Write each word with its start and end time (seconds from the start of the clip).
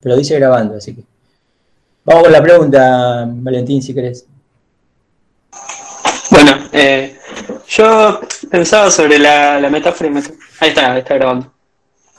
pero 0.00 0.16
dice 0.16 0.38
grabando, 0.38 0.76
así 0.76 0.94
que. 0.94 1.02
Vamos 2.04 2.24
con 2.24 2.32
la 2.32 2.42
pregunta, 2.42 3.24
Valentín, 3.28 3.82
si 3.82 3.94
querés. 3.94 4.26
Bueno, 6.30 6.68
eh, 6.72 7.18
yo 7.68 8.20
pensaba 8.50 8.90
sobre 8.90 9.18
la, 9.18 9.68
metáfora 9.70 10.10
y 10.10 10.16
Ahí 10.60 10.68
está, 10.70 10.98
está 10.98 11.14
grabando. 11.14 11.52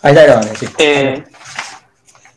Ahí 0.02 0.13
está 0.13 0.23
grabando, 0.23 0.55
sí. 0.55 0.67
Eh, 0.78 1.23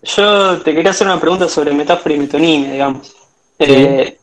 yo 0.02 0.60
te 0.62 0.74
quería 0.74 0.90
hacer 0.90 1.06
una 1.06 1.20
pregunta 1.20 1.48
sobre 1.48 1.72
metáfora 1.72 2.14
y 2.14 2.18
metonimia, 2.18 2.72
digamos. 2.72 3.14
Eh, 3.58 4.18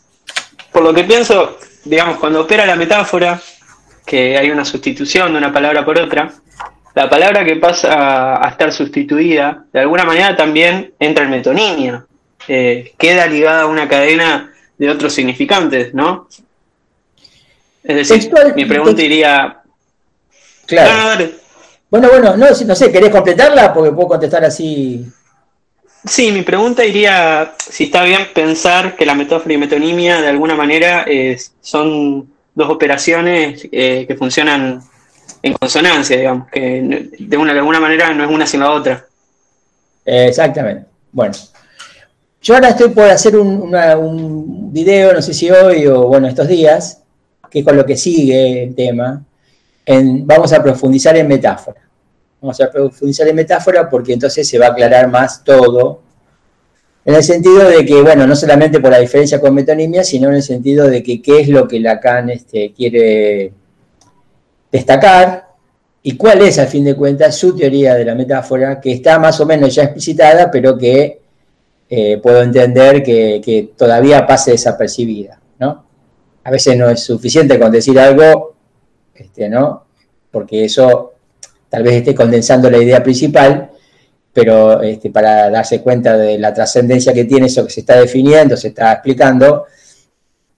por 0.72 0.84
lo 0.84 0.94
que 0.94 1.04
pienso, 1.04 1.58
digamos, 1.86 2.18
cuando 2.18 2.42
opera 2.42 2.66
la 2.66 2.76
metáfora, 2.76 3.42
que 4.06 4.38
hay 4.38 4.50
una 4.52 4.66
sustitución 4.66 5.32
de 5.32 5.38
una 5.38 5.54
palabra 5.54 5.86
por 5.86 6.00
otra, 6.00 6.34
la 6.94 7.10
palabra 7.10 7.46
que 7.46 7.56
pasa 7.56 8.46
a 8.46 8.50
estar 8.50 8.72
sustituida, 8.72 9.66
de 9.72 9.80
alguna 9.80 10.04
manera 10.04 10.36
también 10.36 10.94
entra 11.00 11.24
en 11.24 11.30
metonimia. 11.30 12.06
Eh, 12.48 12.94
queda 12.98 13.28
ligada 13.28 13.64
a 13.64 13.68
una 13.68 13.88
cadena 13.88 14.52
de 14.78 14.90
otros 14.90 15.14
significantes, 15.14 15.94
¿no? 15.94 16.28
Es 17.84 18.10
decir, 18.10 18.32
mi 18.56 18.66
pregunta 18.66 19.02
iría... 19.02 19.58
Claro. 20.68 21.30
bueno, 21.90 22.10
bueno, 22.10 22.38
no, 22.38 22.48
no 22.50 22.76
sé, 22.76 22.92
¿querés 22.92 23.10
completarla? 23.10 23.74
Porque 23.74 23.92
puedo 23.92 24.10
contestar 24.10 24.46
así. 24.46 25.06
Sí, 26.06 26.32
mi 26.32 26.42
pregunta 26.42 26.86
iría 26.86 27.54
si 27.58 27.86
está 27.86 28.04
bien 28.04 28.28
pensar 28.34 28.96
que 28.96 29.06
la 29.06 29.14
metáfora 29.14 29.54
y 29.54 29.58
metonimia 29.58 30.22
de 30.22 30.30
alguna 30.30 30.56
manera 30.56 31.06
son 31.62 32.32
dos 32.56 32.70
operaciones 32.70 33.68
eh, 33.72 34.06
que 34.08 34.16
funcionan 34.16 34.82
en 35.44 35.54
consonancia, 35.54 36.18
digamos, 36.18 36.48
que 36.50 37.10
de, 37.20 37.38
una, 37.38 37.54
de 37.54 37.60
alguna 37.60 37.80
manera 37.80 38.14
no 38.14 38.24
es 38.24 38.30
una 38.30 38.46
sin 38.46 38.60
la 38.60 38.72
otra. 38.72 39.06
exactamente. 40.06 40.86
Bueno, 41.12 41.34
yo 42.42 42.56
ahora 42.56 42.70
estoy 42.70 42.90
por 42.90 43.06
hacer 43.06 43.36
un, 43.36 43.74
un, 43.74 44.74
video, 44.74 45.14
no 45.14 45.22
sé 45.22 45.34
si 45.34 45.50
hoy 45.50 45.86
o 45.88 46.08
bueno, 46.08 46.28
estos 46.28 46.48
días, 46.48 47.02
que 47.50 47.60
es 47.60 47.66
con 47.66 47.76
lo 47.76 47.86
que 47.86 47.98
sigue 47.98 48.64
el 48.64 48.76
tema. 48.76 49.24
Vamos 49.88 50.54
a 50.54 50.64
profundizar 50.64 51.18
en 51.18 51.28
metáfora. 51.28 51.82
Vamos 52.40 52.60
a 52.62 52.72
profundizar 52.72 53.28
en 53.28 53.36
metáfora 53.36 53.90
porque 53.90 54.14
entonces 54.14 54.48
se 54.48 54.58
va 54.58 54.68
a 54.68 54.70
aclarar 54.70 55.10
más 55.10 55.44
todo. 55.44 56.02
En 57.04 57.16
el 57.16 57.24
sentido 57.24 57.68
de 57.68 57.86
que, 57.86 58.02
bueno, 58.02 58.26
no 58.26 58.36
solamente 58.36 58.80
por 58.80 58.92
la 58.92 59.00
diferencia 59.00 59.42
con 59.42 59.54
metonimia, 59.54 60.04
sino 60.04 60.30
en 60.30 60.36
el 60.36 60.44
sentido 60.44 60.88
de 60.88 61.04
que 61.04 61.22
qué 61.22 61.42
es 61.42 61.50
lo 61.50 61.68
que 61.68 61.80
Lacan 61.80 62.30
este, 62.30 62.74
quiere 62.74 63.54
destacar 64.72 65.52
y 66.04 66.18
cuál 66.18 66.42
es, 66.42 66.58
al 66.58 66.68
fin 66.68 66.84
de 66.84 66.96
cuentas, 66.96 67.36
su 67.36 67.56
teoría 67.56 67.94
de 67.94 68.06
la 68.06 68.16
metáfora, 68.16 68.80
que 68.80 68.92
está 68.92 69.20
más 69.20 69.40
o 69.40 69.46
menos 69.46 69.76
ya 69.76 69.84
explicitada, 69.84 70.50
pero 70.50 70.78
que 70.78 71.22
eh, 71.90 72.18
puedo 72.18 72.42
entender 72.42 73.04
que, 73.04 73.72
todavía 73.78 74.26
pase 74.26 74.52
desapercibida, 74.52 75.40
¿no? 75.60 75.86
A 76.44 76.50
veces 76.50 76.76
no 76.76 76.90
es 76.90 77.04
suficiente 77.04 77.60
con 77.60 77.72
decir 77.72 78.00
algo, 78.00 78.56
este, 79.14 79.48
¿no? 79.48 79.86
Porque 80.32 80.66
eso 80.66 81.14
tal 81.70 81.84
vez 81.84 81.96
esté 81.96 82.16
condensando 82.16 82.70
la 82.70 82.80
idea 82.80 83.04
principal, 83.04 83.70
pero 84.34 84.82
este, 84.82 85.12
para 85.12 85.50
darse 85.52 85.82
cuenta 85.82 86.18
de 86.18 86.40
la 86.40 86.54
trascendencia 86.54 87.14
que 87.14 87.26
tiene 87.26 87.46
eso 87.46 87.66
que 87.66 87.72
se 87.72 87.82
está 87.82 88.00
definiendo, 88.00 88.58
se 88.58 88.70
está 88.70 88.94
explicando, 88.94 89.66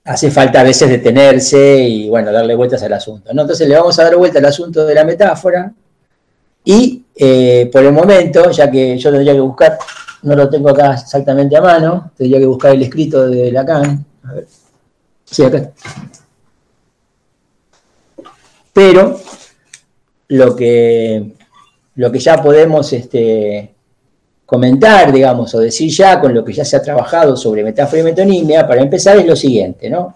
hace 0.06 0.30
falta 0.32 0.62
a 0.62 0.64
veces 0.64 0.90
detenerse 0.90 1.80
y, 1.80 2.10
bueno, 2.10 2.32
darle 2.32 2.56
vueltas 2.56 2.84
al 2.84 2.94
asunto. 2.94 3.34
¿no? 3.34 3.42
Entonces 3.42 3.68
le 3.68 3.76
vamos 3.76 3.98
a 4.00 4.04
dar 4.04 4.16
vuelta 4.16 4.40
al 4.40 4.46
asunto 4.46 4.86
de 4.86 4.96
la 4.96 5.06
metáfora 5.06 5.74
y 6.66 7.04
eh, 7.16 7.70
por 7.72 7.84
el 7.84 7.92
momento, 7.92 8.52
ya 8.52 8.70
que 8.70 8.98
yo 8.98 9.12
tendría 9.12 9.34
que 9.34 9.40
buscar, 9.40 9.78
no 10.24 10.36
lo 10.36 10.50
tengo 10.50 10.70
acá 10.70 10.94
exactamente 10.94 11.56
a 11.56 11.62
mano, 11.62 12.12
tendría 12.18 12.40
que 12.40 12.46
buscar 12.46 12.74
el 12.74 12.84
escrito 12.84 13.30
de 13.30 13.52
Lacan. 13.52 14.06
A 14.24 14.34
ver. 14.34 14.48
Sí, 15.26 15.44
acá. 15.44 15.72
Pero 18.72 19.20
lo 20.30 20.56
que, 20.56 21.34
lo 21.96 22.12
que 22.12 22.20
ya 22.20 22.42
podemos 22.42 22.92
este, 22.94 23.73
comentar, 24.54 25.12
digamos, 25.12 25.56
o 25.56 25.60
decir 25.60 25.90
ya 25.90 26.22
con 26.22 26.32
lo 26.32 26.46
que 26.46 26.54
ya 26.54 26.64
se 26.64 26.76
ha 26.76 26.82
trabajado 26.84 27.36
sobre 27.36 27.64
metáfora 27.64 28.02
y 28.02 28.06
metonimia, 28.06 28.68
para 28.68 28.84
empezar 28.84 29.18
es 29.18 29.26
lo 29.26 29.36
siguiente, 29.36 29.90
¿no? 29.90 30.14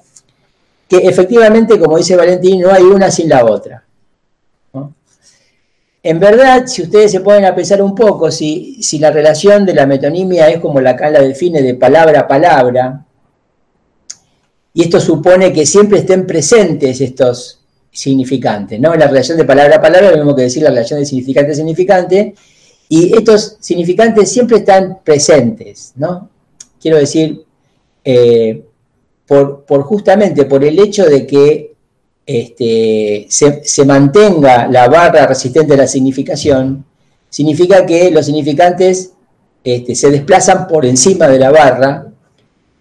Que 0.87 0.97
efectivamente, 0.97 1.79
como 1.79 1.97
dice 1.97 2.15
Valentín, 2.15 2.61
no 2.61 2.71
hay 2.71 2.83
una 2.83 3.09
sin 3.09 3.29
la 3.29 3.43
otra. 3.43 3.83
En 6.03 6.19
verdad, 6.19 6.67
si 6.67 6.83
ustedes 6.83 7.11
se 7.11 7.21
ponen 7.21 7.45
a 7.45 7.55
pensar 7.55 7.81
un 7.81 7.95
poco, 7.95 8.29
si, 8.29 8.77
si 8.83 8.99
la 8.99 9.09
relación 9.09 9.65
de 9.65 9.73
la 9.73 9.87
metonimia 9.87 10.47
es 10.49 10.59
como 10.59 10.79
la 10.81 10.93
la 10.93 11.21
define 11.21 11.63
de 11.63 11.73
palabra 11.73 12.19
a 12.19 12.27
palabra, 12.27 13.05
y 14.71 14.83
esto 14.83 14.99
supone 14.99 15.51
que 15.51 15.65
siempre 15.65 15.97
estén 15.97 16.27
presentes 16.27 17.01
estos 17.01 17.59
significantes, 17.91 18.79
¿no? 18.79 18.93
La 18.93 19.07
relación 19.07 19.35
de 19.39 19.45
palabra 19.45 19.77
a 19.77 19.81
palabra 19.81 20.11
lo 20.11 20.17
mismo 20.17 20.35
que 20.35 20.43
decir 20.43 20.61
la 20.61 20.69
relación 20.69 20.99
de 20.99 21.07
significante 21.07 21.53
a 21.53 21.55
significante, 21.55 22.35
y 22.89 23.15
estos 23.15 23.57
significantes 23.59 24.31
siempre 24.31 24.57
están 24.57 24.99
presentes, 25.03 25.93
¿no? 25.95 26.29
Quiero 26.79 26.97
decir, 26.97 27.43
eh, 28.03 28.63
por, 29.25 29.65
justamente 29.83 30.45
por 30.45 30.63
el 30.63 30.79
hecho 30.79 31.05
de 31.05 31.27
que 31.27 31.73
este, 32.25 33.27
se, 33.29 33.85
mantenga 33.85 34.67
la 34.67 34.87
barra 34.87 35.27
resistente 35.27 35.73
a 35.73 35.77
la 35.77 35.87
significación, 35.87 36.85
significa 37.29 37.85
que 37.85 38.09
los 38.11 38.25
significantes 38.25 39.11
este, 39.63 39.95
se 39.95 40.09
desplazan 40.09 40.67
por 40.67 40.85
encima 40.85 41.27
de 41.27 41.39
la 41.39 41.51
barra, 41.51 42.07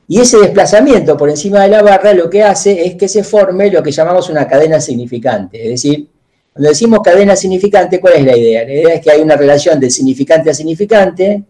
y 0.09 0.21
ese 0.21 0.39
desplazamiento 0.39 1.17
por 1.17 1.31
encima 1.31 1.63
de 1.63 1.69
la 1.69 1.83
barra 1.83 2.15
lo 2.15 2.31
que 2.31 2.45
hace 2.45 2.87
es 2.87 2.95
que 2.95 3.09
se 3.09 3.25
forme 3.25 3.73
lo 3.73 3.83
que 3.83 3.91
llamamos 3.91 4.31
una 4.31 4.47
cadena 4.47 4.81
significante, 4.81 5.65
es 5.65 5.71
decir, 5.83 6.09
cuando 6.57 6.71
decimos 6.71 7.01
cadena 7.05 7.37
significante, 7.37 8.01
¿cuál 8.01 8.15
es 8.15 8.25
la 8.25 8.35
idea? 8.35 8.65
La 8.65 8.73
idea 8.73 8.95
es 8.95 9.03
que 9.03 9.11
hay 9.11 9.21
una 9.21 9.37
relación 9.37 9.79
de 9.79 9.91
significante 9.91 10.49
a 10.49 10.55
significante, 10.55 11.43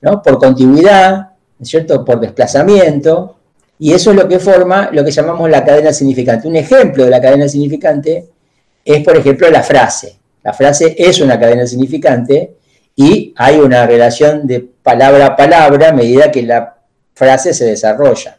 ¿no? 0.00 0.20
por 0.20 0.36
continuidad, 0.36 1.16
¿no 1.16 1.62
es 1.62 1.68
cierto? 1.68 2.04
por 2.04 2.18
desplazamiento, 2.18 3.36
y 3.78 3.92
eso 3.92 4.10
es 4.10 4.16
lo 4.16 4.26
que 4.26 4.40
forma 4.40 4.90
lo 4.92 5.04
que 5.04 5.12
llamamos 5.12 5.48
la 5.48 5.64
cadena 5.64 5.92
significante. 5.92 6.48
Un 6.48 6.56
ejemplo 6.56 7.04
de 7.04 7.10
la 7.10 7.20
cadena 7.20 7.48
significante 7.48 8.30
es, 8.84 9.04
por 9.04 9.16
ejemplo, 9.16 9.48
la 9.48 9.62
frase. 9.62 10.18
La 10.42 10.52
frase 10.52 10.96
es 10.98 11.20
una 11.20 11.38
cadena 11.38 11.64
significante 11.64 12.56
y 12.96 13.32
hay 13.36 13.58
una 13.58 13.86
relación 13.86 14.44
de 14.44 14.58
palabra 14.58 15.26
a 15.26 15.36
palabra 15.36 15.90
a 15.90 15.92
medida 15.92 16.32
que 16.32 16.42
la 16.42 16.78
frase 17.14 17.54
se 17.54 17.66
desarrolla. 17.66 18.38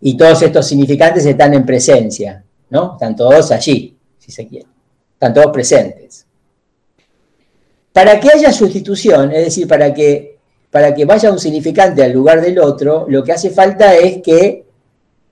Y 0.00 0.16
todos 0.16 0.42
estos 0.42 0.66
significantes 0.66 1.24
están 1.24 1.54
en 1.54 1.64
presencia. 1.64 2.42
¿no? 2.72 2.94
Están 2.94 3.14
todos 3.14 3.52
allí, 3.52 3.91
si 4.22 4.30
se 4.30 4.46
quiere. 4.46 4.66
Están 5.14 5.34
todos 5.34 5.52
presentes. 5.52 6.26
Para 7.92 8.20
que 8.20 8.30
haya 8.30 8.52
sustitución, 8.52 9.32
es 9.32 9.46
decir, 9.46 9.66
para 9.66 9.92
que, 9.92 10.38
para 10.70 10.94
que 10.94 11.04
vaya 11.04 11.32
un 11.32 11.38
significante 11.38 12.02
al 12.02 12.12
lugar 12.12 12.40
del 12.40 12.58
otro, 12.60 13.06
lo 13.08 13.22
que 13.24 13.32
hace 13.32 13.50
falta 13.50 13.94
es 13.94 14.22
que 14.22 14.64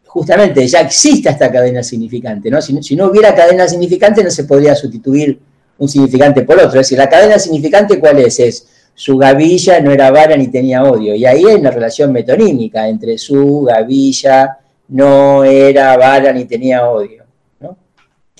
justamente 0.06 0.66
ya 0.66 0.80
exista 0.80 1.30
esta 1.30 1.50
cadena 1.52 1.82
significante, 1.84 2.50
¿no? 2.50 2.60
Si, 2.60 2.96
no 2.96 3.06
hubiera 3.06 3.34
cadena 3.34 3.68
significante 3.68 4.24
no 4.24 4.30
se 4.30 4.44
podría 4.44 4.74
sustituir 4.74 5.38
un 5.78 5.88
significante 5.88 6.42
por 6.42 6.56
otro. 6.56 6.80
Es 6.80 6.86
decir, 6.86 6.98
la 6.98 7.08
cadena 7.08 7.38
significante 7.38 8.00
¿cuál 8.00 8.18
es? 8.18 8.40
Es 8.40 8.66
su 8.92 9.16
gavilla 9.16 9.80
no 9.80 9.92
era 9.92 10.10
vara 10.10 10.36
ni 10.36 10.48
tenía 10.48 10.82
odio. 10.82 11.14
Y 11.14 11.24
ahí 11.24 11.44
hay 11.46 11.54
una 11.54 11.70
relación 11.70 12.12
metonímica 12.12 12.88
entre 12.88 13.16
su 13.16 13.62
gavilla 13.62 14.58
no 14.88 15.44
era 15.44 15.96
vara 15.96 16.32
ni 16.32 16.44
tenía 16.44 16.86
odio. 16.90 17.19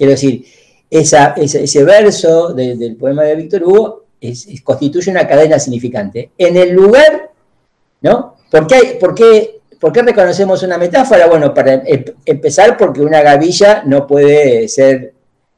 Quiero 0.01 0.13
decir, 0.13 0.47
ese, 0.89 1.85
verso 1.85 2.55
del 2.55 2.97
poema 2.97 3.25
de 3.25 3.35
Víctor 3.35 3.65
Hugo 3.65 4.05
constituye 4.65 5.11
una 5.11 5.29
cadena 5.29 5.59
significante. 5.59 6.31
En 6.39 6.57
el 6.57 6.71
lugar, 6.71 7.31
¿no? 8.01 8.37
¿Por 8.51 8.67
qué, 8.67 9.61
reconocemos 10.03 10.63
una 10.63 10.79
metáfora? 10.79 11.27
Bueno, 11.27 11.53
para 11.53 11.83
em, 11.85 12.03
empezar, 12.25 12.79
porque 12.79 13.03
una 13.03 13.21
gavilla 13.21 13.83
no 13.85 14.07
puede 14.07 14.69
ser, 14.69 15.13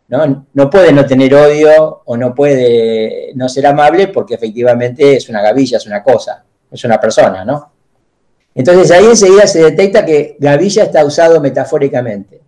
¿no? 0.09 0.45
no 0.53 0.69
puede 0.69 0.93
no 0.93 1.07
tener 1.07 1.33
odio 1.37 2.03
o 2.05 2.17
no 2.17 2.35
puede 2.35 3.31
no 3.37 3.49
ser 3.49 3.69
amable 3.69 4.09
porque 4.09 4.35
efectivamente 4.35 5.19
es 5.19 5.29
una 5.29 5.41
gavilla, 5.41 5.77
es 5.77 5.87
una 5.87 6.03
cosa, 6.03 6.43
es 6.69 6.83
una 6.83 7.01
persona, 7.01 7.45
¿no? 7.45 7.71
Entonces 8.57 8.91
ahí 8.91 9.05
enseguida 9.05 9.47
se 9.47 9.63
detecta 9.63 10.05
que 10.05 10.35
gavilla 10.41 10.83
está 10.83 11.05
usado 11.05 11.41
metafóricamente. 11.41 12.43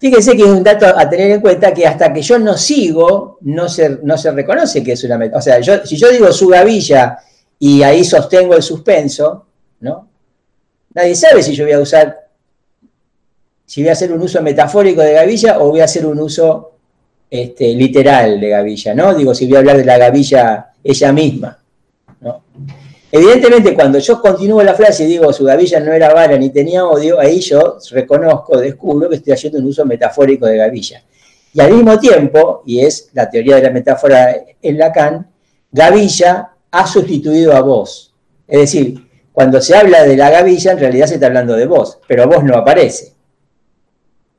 Fíjense 0.00 0.34
que 0.34 0.44
es 0.44 0.48
un 0.48 0.64
dato 0.64 0.86
a 0.86 1.10
tener 1.10 1.30
en 1.30 1.42
cuenta 1.42 1.74
que 1.74 1.86
hasta 1.86 2.10
que 2.10 2.22
yo 2.22 2.38
no 2.38 2.56
sigo, 2.56 3.36
no 3.42 3.68
se, 3.68 3.98
no 4.02 4.16
se 4.16 4.30
reconoce 4.30 4.82
que 4.82 4.92
es 4.92 5.04
una 5.04 5.18
metáfora. 5.18 5.38
O 5.38 5.42
sea, 5.42 5.60
yo, 5.60 5.84
si 5.84 5.98
yo 5.98 6.08
digo 6.08 6.32
su 6.32 6.48
gavilla 6.48 7.18
y 7.58 7.82
ahí 7.82 8.02
sostengo 8.02 8.54
el 8.54 8.62
suspenso, 8.62 9.44
¿no? 9.80 10.08
Nadie 10.94 11.14
sabe 11.14 11.42
si 11.42 11.54
yo 11.54 11.64
voy 11.64 11.74
a 11.74 11.80
usar, 11.80 12.28
si 13.66 13.82
voy 13.82 13.90
a 13.90 13.92
hacer 13.92 14.10
un 14.10 14.22
uso 14.22 14.40
metafórico 14.40 15.02
de 15.02 15.12
gavilla 15.12 15.58
o 15.60 15.68
voy 15.68 15.80
a 15.80 15.84
hacer 15.84 16.06
un 16.06 16.18
uso 16.18 16.78
este, 17.28 17.74
literal 17.74 18.40
de 18.40 18.48
gavilla, 18.48 18.94
¿no? 18.94 19.14
Digo, 19.14 19.34
si 19.34 19.46
voy 19.46 19.56
a 19.56 19.58
hablar 19.58 19.76
de 19.76 19.84
la 19.84 19.98
gavilla 19.98 20.72
ella 20.82 21.12
misma. 21.12 21.59
Evidentemente, 23.12 23.74
cuando 23.74 23.98
yo 23.98 24.20
continúo 24.20 24.62
la 24.62 24.74
frase 24.74 25.04
y 25.04 25.06
digo 25.06 25.32
su 25.32 25.44
gavilla 25.44 25.80
no 25.80 25.92
era 25.92 26.14
vara 26.14 26.38
ni 26.38 26.50
tenía 26.50 26.86
odio, 26.86 27.18
ahí 27.18 27.40
yo 27.40 27.78
reconozco, 27.90 28.56
descubro 28.58 29.08
que 29.08 29.16
estoy 29.16 29.32
haciendo 29.32 29.58
un 29.58 29.66
uso 29.66 29.84
metafórico 29.84 30.46
de 30.46 30.56
gavilla. 30.56 31.02
Y 31.52 31.60
al 31.60 31.72
mismo 31.72 31.98
tiempo, 31.98 32.62
y 32.64 32.80
es 32.80 33.10
la 33.12 33.28
teoría 33.28 33.56
de 33.56 33.62
la 33.62 33.70
metáfora 33.70 34.36
en 34.62 34.78
Lacan, 34.78 35.28
gavilla 35.72 36.52
ha 36.70 36.86
sustituido 36.86 37.52
a 37.52 37.60
vos. 37.62 38.14
Es 38.46 38.60
decir, 38.60 39.08
cuando 39.32 39.60
se 39.60 39.74
habla 39.74 40.04
de 40.04 40.16
la 40.16 40.30
gavilla, 40.30 40.72
en 40.72 40.78
realidad 40.78 41.06
se 41.06 41.14
está 41.14 41.26
hablando 41.26 41.56
de 41.56 41.66
vos, 41.66 41.98
pero 42.06 42.28
vos 42.28 42.44
no 42.44 42.56
aparece. 42.56 43.14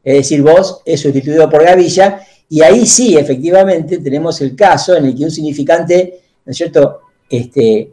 Es 0.01 0.15
decir, 0.15 0.41
vos 0.41 0.81
es 0.85 1.01
sustituido 1.01 1.49
por 1.49 1.63
gavilla, 1.63 2.21
y 2.47 2.61
ahí 2.61 2.85
sí, 2.85 3.17
efectivamente, 3.17 3.97
tenemos 3.97 4.39
el 4.39 4.55
caso 4.55 4.95
en 4.95 5.05
el 5.05 5.15
que 5.15 5.25
un 5.25 5.31
significante, 5.31 6.21
¿no 6.45 6.51
es 6.51 6.57
cierto?, 6.57 7.01
este, 7.29 7.91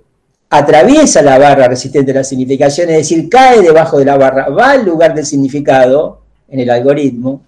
atraviesa 0.51 1.23
la 1.23 1.39
barra 1.39 1.69
resistente 1.69 2.13
a 2.13 2.17
la 2.17 2.25
significación, 2.25 2.89
es 2.91 2.99
decir, 2.99 3.29
cae 3.29 3.61
debajo 3.61 3.99
de 3.99 4.05
la 4.05 4.17
barra, 4.17 4.49
va 4.49 4.71
al 4.71 4.85
lugar 4.85 5.15
del 5.15 5.27
significado 5.27 6.23
en 6.49 6.61
el 6.61 6.71
algoritmo, 6.71 7.43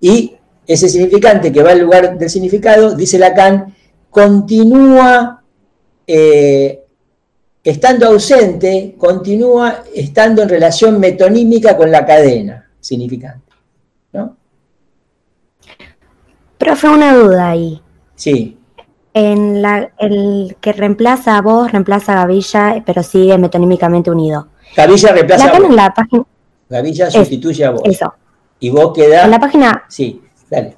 y 0.00 0.34
ese 0.66 0.88
significante 0.88 1.52
que 1.52 1.62
va 1.62 1.72
al 1.72 1.80
lugar 1.80 2.18
del 2.18 2.30
significado, 2.30 2.94
dice 2.94 3.18
Lacan, 3.18 3.74
continúa 4.10 5.42
eh, 6.06 6.82
estando 7.62 8.06
ausente, 8.06 8.94
continúa 8.96 9.84
estando 9.94 10.42
en 10.42 10.48
relación 10.48 10.98
metonímica 10.98 11.76
con 11.76 11.90
la 11.90 12.06
cadena 12.06 12.70
significante. 12.80 13.52
¿no? 14.12 14.36
Profe, 16.58 16.88
una 16.88 17.14
duda 17.14 17.50
ahí. 17.50 17.80
Sí 18.14 18.55
en 19.16 19.62
la, 19.62 19.92
el 19.98 20.58
que 20.60 20.74
reemplaza 20.74 21.38
a 21.38 21.40
vos, 21.40 21.72
reemplaza 21.72 22.12
a 22.12 22.16
Gavilla, 22.16 22.82
pero 22.84 23.02
sigue 23.02 23.38
metonímicamente 23.38 24.10
unido. 24.10 24.48
Gavilla 24.76 25.12
reemplaza 25.12 25.48
a 25.48 25.58
vos. 25.58 25.70
En 25.70 25.74
la 25.74 25.94
página, 25.94 26.22
Gavilla 26.68 27.10
sustituye 27.10 27.64
a 27.64 27.70
vos. 27.70 27.80
Eso. 27.86 28.12
Y 28.60 28.68
vos 28.68 28.92
queda. 28.92 29.24
En 29.24 29.30
la 29.30 29.40
página. 29.40 29.84
Sí, 29.88 30.20
dale. 30.50 30.76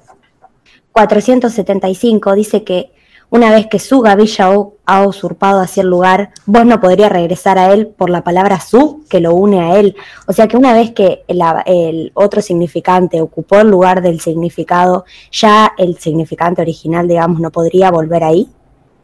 475 0.93 2.33
dice 2.33 2.63
que 2.63 2.93
una 3.31 3.51
vez 3.51 3.67
que 3.67 3.79
su 3.79 4.01
gavilla 4.01 4.49
ha 4.85 5.07
usurpado 5.07 5.61
hacia 5.61 5.81
el 5.81 5.89
lugar, 5.89 6.31
vos 6.45 6.65
no 6.65 6.79
podrías 6.79 7.11
regresar 7.11 7.59
a 7.59 7.71
él 7.73 7.87
por 7.87 8.09
la 8.09 8.23
palabra 8.23 8.59
su 8.59 9.05
que 9.09 9.19
lo 9.19 9.35
une 9.35 9.61
a 9.61 9.79
él. 9.79 9.95
O 10.27 10.33
sea 10.33 10.47
que 10.47 10.57
una 10.57 10.73
vez 10.73 10.91
que 10.91 11.23
el 11.27 12.11
otro 12.15 12.41
significante 12.41 13.21
ocupó 13.21 13.59
el 13.59 13.69
lugar 13.69 14.01
del 14.01 14.19
significado, 14.19 15.05
ya 15.31 15.73
el 15.77 15.97
significante 15.99 16.61
original, 16.61 17.07
digamos, 17.07 17.39
no 17.39 17.51
podría 17.51 17.91
volver 17.91 18.23
ahí. 18.23 18.49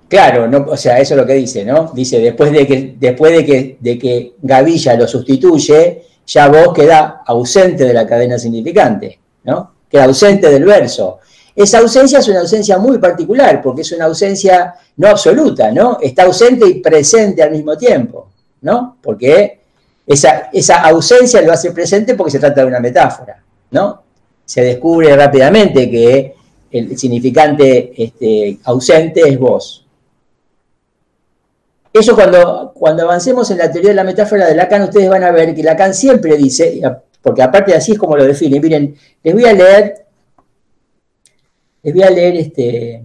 Claro, 0.08 0.48
no, 0.48 0.66
o 0.70 0.78
sea, 0.78 1.00
eso 1.00 1.16
es 1.16 1.20
lo 1.20 1.26
que 1.26 1.34
dice, 1.34 1.66
¿no? 1.66 1.92
Dice, 1.94 2.20
después 2.20 2.52
de 2.52 2.68
que, 2.68 2.96
después 3.00 3.32
de 3.32 3.46
que, 3.46 3.78
de 3.80 3.98
que 3.98 4.36
Gavilla 4.42 4.96
lo 4.96 5.08
sustituye, 5.08 6.04
ya 6.28 6.48
vos 6.48 6.74
queda 6.74 7.22
ausente 7.26 7.86
de 7.86 7.94
la 7.94 8.06
cadena 8.06 8.38
significante, 8.38 9.20
¿no? 9.44 9.72
Queda 9.90 10.06
ausente 10.06 10.50
del 10.50 10.64
verso. 10.64 11.20
Esa 11.56 11.80
ausencia 11.80 12.20
es 12.20 12.28
una 12.28 12.42
ausencia 12.42 12.78
muy 12.78 12.98
particular, 12.98 13.62
porque 13.62 13.82
es 13.82 13.92
una 13.94 14.06
ausencia 14.06 14.76
no 14.98 15.08
absoluta, 15.08 15.72
¿no? 15.72 16.00
Está 16.02 16.24
ausente 16.24 16.68
y 16.68 16.82
presente 16.82 17.42
al 17.42 17.52
mismo 17.52 17.78
tiempo, 17.78 18.30
¿no? 18.62 18.98
Porque 19.02 19.60
esa, 20.06 20.50
esa 20.52 20.82
ausencia 20.82 21.42
lo 21.42 21.54
hace 21.54 21.72
presente 21.72 22.14
porque 22.16 22.32
se 22.32 22.40
trata 22.40 22.62
de 22.62 22.68
una 22.68 22.82
metáfora, 22.82 23.42
¿no? 23.72 24.04
Se 24.44 24.62
descubre 24.62 25.16
rápidamente 25.16 25.90
que 25.90 26.36
el 26.72 26.98
significante 26.98 27.94
este, 28.04 28.60
ausente 28.66 29.22
es 29.22 29.40
vos. 29.40 29.86
Eso 31.94 32.14
cuando, 32.14 32.74
cuando 32.76 33.04
avancemos 33.04 33.50
en 33.52 33.60
la 33.60 33.72
teoría 33.72 33.92
de 33.92 33.96
la 33.96 34.04
metáfora 34.04 34.48
de 34.48 34.56
Lacan, 34.56 34.82
ustedes 34.84 35.10
van 35.10 35.24
a 35.24 35.32
ver 35.32 35.56
que 35.56 35.64
Lacan 35.64 35.94
siempre 35.94 36.36
dice, 36.36 36.82
porque 37.22 37.42
aparte 37.42 37.74
así 37.74 37.94
es 37.94 37.98
como 37.98 38.18
lo 38.18 38.26
define, 38.26 38.60
miren, 38.60 38.94
les 39.24 39.34
voy 39.34 39.46
a 39.46 39.54
leer 39.54 40.05
les 41.86 41.94
voy 41.94 42.02
a 42.02 42.10
leer 42.10 42.36
este, 42.38 43.04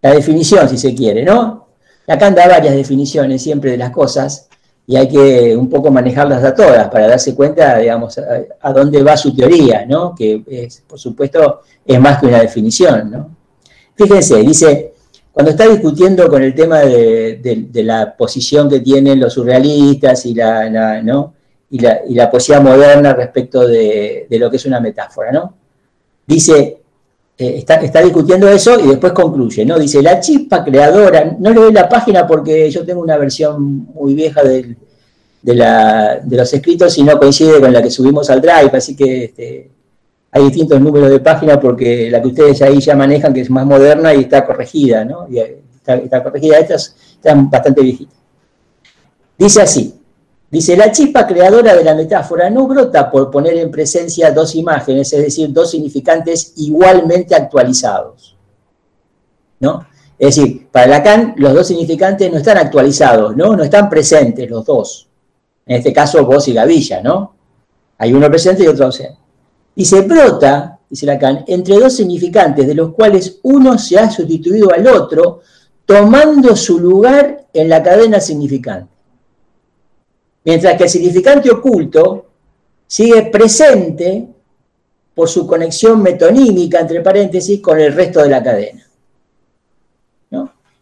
la 0.00 0.14
definición, 0.14 0.66
si 0.70 0.78
se 0.78 0.94
quiere, 0.94 1.22
¿no? 1.22 1.68
Lacan 2.06 2.34
da 2.34 2.48
varias 2.48 2.74
definiciones 2.74 3.42
siempre 3.42 3.72
de 3.72 3.76
las 3.76 3.90
cosas 3.90 4.48
y 4.86 4.96
hay 4.96 5.06
que 5.06 5.54
un 5.54 5.68
poco 5.68 5.90
manejarlas 5.90 6.42
a 6.44 6.54
todas 6.54 6.88
para 6.88 7.08
darse 7.08 7.34
cuenta, 7.34 7.76
digamos, 7.76 8.18
a, 8.18 8.72
dónde 8.72 9.02
va 9.02 9.18
su 9.18 9.36
teoría, 9.36 9.84
¿no? 9.84 10.14
Que, 10.14 10.70
por 10.86 10.98
supuesto, 10.98 11.60
es 11.84 12.00
más 12.00 12.18
que 12.20 12.26
una 12.26 12.40
definición, 12.40 13.10
¿no? 13.10 13.36
Fíjense, 13.94 14.38
dice, 14.40 14.94
cuando 15.30 15.50
está 15.50 15.68
discutiendo 15.68 16.26
con 16.30 16.42
el 16.42 16.54
tema 16.54 16.80
de, 16.80 17.68
la 17.74 18.16
posición 18.16 18.70
que 18.70 18.80
tienen 18.80 19.20
los 19.20 19.34
surrealistas 19.34 20.24
y 20.24 20.34
la, 20.34 21.02
¿no? 21.02 21.34
y 21.68 21.78
la, 22.14 22.30
poesía 22.30 22.60
moderna 22.60 23.12
respecto 23.12 23.66
de, 23.66 24.26
de, 24.30 24.38
lo 24.38 24.50
que 24.50 24.56
es 24.56 24.64
una 24.64 24.80
metáfora, 24.80 25.30
¿no? 25.32 25.54
Dice, 26.26 26.83
eh, 27.36 27.64
está, 27.66 28.00
discutiendo 28.00 28.48
eso 28.48 28.78
y 28.78 28.88
después 28.88 29.12
concluye, 29.12 29.64
¿no? 29.64 29.76
Dice, 29.76 30.00
la 30.00 30.20
chispa 30.20 30.64
creadora, 30.64 31.36
no 31.38 31.50
le 31.50 31.60
doy 31.60 31.72
la 31.72 31.88
página 31.88 32.26
porque 32.26 32.70
yo 32.70 32.84
tengo 32.84 33.00
una 33.00 33.16
versión 33.16 33.88
muy 33.92 34.14
vieja 34.14 34.42
de, 34.42 34.76
los 35.42 36.54
escritos 36.54 36.96
y 36.96 37.02
no 37.02 37.18
coincide 37.18 37.60
con 37.60 37.72
la 37.72 37.82
que 37.82 37.90
subimos 37.90 38.30
al 38.30 38.40
Drive, 38.40 38.70
así 38.72 38.94
que 38.94 39.24
este, 39.24 39.70
hay 40.30 40.44
distintos 40.44 40.80
números 40.80 41.10
de 41.10 41.20
página 41.20 41.60
porque 41.60 42.08
la 42.10 42.22
que 42.22 42.28
ustedes 42.28 42.62
ahí 42.62 42.80
ya 42.80 42.94
manejan, 42.94 43.34
que 43.34 43.40
es 43.40 43.50
más 43.50 43.66
moderna 43.66 44.14
y 44.14 44.20
está 44.20 44.46
corregida, 44.46 45.04
¿no? 45.04 45.26
Y 45.28 45.38
está, 45.38 46.22
corregida, 46.22 46.58
estas 46.58 46.94
están 47.16 47.50
bastante 47.50 47.82
viejitas. 47.82 48.16
Dice 49.36 49.60
así, 49.60 49.94
Dice, 50.50 50.76
la 50.76 50.92
chispa 50.92 51.26
creadora 51.26 51.74
de 51.74 51.82
la 51.82 51.94
metáfora 51.94 52.48
no 52.48 52.68
brota 52.68 53.10
por 53.10 53.30
poner 53.30 53.56
en 53.56 53.70
presencia 53.70 54.30
dos 54.30 54.54
imágenes, 54.54 55.12
es 55.12 55.22
decir, 55.22 55.52
dos 55.52 55.70
significantes 55.70 56.52
igualmente 56.56 57.34
actualizados. 57.34 58.36
¿No? 59.58 59.86
Es 60.16 60.36
decir, 60.36 60.68
para 60.70 60.86
Lacan 60.86 61.34
los 61.38 61.54
dos 61.54 61.66
significantes 61.66 62.30
no 62.30 62.38
están 62.38 62.58
actualizados, 62.58 63.36
¿no? 63.36 63.56
No 63.56 63.64
están 63.64 63.88
presentes 63.90 64.48
los 64.48 64.64
dos. 64.64 65.08
En 65.66 65.78
este 65.78 65.92
caso, 65.92 66.24
vos 66.24 66.46
y 66.46 66.52
Gavilla, 66.52 67.02
¿no? 67.02 67.34
Hay 67.98 68.12
uno 68.12 68.28
presente 68.28 68.62
y 68.62 68.68
otro 68.68 68.86
ausente. 68.86 69.18
Y 69.74 69.84
se 69.84 70.02
brota, 70.02 70.78
dice 70.88 71.06
Lacan, 71.06 71.44
entre 71.48 71.80
dos 71.80 71.96
significantes 71.96 72.66
de 72.66 72.74
los 72.74 72.92
cuales 72.92 73.40
uno 73.42 73.76
se 73.76 73.98
ha 73.98 74.08
sustituido 74.08 74.72
al 74.72 74.86
otro, 74.86 75.40
tomando 75.84 76.54
su 76.54 76.78
lugar 76.78 77.46
en 77.52 77.68
la 77.68 77.82
cadena 77.82 78.20
significante 78.20 78.93
mientras 80.44 80.76
que 80.76 80.84
el 80.84 80.90
significante 80.90 81.50
oculto 81.50 82.26
sigue 82.86 83.22
presente 83.22 84.26
por 85.14 85.28
su 85.28 85.46
conexión 85.46 86.02
metonímica, 86.02 86.80
entre 86.80 87.00
paréntesis, 87.00 87.60
con 87.60 87.80
el 87.80 87.92
resto 87.92 88.22
de 88.22 88.28
la 88.28 88.42
cadena. 88.42 88.84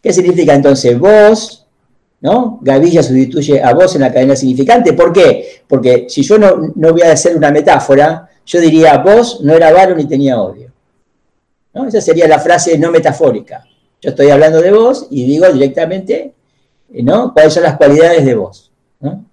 ¿Qué 0.02 0.12
significa 0.12 0.52
entonces 0.52 0.98
vos? 0.98 1.64
¿no? 2.20 2.58
Gavilla 2.60 3.02
sustituye 3.02 3.62
a 3.62 3.72
vos 3.72 3.94
en 3.94 4.00
la 4.00 4.12
cadena 4.12 4.34
significante. 4.34 4.92
¿Por 4.94 5.12
qué? 5.12 5.62
Porque 5.68 6.06
si 6.08 6.22
yo 6.22 6.38
no, 6.38 6.72
voy 6.74 7.02
a 7.02 7.12
hacer 7.12 7.36
una 7.36 7.50
metáfora, 7.50 8.28
yo 8.44 8.60
diría 8.60 8.98
vos 8.98 9.40
no 9.42 9.54
era 9.54 9.72
varón 9.72 9.98
ni 9.98 10.06
tenía 10.06 10.40
odio. 10.40 10.72
Esa 11.86 12.00
sería 12.00 12.26
la 12.26 12.38
frase 12.38 12.76
no 12.78 12.90
metafórica. 12.90 13.64
Yo 14.00 14.10
estoy 14.10 14.30
hablando 14.30 14.60
de 14.60 14.72
vos 14.72 15.06
y 15.10 15.24
digo 15.24 15.48
directamente 15.50 16.34
¿no? 16.90 17.32
cuáles 17.32 17.54
son 17.54 17.62
las 17.62 17.76
cualidades 17.76 18.24
de 18.24 18.34
vos. 18.34 18.72
¿no? 19.00 19.24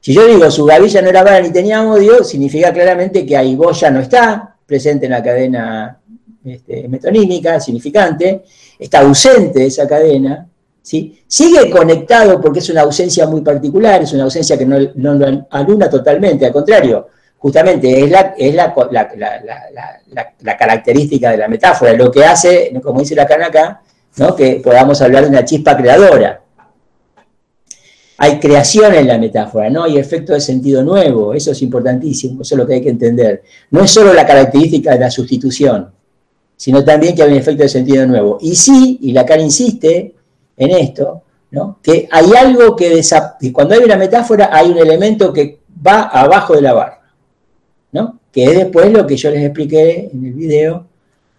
Si 0.00 0.14
yo 0.14 0.26
digo 0.26 0.50
su 0.50 0.64
gavilla 0.64 1.02
no 1.02 1.10
era 1.10 1.22
vara 1.22 1.40
ni 1.40 1.50
tenía 1.50 1.86
odio, 1.86 2.24
significa 2.24 2.72
claramente 2.72 3.26
que 3.26 3.36
ahí 3.36 3.54
vos 3.54 3.78
ya 3.80 3.90
no 3.90 4.00
está 4.00 4.56
presente 4.66 5.06
en 5.06 5.12
la 5.12 5.22
cadena 5.22 6.00
este, 6.44 6.88
metonímica, 6.88 7.60
significante, 7.60 8.44
está 8.78 9.00
ausente 9.00 9.58
de 9.58 9.66
esa 9.66 9.86
cadena, 9.86 10.46
¿sí? 10.80 11.22
sigue 11.26 11.68
conectado 11.70 12.40
porque 12.40 12.60
es 12.60 12.70
una 12.70 12.80
ausencia 12.80 13.26
muy 13.26 13.42
particular, 13.42 14.02
es 14.02 14.12
una 14.14 14.24
ausencia 14.24 14.56
que 14.56 14.64
no, 14.64 14.78
lo 14.78 15.46
aluna 15.50 15.90
totalmente, 15.90 16.46
al 16.46 16.52
contrario, 16.52 17.08
justamente 17.36 18.02
es, 18.02 18.10
la, 18.10 18.34
es 18.38 18.54
la, 18.54 18.72
la, 20.40 20.56
característica 20.56 21.30
de 21.30 21.36
la 21.36 21.48
metáfora, 21.48 21.92
lo 21.92 22.10
que 22.10 22.24
hace, 22.24 22.72
como 22.82 23.00
dice 23.00 23.14
la 23.14 23.24
acá, 23.24 23.82
¿no? 24.16 24.34
que 24.34 24.62
podamos 24.64 25.00
hablar 25.02 25.24
de 25.24 25.30
una 25.30 25.44
chispa 25.44 25.76
creadora 25.76 26.40
hay 28.22 28.38
creación 28.38 28.92
en 28.92 29.08
la 29.08 29.16
metáfora, 29.16 29.70
¿no? 29.70 29.84
Hay 29.84 29.96
efecto 29.96 30.34
de 30.34 30.42
sentido 30.42 30.82
nuevo, 30.82 31.32
eso 31.32 31.52
es 31.52 31.62
importantísimo, 31.62 32.42
eso 32.42 32.54
es 32.54 32.58
lo 32.58 32.66
que 32.66 32.74
hay 32.74 32.82
que 32.82 32.90
entender. 32.90 33.42
No 33.70 33.82
es 33.82 33.90
solo 33.90 34.12
la 34.12 34.26
característica 34.26 34.92
de 34.92 34.98
la 34.98 35.10
sustitución, 35.10 35.90
sino 36.54 36.84
también 36.84 37.16
que 37.16 37.22
hay 37.22 37.30
un 37.30 37.38
efecto 37.38 37.62
de 37.62 37.70
sentido 37.70 38.06
nuevo. 38.06 38.36
Y 38.42 38.54
sí, 38.56 38.98
y 39.00 39.12
Lacan 39.12 39.40
insiste 39.40 40.14
en 40.54 40.70
esto, 40.70 41.22
¿no? 41.52 41.78
que 41.82 42.10
hay 42.10 42.30
algo 42.38 42.76
que, 42.76 43.00
cuando 43.54 43.74
hay 43.74 43.84
una 43.84 43.96
metáfora 43.96 44.50
hay 44.52 44.68
un 44.68 44.76
elemento 44.76 45.32
que 45.32 45.60
va 45.86 46.02
abajo 46.02 46.54
de 46.54 46.60
la 46.60 46.74
barra, 46.74 47.00
¿no? 47.92 48.20
que 48.30 48.44
es 48.44 48.54
después 48.54 48.92
lo 48.92 49.06
que 49.06 49.16
yo 49.16 49.30
les 49.30 49.44
expliqué 49.44 50.10
en 50.12 50.26
el 50.26 50.34
video 50.34 50.84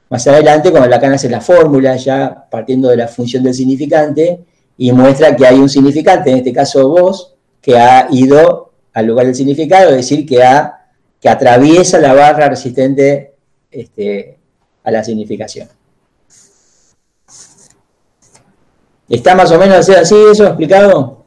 más 0.10 0.26
adelante, 0.26 0.72
cuando 0.72 0.90
Lacan 0.90 1.14
hace 1.14 1.30
la 1.30 1.42
fórmula, 1.42 1.96
ya 1.96 2.48
partiendo 2.50 2.90
de 2.90 2.98
la 2.98 3.08
función 3.08 3.44
del 3.44 3.54
significante, 3.54 4.40
y 4.82 4.92
muestra 4.94 5.36
que 5.36 5.46
hay 5.46 5.60
un 5.60 5.70
significante, 5.70 6.32
en 6.32 6.38
este 6.38 6.52
caso 6.52 6.90
vos, 6.90 7.36
que 7.62 7.78
ha 7.78 8.08
ido 8.10 8.72
al 8.94 9.06
lugar 9.06 9.28
del 9.28 9.36
significado, 9.36 9.92
es 9.92 9.98
decir, 9.98 10.26
que, 10.26 10.44
ha, 10.44 10.88
que 11.22 11.30
atraviesa 11.30 12.00
la 12.00 12.16
barra 12.16 12.50
resistente 12.50 13.36
este, 13.70 14.40
a 14.84 14.90
la 14.90 15.04
significación. 15.04 15.70
¿Está 19.08 19.36
más 19.36 19.52
o 19.52 19.60
menos 19.60 19.88
así 19.88 20.16
eso 20.16 20.48
explicado? 20.48 21.26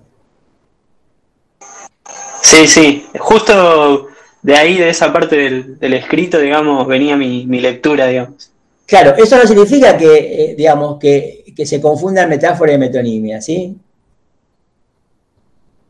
Sí, 2.43 2.67
sí, 2.67 3.07
justo 3.21 4.09
de 4.43 4.57
ahí, 4.57 4.79
de 4.79 4.89
esa 4.89 5.13
parte 5.13 5.37
del, 5.79 5.95
escrito, 5.95 6.41
digamos, 6.41 6.89
venía 6.89 7.17
mi, 7.17 7.47
lectura, 7.47 8.09
digamos. 8.09 8.51
Claro, 8.85 9.15
eso 9.17 9.37
no 9.37 9.47
significa 9.47 9.97
que, 9.97 10.17
eh, 10.17 10.55
digamos, 10.57 10.99
que, 10.99 11.44
que 11.55 11.67
se 11.67 11.81
confunda 11.81 12.27
metáfora 12.27 12.73
y 12.73 12.79
metonimia, 12.79 13.41
¿sí? 13.41 13.77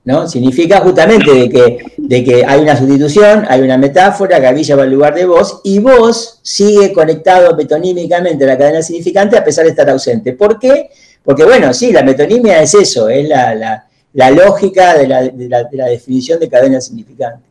¿no? 0.04 0.28
Significa 0.28 0.80
justamente 0.80 1.32
de 1.32 1.48
que, 1.48 1.78
de 1.96 2.24
que 2.24 2.44
hay 2.44 2.60
una 2.60 2.76
sustitución, 2.76 3.46
hay 3.48 3.62
una 3.62 3.78
metáfora, 3.78 4.38
Gavilla 4.38 4.76
va 4.76 4.82
al 4.82 4.90
lugar 4.90 5.14
de 5.14 5.24
vos, 5.24 5.60
y 5.64 5.78
vos 5.78 6.40
sigue 6.42 6.92
conectado 6.92 7.56
metonímicamente 7.56 8.44
a 8.44 8.48
la 8.48 8.58
cadena 8.58 8.82
significante 8.82 9.36
a 9.36 9.44
pesar 9.44 9.64
de 9.64 9.70
estar 9.70 9.88
ausente. 9.88 10.34
¿Por 10.34 10.58
qué? 10.58 10.90
Porque, 11.22 11.44
bueno, 11.44 11.72
sí, 11.72 11.90
la 11.90 12.02
metonimia 12.02 12.60
es 12.60 12.74
eso, 12.74 13.08
es 13.08 13.26
la, 13.26 14.30
lógica 14.30 14.94
de 14.94 15.08
la, 15.08 15.88
definición 15.88 16.38
de 16.38 16.50
cadena 16.50 16.80
significante. 16.82 17.42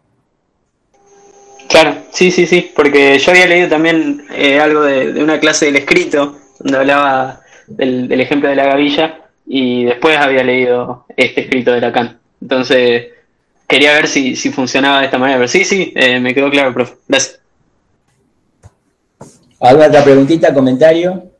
Claro, 1.68 2.04
sí, 2.12 2.30
sí, 2.30 2.46
sí, 2.46 2.72
porque 2.76 3.18
yo 3.18 3.32
había 3.32 3.48
leído 3.48 3.68
también 3.68 4.28
eh, 4.32 4.60
algo 4.60 4.84
de, 4.84 5.24
una 5.24 5.40
clase 5.40 5.66
del 5.66 5.78
escrito, 5.78 6.38
donde 6.60 6.78
hablaba 6.78 7.42
del, 7.68 8.12
ejemplo 8.20 8.50
de 8.50 8.56
la 8.56 8.66
gavilla, 8.66 9.20
y 9.46 9.86
después 9.86 10.18
había 10.18 10.44
leído 10.44 11.06
este 11.16 11.42
escrito 11.42 11.72
de 11.72 11.82
Lacan. 11.82 12.20
Entonces, 12.42 13.08
quería 13.68 13.94
ver 13.94 14.08
si, 14.08 14.36
funcionaba 14.52 15.00
de 15.00 15.06
esta 15.06 15.18
manera. 15.18 15.40
Pero 15.40 15.48
sí, 15.48 15.64
sí, 15.66 15.94
eh, 15.96 16.20
me 16.20 16.34
quedó 16.34 16.50
claro, 16.50 16.74
profe. 16.74 16.96
Gracias. 17.08 17.40
¿Alguna 19.60 19.88
otra 19.88 20.04
preguntita, 20.04 20.54
comentario? 20.54 21.32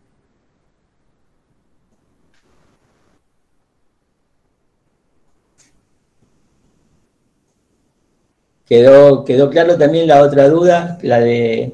Quedó, 8.66 9.26
quedó 9.26 9.50
claro 9.50 9.78
también 9.78 10.08
la 10.08 10.22
otra 10.22 10.48
duda, 10.50 10.98
la 11.02 11.20
de, 11.20 11.74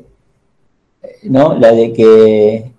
¿no? 1.24 1.58
La 1.58 1.72
de 1.72 1.94
que, 1.94 2.72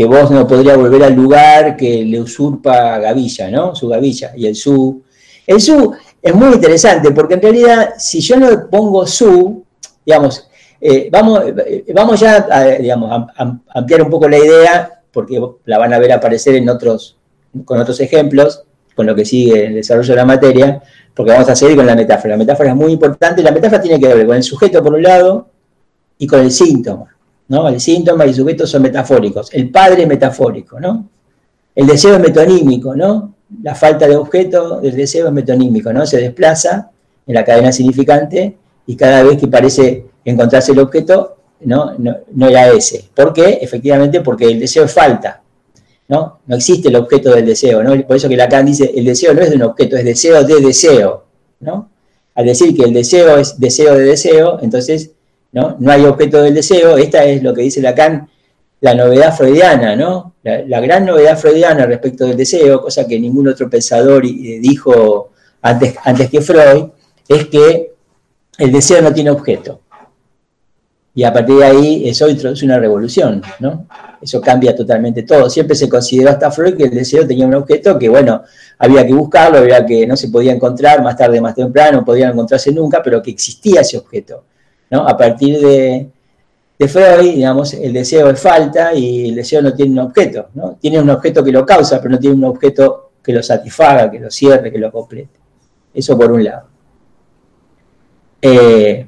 que 0.00 0.06
vos 0.06 0.30
no 0.30 0.46
podría 0.46 0.78
volver 0.78 1.02
al 1.04 1.12
lugar 1.12 1.76
que 1.76 2.06
le 2.06 2.22
usurpa 2.22 2.98
Gavilla, 2.98 3.50
¿no? 3.50 3.74
Su 3.74 3.86
Gavilla. 3.86 4.32
Y 4.34 4.46
el 4.46 4.56
su 4.56 5.02
el 5.46 5.60
su 5.60 5.92
es 6.22 6.34
muy 6.34 6.54
interesante 6.54 7.10
porque 7.10 7.34
en 7.34 7.42
realidad 7.42 7.90
si 7.98 8.18
yo 8.22 8.38
no 8.38 8.48
pongo 8.70 9.06
su, 9.06 9.62
digamos, 10.06 10.48
eh, 10.80 11.10
vamos, 11.12 11.42
eh, 11.54 11.84
vamos 11.94 12.18
ya 12.18 12.46
a, 12.50 12.64
digamos, 12.64 13.28
ampliar 13.74 14.00
un 14.00 14.08
poco 14.08 14.26
la 14.26 14.38
idea 14.38 15.02
porque 15.12 15.38
la 15.66 15.76
van 15.76 15.92
a 15.92 15.98
ver 15.98 16.12
aparecer 16.12 16.54
en 16.54 16.70
otros, 16.70 17.18
con 17.66 17.78
otros 17.78 18.00
ejemplos, 18.00 18.64
con 18.94 19.04
lo 19.04 19.14
que 19.14 19.26
sigue 19.26 19.66
el 19.66 19.74
desarrollo 19.74 20.14
de 20.14 20.16
la 20.16 20.24
materia, 20.24 20.82
porque 21.12 21.32
vamos 21.32 21.50
a 21.50 21.54
seguir 21.54 21.76
con 21.76 21.84
la 21.84 21.94
metáfora. 21.94 22.30
La 22.30 22.38
metáfora 22.38 22.70
es 22.70 22.76
muy 22.76 22.92
importante. 22.92 23.42
La 23.42 23.52
metáfora 23.52 23.82
tiene 23.82 24.00
que 24.00 24.14
ver 24.14 24.26
con 24.26 24.36
el 24.36 24.42
sujeto 24.42 24.82
por 24.82 24.94
un 24.94 25.02
lado 25.02 25.50
y 26.16 26.26
con 26.26 26.40
el 26.40 26.50
síntoma. 26.50 27.19
¿No? 27.50 27.68
El 27.68 27.78
síntoma 27.78 28.24
y 28.24 28.30
el 28.30 28.34
sujeto 28.34 28.66
son 28.66 28.82
metafóricos. 28.82 29.52
El 29.52 29.70
padre 29.70 30.02
es 30.02 30.08
metafórico, 30.08 30.80
¿no? 30.80 31.08
El 31.74 31.86
deseo 31.86 32.14
es 32.14 32.20
metonímico, 32.20 32.96
¿no? 32.96 33.34
la 33.62 33.74
falta 33.74 34.06
de 34.06 34.16
objeto 34.16 34.80
del 34.80 34.94
deseo 34.96 35.26
es 35.26 35.32
metonímico, 35.32 35.92
¿no? 35.92 36.06
Se 36.06 36.18
desplaza 36.18 36.90
en 37.26 37.34
la 37.34 37.44
cadena 37.44 37.72
significante 37.72 38.56
y 38.86 38.96
cada 38.96 39.22
vez 39.22 39.38
que 39.38 39.48
parece 39.48 40.06
encontrarse 40.24 40.72
el 40.72 40.78
objeto, 40.78 41.36
no, 41.62 41.94
no, 41.98 42.48
era 42.48 42.68
ese. 42.70 43.08
¿Por 43.14 43.32
qué? 43.32 43.58
Efectivamente 43.60 44.20
porque 44.20 44.46
el 44.46 44.58
deseo 44.58 44.84
es 44.84 44.92
falta, 44.92 45.42
¿no? 46.08 46.40
No 46.46 46.56
existe 46.56 46.88
el 46.88 46.96
objeto 46.96 47.34
del 47.34 47.46
deseo, 47.46 47.82
¿no? 47.82 48.00
Por 48.06 48.16
eso 48.16 48.28
que 48.28 48.36
Lacan 48.36 48.66
dice, 48.66 48.90
el 48.94 49.04
deseo 49.04 49.34
no 49.34 49.42
es 49.42 49.50
de 49.50 49.56
un 49.56 49.62
objeto, 49.62 49.96
es 49.96 50.04
deseo 50.04 50.42
de 50.44 50.60
deseo, 50.60 51.24
¿no? 51.60 51.90
Al 52.34 52.46
decir 52.46 52.74
que 52.74 52.84
el 52.84 52.92
deseo 52.92 53.36
es 53.36 53.58
deseo 53.58 53.94
de 53.94 54.04
deseo, 54.04 54.58
entonces, 54.62 55.10
¿no? 55.52 55.76
No 55.78 55.90
hay 55.90 56.04
objeto 56.04 56.42
del 56.42 56.54
deseo, 56.54 56.96
esta 56.96 57.24
es 57.24 57.42
lo 57.42 57.52
que 57.54 57.62
dice 57.62 57.80
Lacan, 57.80 58.28
la 58.80 58.94
novedad 58.94 59.36
freudiana, 59.36 59.94
¿no? 59.94 60.34
La, 60.42 60.80
gran 60.80 61.04
novedad 61.04 61.38
freudiana 61.38 61.84
respecto 61.84 62.24
del 62.26 62.36
deseo, 62.36 62.80
cosa 62.80 63.06
que 63.06 63.20
ningún 63.20 63.48
otro 63.48 63.68
pensador 63.68 64.24
eh, 64.24 64.58
dijo 64.60 65.32
antes, 65.62 65.96
antes 66.04 66.30
que 66.30 66.40
Freud, 66.40 66.86
es 67.28 67.46
que 67.48 67.92
el 68.58 68.72
deseo 68.72 69.02
no 69.02 69.12
tiene 69.12 69.30
objeto. 69.30 69.80
Y 71.14 71.24
a 71.24 71.32
partir 71.32 71.56
de 71.56 71.64
ahí 71.64 72.08
eso 72.08 72.28
introduce 72.28 72.64
una 72.64 72.78
revolución, 72.78 73.42
¿no? 73.58 73.86
Eso 74.22 74.40
cambia 74.40 74.74
totalmente 74.74 75.24
todo. 75.24 75.50
Siempre 75.50 75.74
se 75.74 75.88
consideró 75.88 76.30
hasta 76.30 76.50
Freud 76.50 76.76
que 76.76 76.84
el 76.84 76.90
deseo 76.90 77.26
tenía 77.26 77.46
un 77.46 77.54
objeto 77.54 77.98
que, 77.98 78.08
bueno, 78.08 78.42
había 78.78 79.06
que 79.06 79.12
buscarlo, 79.12 79.58
había 79.58 79.84
que 79.84 80.06
no 80.06 80.16
se 80.16 80.28
podía 80.28 80.52
encontrar 80.52 81.02
más 81.02 81.16
tarde, 81.16 81.40
más 81.40 81.54
temprano, 81.54 81.98
no 81.98 82.04
podía 82.04 82.28
encontrarse 82.28 82.72
nunca, 82.72 83.02
pero 83.02 83.20
que 83.22 83.30
existía 83.30 83.80
ese 83.80 83.98
objeto, 83.98 84.44
¿no? 84.90 85.06
A 85.06 85.16
partir 85.16 85.60
de, 85.60 86.08
de 86.78 86.88
Freud, 86.88 87.34
digamos, 87.34 87.74
el 87.74 87.92
deseo 87.92 88.30
es 88.30 88.40
falta 88.40 88.94
y 88.94 89.28
el 89.28 89.34
deseo 89.36 89.62
no 89.62 89.74
tiene 89.74 89.92
un 89.92 89.98
objeto, 90.00 90.48
¿no? 90.54 90.76
Tiene 90.80 91.00
un 91.00 91.10
objeto 91.10 91.44
que 91.44 91.52
lo 91.52 91.64
causa, 91.64 91.98
pero 91.98 92.12
no 92.12 92.18
tiene 92.18 92.36
un 92.36 92.44
objeto 92.44 93.10
que 93.22 93.32
lo 93.32 93.42
satisfaga, 93.42 94.10
que 94.10 94.18
lo 94.18 94.30
cierre, 94.30 94.72
que 94.72 94.78
lo 94.78 94.90
complete. 94.90 95.38
Eso 95.92 96.16
por 96.16 96.32
un 96.32 96.44
lado. 96.44 96.68
Eh, 98.40 99.06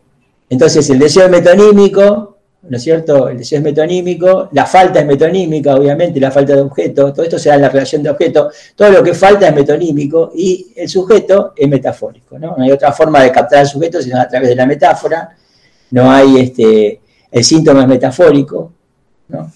entonces, 0.50 0.88
el 0.90 0.98
deseo 0.98 1.24
es 1.24 1.30
metonímico, 1.30 2.36
¿no 2.68 2.76
es 2.76 2.82
cierto? 2.82 3.28
El 3.28 3.38
deseo 3.38 3.58
es 3.58 3.64
metonímico, 3.64 4.50
la 4.52 4.66
falta 4.66 5.00
es 5.00 5.06
metonímica, 5.06 5.74
obviamente, 5.74 6.20
la 6.20 6.30
falta 6.30 6.54
de 6.54 6.60
objeto, 6.60 7.12
todo 7.12 7.22
esto 7.22 7.38
se 7.38 7.48
da 7.48 7.54
en 7.54 7.62
la 7.62 7.70
relación 7.70 8.02
de 8.02 8.10
objeto, 8.10 8.50
todo 8.76 8.90
lo 8.90 9.02
que 9.02 9.14
falta 9.14 9.48
es 9.48 9.54
metonímico 9.54 10.30
y 10.34 10.74
el 10.76 10.88
sujeto 10.88 11.54
es 11.56 11.68
metafórico, 11.68 12.38
¿no? 12.38 12.54
No 12.56 12.62
hay 12.62 12.70
otra 12.70 12.92
forma 12.92 13.22
de 13.22 13.32
captar 13.32 13.60
al 13.60 13.66
sujeto 13.66 14.02
sino 14.02 14.20
a 14.20 14.28
través 14.28 14.50
de 14.50 14.54
la 14.54 14.66
metáfora, 14.66 15.34
no 15.92 16.10
hay 16.10 16.40
este, 16.40 17.00
el 17.30 17.44
síntoma 17.44 17.82
es 17.82 17.88
metafórico, 17.88 18.72
¿no? 19.28 19.50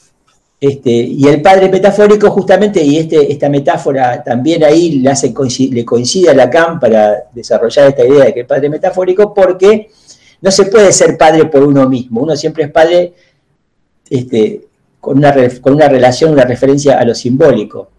Este, 0.59 0.91
y 0.91 1.27
el 1.27 1.43
padre 1.43 1.69
metafórico 1.69 2.31
justamente, 2.31 2.83
y 2.83 2.97
este, 2.97 3.31
esta 3.31 3.49
metáfora 3.51 4.23
también 4.25 4.65
ahí 4.65 4.93
le, 4.93 5.11
hace, 5.11 5.35
le 5.71 5.85
coincide 5.85 6.31
a 6.31 6.35
Lacan 6.35 6.81
para 6.81 7.25
desarrollar 7.33 7.89
esta 7.89 8.07
idea 8.07 8.25
de 8.25 8.35
que 8.35 8.41
el 8.41 8.47
padre 8.47 8.71
metafórico, 8.71 9.35
porque 9.35 9.91
no 10.41 10.51
se 10.51 10.65
puede 10.67 10.93
ser 10.93 11.19
padre 11.19 11.45
por 11.47 11.63
uno 11.63 11.87
mismo, 11.89 12.23
uno 12.23 12.35
siempre 12.37 12.65
es 12.65 12.71
padre 12.71 13.13
este, 14.09 14.67
con, 14.99 15.19
una, 15.19 15.35
con 15.61 15.75
una 15.75 15.89
relación, 15.89 16.33
una 16.33 16.45
referencia 16.45 16.99
a 16.99 17.05
lo 17.05 17.15
simbólico. 17.15 17.91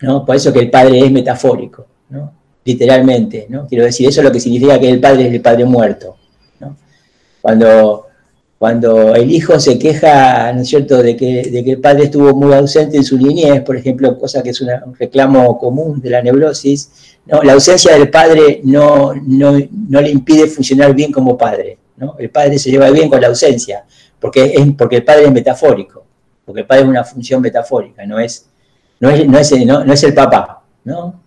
¿no? 0.00 0.24
Por 0.24 0.36
eso 0.36 0.52
que 0.52 0.60
el 0.60 0.70
padre 0.70 1.00
es 1.00 1.12
metafórico, 1.12 1.86
¿no? 2.08 2.32
literalmente. 2.64 3.46
¿no? 3.50 3.66
Quiero 3.66 3.84
decir, 3.84 4.08
eso 4.08 4.20
es 4.20 4.24
lo 4.24 4.32
que 4.32 4.40
significa 4.40 4.80
que 4.80 4.88
el 4.88 5.00
padre 5.00 5.28
es 5.28 5.34
el 5.34 5.42
padre 5.42 5.66
muerto. 5.66 6.16
¿No? 7.42 7.48
Cuando 7.58 8.06
cuando 8.62 9.16
el 9.16 9.28
hijo 9.32 9.58
se 9.58 9.76
queja, 9.76 10.52
¿no 10.52 10.60
es 10.60 10.68
cierto?, 10.68 11.02
de 11.02 11.16
que, 11.16 11.50
de 11.50 11.64
que 11.64 11.72
el 11.72 11.80
padre 11.80 12.04
estuvo 12.04 12.32
muy 12.32 12.54
ausente 12.54 12.96
en 12.96 13.02
su 13.02 13.18
niñez, 13.18 13.60
por 13.62 13.76
ejemplo, 13.76 14.16
cosa 14.16 14.40
que 14.40 14.50
es 14.50 14.60
un 14.60 14.68
reclamo 14.96 15.58
común 15.58 16.00
de 16.00 16.10
la 16.10 16.22
neurosis, 16.22 17.18
¿no? 17.26 17.42
la 17.42 17.54
ausencia 17.54 17.92
del 17.98 18.08
padre 18.08 18.60
no, 18.62 19.14
no, 19.14 19.50
le 20.00 20.10
impide 20.10 20.46
funcionar 20.46 20.94
bien 20.94 21.10
como 21.10 21.36
padre. 21.36 21.76
¿no? 21.96 22.14
El 22.20 22.30
padre 22.30 22.56
se 22.56 22.70
lleva 22.70 22.88
bien 22.90 23.08
con 23.08 23.20
la 23.20 23.26
ausencia, 23.26 23.84
porque, 24.20 24.54
es, 24.54 24.64
porque 24.78 24.98
el 24.98 25.04
padre 25.04 25.24
es 25.24 25.32
metafórico, 25.32 26.04
porque 26.44 26.60
el 26.60 26.66
padre 26.68 26.82
es 26.82 26.88
una 26.88 27.02
función 27.02 27.42
metafórica, 27.42 28.06
no 28.06 28.20
es, 28.20 28.46
no 29.00 29.10
es, 29.10 29.26
no 29.26 29.38
es, 29.40 29.66
no 29.66 29.92
es 29.92 30.02
el 30.04 30.14
papá. 30.14 30.62
¿no? 30.84 31.21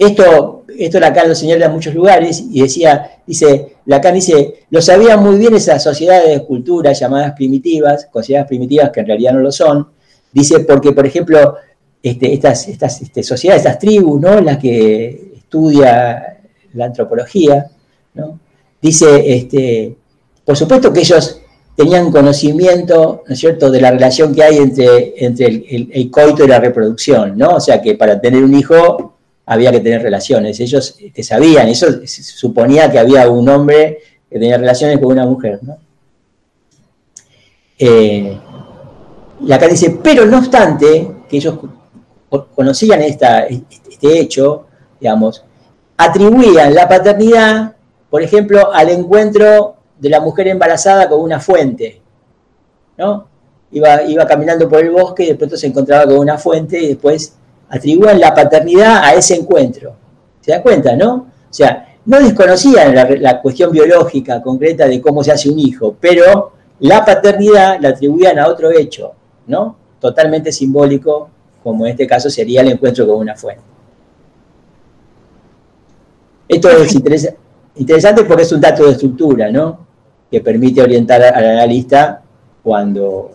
Esto, 0.00 0.64
esto 0.78 0.98
Lacan 0.98 1.28
lo 1.28 1.34
señala 1.34 1.66
en 1.66 1.72
muchos 1.72 1.94
lugares 1.94 2.42
y 2.50 2.62
decía, 2.62 3.18
dice, 3.26 3.74
Lacan 3.84 4.14
dice, 4.14 4.64
lo 4.70 4.80
sabían 4.80 5.22
muy 5.22 5.36
bien 5.36 5.54
esas 5.54 5.82
sociedades 5.82 6.30
de 6.30 6.46
cultura 6.46 6.94
llamadas 6.94 7.34
primitivas, 7.34 8.08
consideradas 8.10 8.48
primitivas 8.48 8.88
que 8.88 9.00
en 9.00 9.06
realidad 9.06 9.34
no 9.34 9.40
lo 9.40 9.52
son, 9.52 9.88
dice, 10.32 10.60
porque 10.60 10.92
por 10.92 11.06
ejemplo, 11.06 11.56
este, 12.02 12.32
estas, 12.32 12.66
estas 12.68 13.02
este, 13.02 13.22
sociedades, 13.22 13.60
estas 13.60 13.78
tribus, 13.78 14.18
¿no? 14.18 14.40
Las 14.40 14.56
que 14.56 15.34
estudia 15.36 16.38
la 16.72 16.84
antropología, 16.86 17.70
¿no? 18.14 18.40
Dice, 18.80 19.36
este, 19.36 19.94
por 20.46 20.56
supuesto 20.56 20.90
que 20.94 21.00
ellos 21.00 21.42
tenían 21.76 22.10
conocimiento, 22.10 23.22
¿no 23.26 23.34
es 23.34 23.38
cierto?, 23.38 23.70
de 23.70 23.82
la 23.82 23.90
relación 23.90 24.34
que 24.34 24.44
hay 24.44 24.56
entre, 24.56 25.12
entre 25.22 25.46
el, 25.46 25.90
el 25.92 26.10
coito 26.10 26.42
y 26.42 26.48
la 26.48 26.58
reproducción, 26.58 27.36
¿no? 27.36 27.56
O 27.56 27.60
sea 27.60 27.82
que 27.82 27.96
para 27.96 28.18
tener 28.18 28.42
un 28.42 28.54
hijo 28.54 29.19
había 29.50 29.72
que 29.72 29.80
tener 29.80 30.00
relaciones. 30.00 30.60
Ellos 30.60 30.96
este, 31.00 31.24
sabían, 31.24 31.66
eso 31.66 31.88
suponía 32.06 32.88
que 32.88 33.00
había 33.00 33.28
un 33.28 33.48
hombre 33.48 33.98
que 34.30 34.38
tenía 34.38 34.56
relaciones 34.56 35.00
con 35.00 35.08
una 35.08 35.26
mujer. 35.26 35.58
¿no? 35.62 35.76
Eh, 37.76 38.38
acá 39.50 39.66
dice, 39.66 39.98
pero 40.04 40.24
no 40.24 40.38
obstante, 40.38 41.10
que 41.28 41.36
ellos 41.36 41.58
conocían 42.54 43.02
este 43.02 44.20
hecho, 44.20 44.66
digamos, 45.00 45.44
atribuían 45.96 46.72
la 46.72 46.88
paternidad, 46.88 47.74
por 48.08 48.22
ejemplo, 48.22 48.72
al 48.72 48.88
encuentro 48.90 49.74
de 49.98 50.10
la 50.10 50.20
mujer 50.20 50.46
embarazada 50.46 51.08
con 51.08 51.20
una 51.20 51.40
fuente, 51.40 52.00
¿no? 52.96 53.26
Iba, 53.72 54.04
iba 54.04 54.24
caminando 54.26 54.68
por 54.68 54.78
el 54.78 54.90
bosque 54.90 55.24
y 55.24 55.28
de 55.28 55.34
pronto 55.34 55.56
se 55.56 55.66
encontraba 55.66 56.04
con 56.04 56.18
una 56.18 56.38
fuente 56.38 56.78
y 56.80 56.88
después 56.88 57.34
atribuían 57.70 58.20
la 58.20 58.34
paternidad 58.34 59.02
a 59.02 59.14
ese 59.14 59.36
encuentro. 59.36 59.94
¿Se 60.40 60.52
da 60.52 60.62
cuenta, 60.62 60.96
no? 60.96 61.14
O 61.14 61.52
sea, 61.52 61.96
no 62.04 62.18
desconocían 62.20 62.94
la, 62.94 63.40
cuestión 63.40 63.70
biológica 63.70 64.42
concreta 64.42 64.86
de 64.86 65.00
cómo 65.00 65.22
se 65.22 65.32
hace 65.32 65.48
un 65.48 65.58
hijo, 65.58 65.96
pero 66.00 66.52
la 66.80 67.04
paternidad 67.04 67.78
la 67.80 67.90
atribuían 67.90 68.38
a 68.38 68.48
otro 68.48 68.70
hecho, 68.70 69.12
¿no? 69.46 69.76
Totalmente 70.00 70.50
simbólico, 70.50 71.28
como 71.62 71.86
en 71.86 71.92
este 71.92 72.06
caso 72.06 72.30
sería 72.30 72.62
el 72.62 72.68
encuentro 72.68 73.06
con 73.06 73.16
una 73.16 73.36
fuente. 73.36 73.62
Esto 76.48 76.68
es 76.68 76.94
interesante 77.76 78.24
porque 78.24 78.42
es 78.42 78.52
un 78.52 78.60
dato 78.60 78.84
de 78.86 78.92
estructura, 78.92 79.50
¿no? 79.52 79.86
Que 80.30 80.40
permite 80.40 80.82
orientar 80.82 81.22
al 81.22 81.44
analista 81.44 82.22
cuando, 82.62 83.30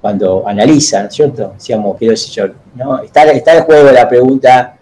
cuando 0.00 0.46
analiza, 0.46 1.02
¿no 1.02 1.08
es 1.08 1.14
cierto? 1.14 1.52
Decíamos, 1.54 1.96
quiero 1.98 2.12
decir 2.12 2.54
¿no? 2.74 3.02
Está, 3.02 3.24
está 3.24 3.56
en 3.56 3.64
juego 3.64 3.90
la 3.90 4.08
pregunta 4.08 4.76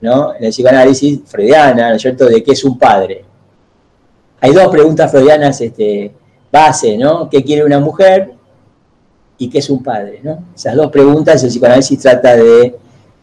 ¿no? 0.00 0.34
en 0.34 0.44
el 0.44 0.50
psicoanálisis 0.50 1.20
freudiana, 1.26 1.90
¿no 1.90 1.96
es 1.96 2.02
cierto?, 2.02 2.26
de 2.26 2.42
qué 2.42 2.52
es 2.52 2.64
un 2.64 2.78
padre. 2.78 3.24
Hay 4.40 4.52
dos 4.52 4.68
preguntas 4.68 5.10
freudianas 5.10 5.60
este, 5.60 6.12
base, 6.50 6.96
¿no? 6.96 7.28
¿Qué 7.28 7.44
quiere 7.44 7.64
una 7.64 7.78
mujer 7.78 8.32
y 9.36 9.50
qué 9.50 9.58
es 9.58 9.68
un 9.68 9.82
padre? 9.82 10.20
¿no? 10.22 10.44
Esas 10.54 10.74
dos 10.76 10.90
preguntas 10.90 11.42
el 11.42 11.50
psicoanálisis 11.50 11.98
trata 12.00 12.36
de, 12.36 12.76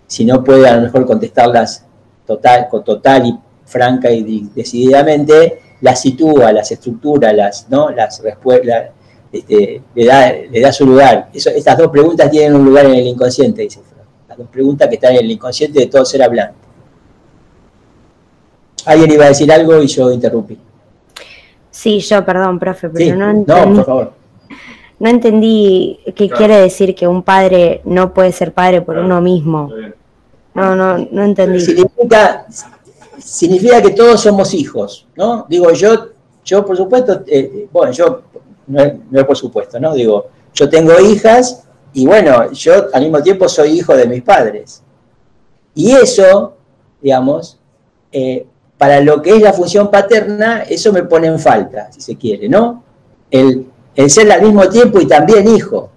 si 0.05 0.25
no 0.25 0.43
puede 0.43 0.67
a 0.67 0.75
lo 0.75 0.81
mejor 0.81 1.05
contestarlas 1.05 1.85
total, 2.25 2.67
total 2.69 3.25
y 3.25 3.39
franca 3.65 4.11
y 4.11 4.49
decididamente, 4.53 5.59
las 5.81 6.01
sitúa, 6.01 6.51
las 6.51 6.71
estructura, 6.71 7.33
las, 7.33 7.67
¿no? 7.69 7.89
las 7.89 8.21
respuestas, 8.21 8.89
este, 9.31 9.81
le, 9.93 10.05
da, 10.05 10.31
le 10.31 10.61
da 10.61 10.71
su 10.71 10.85
lugar. 10.85 11.29
estas 11.33 11.77
dos 11.77 11.89
preguntas 11.89 12.29
tienen 12.31 12.55
un 12.55 12.65
lugar 12.65 12.85
en 12.85 12.95
el 12.95 13.07
inconsciente, 13.07 13.63
dice 13.63 13.81
Freud. 13.81 14.05
Las 14.29 14.37
dos 14.37 14.47
preguntas 14.47 14.87
que 14.87 14.95
están 14.95 15.13
en 15.13 15.25
el 15.25 15.31
inconsciente 15.31 15.79
de 15.79 15.87
todo 15.87 16.05
ser 16.05 16.23
hablante. 16.23 16.67
Alguien 18.85 19.11
iba 19.11 19.25
a 19.25 19.29
decir 19.29 19.51
algo 19.51 19.81
y 19.81 19.87
yo 19.87 20.11
interrumpí. 20.11 20.57
Sí, 21.69 21.99
yo, 21.99 22.25
perdón, 22.25 22.57
profe, 22.57 22.89
pero 22.89 23.15
no 23.15 23.29
entendí. 23.29 23.69
No, 23.69 23.75
por 23.75 23.85
favor. 23.85 24.13
No 24.99 25.09
entendí 25.09 25.99
qué 26.15 26.29
quiere 26.29 26.57
decir 26.57 26.95
que 26.95 27.07
un 27.07 27.21
padre 27.21 27.81
no 27.85 28.13
puede 28.13 28.31
ser 28.31 28.51
padre 28.53 28.81
por 28.81 28.97
uno 28.97 29.21
mismo. 29.21 29.69
No, 30.55 30.75
no, 30.75 30.97
no 31.11 31.23
entendí. 31.23 31.59
Significa, 33.19 33.81
que 33.81 33.91
todos 33.91 34.21
somos 34.21 34.53
hijos, 34.55 35.05
¿no? 35.15 35.45
Digo, 35.47 35.71
yo, 35.73 36.09
yo 36.43 36.65
por 36.65 36.75
supuesto, 36.77 37.21
eh, 37.27 37.67
bueno, 37.71 37.91
yo, 37.91 38.23
no 38.67 38.81
es, 38.83 39.25
por 39.25 39.37
supuesto, 39.37 39.79
¿no? 39.79 39.93
Digo, 39.93 40.27
yo 40.53 40.69
tengo 40.69 40.99
hijas 40.99 41.63
y 41.93 42.05
bueno, 42.05 42.51
yo 42.51 42.87
al 42.93 43.01
mismo 43.01 43.21
tiempo 43.23 43.47
soy 43.47 43.79
hijo 43.79 43.95
de 43.95 44.07
mis 44.07 44.21
padres. 44.21 44.83
Y 45.73 45.91
eso, 45.91 46.55
digamos, 47.01 47.59
eh, 48.11 48.45
para 48.77 48.99
lo 49.01 49.21
que 49.21 49.35
es 49.35 49.41
la 49.41 49.53
función 49.53 49.89
paterna, 49.89 50.63
eso 50.63 50.91
me 50.93 51.03
pone 51.03 51.27
en 51.27 51.39
falta, 51.39 51.91
si 51.91 52.01
se 52.01 52.15
quiere, 52.15 52.47
¿no? 52.47 52.83
El, 53.31 53.67
ser 54.07 54.31
al 54.31 54.43
mismo 54.43 54.69
tiempo 54.69 54.99
y 54.99 55.07
también 55.07 55.47
hijo. 55.47 55.89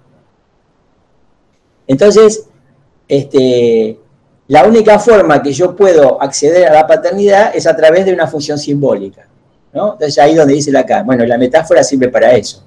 Entonces, 1.85 2.47
este, 3.07 3.99
la 4.47 4.65
única 4.65 4.97
forma 4.97 5.41
que 5.41 5.53
yo 5.53 5.75
puedo 5.75 6.21
acceder 6.21 6.67
a 6.67 6.73
la 6.73 6.87
paternidad 6.87 7.55
es 7.55 7.67
a 7.67 7.75
través 7.75 8.05
de 8.05 8.13
una 8.13 8.27
función 8.27 8.57
simbólica. 8.57 9.27
¿No? 9.73 9.93
Entonces 9.93 10.17
ahí 10.19 10.35
donde 10.35 10.53
dice 10.53 10.71
la 10.71 10.81
acá, 10.81 11.03
bueno, 11.03 11.25
la 11.25 11.37
metáfora 11.37 11.83
sirve 11.83 12.09
para 12.09 12.31
eso. 12.33 12.63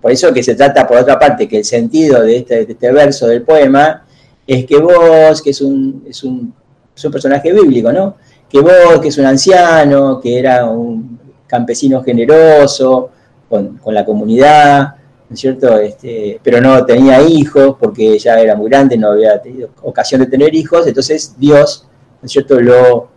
Por 0.00 0.12
eso 0.12 0.32
que 0.32 0.42
se 0.42 0.54
trata, 0.54 0.86
por 0.86 0.98
otra 0.98 1.18
parte, 1.18 1.48
que 1.48 1.58
el 1.58 1.64
sentido 1.64 2.22
de 2.22 2.38
este, 2.38 2.60
este 2.70 2.92
verso 2.92 3.26
del 3.26 3.42
poema 3.42 4.06
es 4.46 4.64
que 4.64 4.78
vos, 4.78 5.42
que 5.42 5.50
es 5.50 5.60
un, 5.60 6.04
es 6.08 6.22
un, 6.22 6.54
es 6.94 7.04
un 7.04 7.12
personaje 7.12 7.52
bíblico, 7.52 7.92
¿no? 7.92 8.16
que 8.48 8.60
vos, 8.60 9.00
que 9.00 9.08
es 9.08 9.18
un 9.18 9.26
anciano, 9.26 10.20
que 10.20 10.38
era 10.38 10.66
un 10.66 11.18
campesino 11.46 12.02
generoso 12.02 13.10
con, 13.48 13.80
la 13.86 14.04
comunidad, 14.04 14.94
¿no 15.28 15.34
es 15.34 15.40
cierto? 15.40 15.78
Este, 15.78 16.40
pero 16.42 16.60
no 16.60 16.84
tenía 16.84 17.20
hijos 17.22 17.76
porque 17.78 18.18
ya 18.18 18.38
era 18.40 18.54
muy 18.54 18.68
grande, 18.68 18.96
no 18.96 19.10
había 19.10 19.40
tenido 19.40 19.70
ocasión 19.82 20.20
de 20.20 20.26
tener 20.26 20.54
hijos, 20.54 20.86
entonces 20.86 21.34
Dios, 21.38 21.86
¿no 22.20 22.26
es 22.26 22.32
cierto?, 22.32 22.60
lo, 22.60 23.08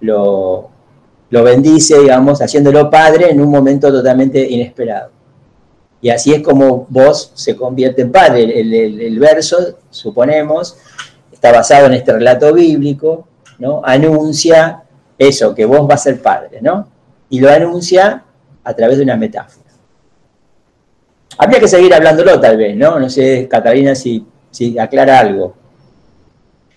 lo, 0.00 0.70
bendice, 1.30 1.98
digamos, 1.98 2.40
haciéndolo 2.40 2.90
padre 2.90 3.30
en 3.30 3.40
un 3.40 3.50
momento 3.50 3.92
totalmente 3.92 4.40
inesperado. 4.40 5.10
Y 6.00 6.10
así 6.10 6.32
es 6.32 6.42
como 6.42 6.86
vos 6.88 7.32
se 7.34 7.56
convierte 7.56 8.02
en 8.02 8.12
padre. 8.12 8.60
el 8.60 9.18
verso, 9.18 9.78
suponemos, 9.90 10.76
está 11.32 11.52
basado 11.52 11.86
en 11.86 11.94
este 11.94 12.12
relato 12.12 12.52
bíblico, 12.52 13.28
¿no? 13.58 13.80
Anuncia 13.84 14.82
eso, 15.16 15.54
que 15.54 15.64
vos 15.64 15.86
vas 15.86 16.00
a 16.00 16.04
ser 16.04 16.22
padre, 16.22 16.60
¿no? 16.60 16.88
Y 17.28 17.40
lo 17.40 17.50
anuncia 17.50 18.24
a 18.64 18.74
través 18.74 18.98
de 18.98 19.04
una 19.04 19.16
metáfora. 19.16 19.68
Habría 21.38 21.60
que 21.60 21.68
seguir 21.68 21.94
hablándolo 21.94 22.40
tal 22.40 22.56
vez, 22.56 22.76
¿no? 22.76 22.98
No 22.98 23.08
sé, 23.08 23.46
Catalina, 23.48 23.94
si, 23.94 24.26
si 24.50 24.78
aclara 24.78 25.20
algo. 25.20 25.54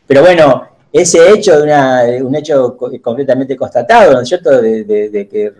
Pero 0.05 0.21
bueno, 0.21 0.67
ese 0.91 1.31
hecho 1.31 1.61
de, 1.61 2.21
un 2.21 2.35
hecho 2.35 2.75
completamente 3.01 3.55
constatado, 3.55 4.13
¿no 4.13 4.21
es 4.21 4.27
cierto?, 4.27 4.61
de, 4.61 5.27
que 5.29 5.53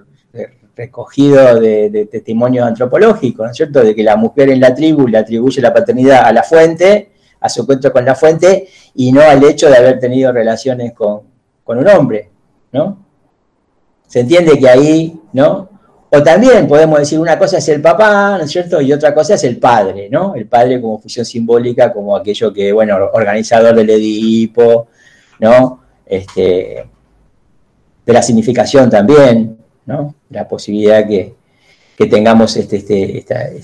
recogido 0.76 1.60
de, 1.60 2.08
testimonio 2.12 2.66
antropológico, 2.66 3.44
¿no 3.44 3.52
es 3.52 3.58
cierto?, 3.58 3.82
de 3.82 3.96
que 3.96 4.04
la 4.04 4.16
mujer 4.16 4.50
en 4.50 4.60
la 4.60 4.74
tribu 4.74 5.08
le 5.08 5.18
atribuye 5.18 5.62
la 5.62 5.74
paternidad 5.74 6.26
a 6.26 6.34
la 6.34 6.44
fuente, 6.44 7.12
a 7.40 7.50
su 7.50 7.62
encuentro 7.62 7.92
con 7.92 8.06
la 8.06 8.16
fuente, 8.16 8.68
y 8.96 9.12
no 9.12 9.22
al 9.22 9.44
hecho 9.44 9.70
de 9.70 9.78
haber 9.78 10.00
tenido 10.00 10.32
relaciones 10.32 10.94
con, 10.94 11.22
un 11.66 11.88
hombre, 11.88 12.30
¿no? 12.74 13.06
Se 14.06 14.20
entiende 14.20 14.60
que 14.60 14.68
ahí, 14.68 15.18
¿no? 15.32 15.70
O 16.10 16.22
también 16.22 16.68
podemos 16.68 17.00
decir 17.00 17.18
una 17.18 17.40
cosa 17.40 17.60
es 17.60 17.70
el 17.70 17.82
papá, 17.82 18.38
¿no 18.38 18.44
es 18.44 18.52
cierto? 18.52 18.82
Y 18.82 18.92
otra 18.92 19.14
cosa 19.14 19.36
es 19.36 19.44
el 19.46 19.58
padre, 19.58 20.10
¿no? 20.10 20.36
El 20.36 20.48
padre 20.48 20.82
como 20.82 21.00
función 21.00 21.26
simbólica, 21.26 21.94
como 21.94 22.18
aquello 22.18 22.52
que, 22.52 22.74
bueno, 22.74 22.98
organizador 23.14 23.74
del 23.74 23.92
Edipo, 23.92 24.88
¿no? 25.42 25.82
Este, 26.06 26.88
de 28.06 28.14
la 28.14 28.22
significación 28.22 28.90
también, 28.90 29.58
¿no? 29.86 30.16
La 30.30 30.48
posibilidad 30.48 31.06
que, 31.06 31.36
que 31.98 32.08
tengamos 32.08 32.56
este, 32.58 32.78
este 32.78 33.62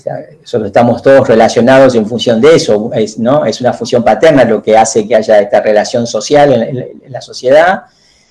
estamos 0.66 1.02
todos 1.02 1.26
relacionados 1.26 1.94
en 1.94 2.06
función 2.06 2.40
de 2.40 2.56
eso, 2.56 2.90
es, 2.94 3.18
¿no? 3.18 3.44
es 3.44 3.60
una 3.60 3.72
función 3.72 4.04
paterna 4.04 4.44
lo 4.44 4.62
que 4.62 4.76
hace 4.76 5.08
que 5.08 5.16
haya 5.16 5.40
esta 5.40 5.60
relación 5.60 6.06
social 6.06 6.52
en, 6.52 7.12
la 7.12 7.20
sociedad, 7.20 7.84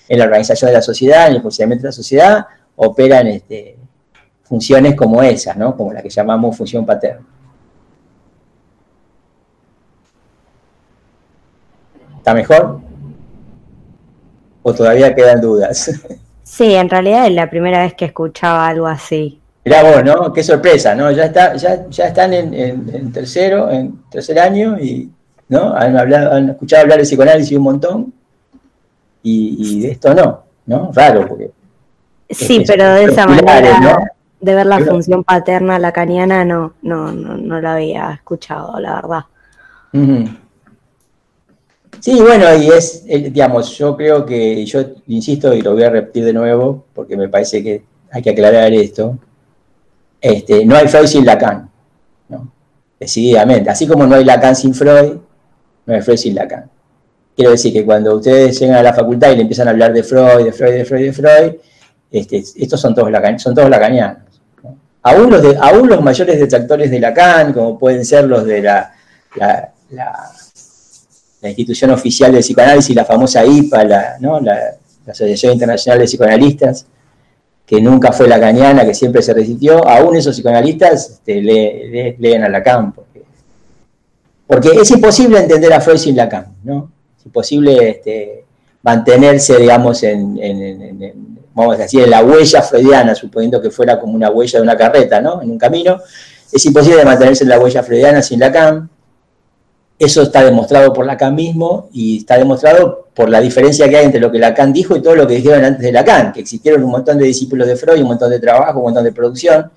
en 0.07 0.19
la 0.19 0.25
organización 0.25 0.69
de 0.69 0.75
la 0.75 0.81
sociedad, 0.81 1.27
en 1.27 1.35
el 1.35 1.41
funcionamiento 1.41 1.83
de 1.83 1.89
la 1.89 1.93
sociedad, 1.93 2.45
operan 2.77 3.27
este, 3.27 3.77
funciones 4.43 4.95
como 4.95 5.21
esas, 5.23 5.57
¿no? 5.57 5.75
como 5.75 5.91
la 5.91 6.01
que 6.01 6.09
llamamos 6.09 6.55
función 6.55 6.85
paterna. 6.85 7.25
¿Está 12.17 12.33
mejor? 12.33 12.86
¿O 14.67 14.73
todavía 14.73 15.15
quedan 15.15 15.39
dudas? 15.39 15.91
Sí, 16.43 16.75
en 16.75 16.89
realidad 16.89 17.25
es 17.27 17.31
la 17.31 17.49
primera 17.49 17.83
vez 17.83 17.93
que 17.93 18.03
escuchaba 18.03 18.67
algo 18.67 18.85
así. 18.85 19.39
Mirá 19.63 19.81
vos, 19.83 20.03
¿no? 20.03 20.33
Qué 20.33 20.43
sorpresa, 20.43 20.93
¿no? 20.93 21.09
Ya, 21.09 21.25
está, 21.25 21.55
ya, 21.55 21.87
ya 21.89 22.07
están 22.07 22.33
en, 22.33 23.11
tercero, 23.13 23.71
en 23.71 24.03
tercer 24.09 24.37
año 24.39 24.77
y, 24.77 25.09
¿no? 25.47 25.73
Han, 25.73 25.97
hablado, 25.97 26.33
han 26.33 26.49
escuchado 26.49 26.83
hablar 26.83 26.97
de 26.97 27.05
psicoanálisis 27.05 27.57
un 27.57 27.63
montón 27.63 28.13
y, 29.23 29.79
de 29.81 29.91
esto 29.91 30.13
no, 30.13 30.43
¿no? 30.65 30.91
Raro, 30.93 31.25
porque... 31.29 31.49
Sí, 32.29 32.65
pero 32.67 32.93
de 32.93 33.05
esa 33.05 33.25
manera, 33.25 33.99
de 34.41 34.55
ver 34.55 34.65
la 34.65 34.79
función 34.79 35.23
paterna 35.23 35.79
lacaniana, 35.79 36.43
no, 36.43 36.73
no, 36.81 37.13
no, 37.13 37.37
no 37.37 37.61
la 37.61 37.75
había 37.75 38.11
escuchado, 38.11 38.77
la 38.81 38.95
verdad. 38.95 39.23
Sí, 41.99 42.21
bueno, 42.21 42.45
y 42.55 42.67
es, 42.69 43.05
digamos, 43.05 43.77
yo 43.77 43.95
creo 43.97 44.25
que, 44.25 44.65
yo 44.65 44.81
insisto 45.07 45.53
y 45.53 45.61
lo 45.61 45.73
voy 45.73 45.83
a 45.83 45.89
repetir 45.89 46.25
de 46.25 46.33
nuevo, 46.33 46.85
porque 46.93 47.17
me 47.17 47.27
parece 47.27 47.63
que 47.63 47.83
hay 48.11 48.21
que 48.21 48.29
aclarar 48.29 48.71
esto, 48.73 49.17
este, 50.21 50.65
no 50.65 50.75
hay 50.75 50.87
Freud 50.87 51.07
sin 51.07 51.25
Lacan, 51.25 51.69
decididamente. 52.99 53.69
Así 53.69 53.87
como 53.87 54.05
no 54.05 54.15
hay 54.15 54.23
Lacan 54.23 54.55
sin 54.55 54.73
Freud, 54.73 55.17
no 55.85 55.93
hay 55.93 56.01
Freud 56.01 56.17
sin 56.17 56.35
Lacan. 56.35 56.69
Quiero 57.35 57.51
decir 57.51 57.71
que 57.71 57.85
cuando 57.85 58.15
ustedes 58.15 58.59
llegan 58.59 58.77
a 58.77 58.83
la 58.83 58.93
facultad 58.93 59.31
y 59.31 59.35
le 59.35 59.41
empiezan 59.41 59.67
a 59.67 59.71
hablar 59.71 59.93
de 59.93 60.03
Freud, 60.03 60.45
de 60.45 60.51
Freud, 60.51 60.73
de 60.73 60.85
Freud, 60.85 61.05
de 61.05 61.13
Freud, 61.13 61.53
este, 62.11 62.43
estos 62.55 62.79
son 62.79 62.95
todos, 62.95 63.11
son 63.41 63.53
todos 63.53 63.69
lacanianos. 63.69 64.23
Aún, 65.03 65.29
los 65.29 65.55
aún 65.61 65.87
los 65.87 66.01
mayores 66.01 66.39
detractores 66.39 66.89
de 66.91 66.99
Lacan, 66.99 67.53
como 67.53 67.77
pueden 67.77 68.03
ser 68.03 68.25
los 68.25 68.43
de 68.43 68.61
la, 68.61 68.91
la, 69.35 70.31
institución 71.49 71.91
oficial 71.91 72.31
del 72.31 72.41
psicoanálisis, 72.41 72.95
la 72.95 73.05
famosa 73.05 73.45
IPA, 73.45 73.83
la, 73.83 74.17
la, 74.19 74.77
Asociación 75.07 75.53
Internacional 75.53 75.99
de 75.99 76.05
Psicoanalistas, 76.05 76.85
que 77.65 77.81
nunca 77.81 78.11
fue 78.11 78.27
la 78.27 78.39
cañana, 78.39 78.85
que 78.85 78.93
siempre 78.93 79.21
se 79.21 79.33
resistió, 79.33 79.87
aún 79.87 80.15
esos 80.15 80.35
psicoanalistas 80.35 81.11
este, 81.11 81.41
leen 81.41 82.43
a 82.43 82.49
Lacan. 82.49 82.93
Porque, 82.93 83.23
porque, 84.45 84.69
es 84.81 84.91
imposible 84.91 85.39
entender 85.39 85.71
a 85.73 85.81
Freud 85.81 85.97
sin 85.97 86.15
Lacan, 86.15 86.55
¿no? 86.63 86.91
Es 87.17 87.25
imposible 87.25 87.89
este, 87.89 88.45
mantenerse, 88.81 89.57
digamos, 89.57 90.03
en, 90.03 90.39
vamos 91.53 91.75
a 91.75 91.79
decir, 91.79 92.03
en 92.03 92.09
la 92.09 92.23
huella 92.23 92.61
freudiana, 92.61 93.15
suponiendo 93.15 93.61
que 93.61 93.69
fuera 93.69 93.99
como 93.99 94.13
una 94.13 94.29
huella 94.29 94.59
de 94.59 94.63
una 94.63 94.77
carreta, 94.77 95.19
¿no? 95.19 95.41
En 95.41 95.51
un 95.51 95.57
camino. 95.57 95.99
Es 96.51 96.65
imposible 96.65 97.03
mantenerse 97.03 97.43
en 97.43 97.49
la 97.49 97.59
huella 97.59 97.83
freudiana 97.83 98.21
sin 98.21 98.39
Lacan. 98.39 98.89
Eso 99.99 100.21
está 100.21 100.43
demostrado 100.43 100.93
por 100.93 101.05
Lacan 101.05 101.33
mismo 101.33 101.89
y 101.91 102.17
está 102.17 102.37
demostrado 102.37 103.07
por 103.15 103.29
la 103.29 103.41
diferencia 103.41 103.89
que 103.89 103.97
hay 103.97 104.05
entre 104.05 104.19
lo 104.19 104.31
que 104.31 104.37
Lacan 104.37 104.71
dijo 104.71 104.95
y 104.95 105.01
todo 105.01 105.15
lo 105.15 105.25
que 105.25 105.35
dijeron 105.35 105.65
antes 105.65 105.81
de 105.81 105.91
Lacan, 105.91 106.31
que 106.31 106.41
existieron 106.41 106.83
un 106.83 106.91
montón 106.91 107.17
de 107.17 107.25
discípulos 107.25 107.67
de 107.67 107.75
Freud, 107.75 108.01
un 108.01 108.09
montón 108.09 108.29
de 108.29 108.39
trabajo, 108.39 108.79
un 108.79 108.85
montón 108.85 109.03
de 109.03 109.11
producción, 109.11 109.71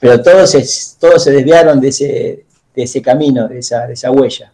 pero 0.00 0.20
todos 0.20 0.50
se, 0.50 0.64
todos 0.98 1.22
se 1.22 1.30
desviaron 1.30 1.80
de 1.80 1.88
ese, 1.88 2.44
de 2.74 2.82
ese 2.82 3.00
camino, 3.00 3.46
de 3.46 3.60
esa, 3.60 3.86
de 3.86 3.92
esa 3.92 4.10
huella. 4.10 4.52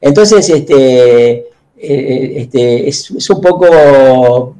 Entonces, 0.00 0.48
este, 0.48 1.48
eh, 1.76 2.32
este, 2.36 2.88
es, 2.88 3.10
un 3.10 3.40
poco, 3.40 4.56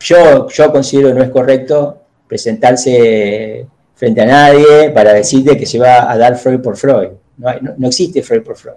yo, 0.00 0.48
yo 0.48 0.72
considero 0.72 1.12
no 1.12 1.22
es 1.22 1.30
correcto 1.30 1.98
presentarse 2.26 3.66
frente 4.04 4.20
a 4.20 4.26
nadie 4.26 4.90
para 4.90 5.14
decirte 5.14 5.56
que 5.56 5.64
se 5.64 5.78
va 5.78 6.10
a 6.10 6.18
dar 6.18 6.36
Freud 6.36 6.60
por 6.60 6.76
Freud. 6.76 7.08
No, 7.38 7.88
existe 7.88 8.22
Freud 8.22 8.42
por 8.42 8.54
Freud. 8.54 8.76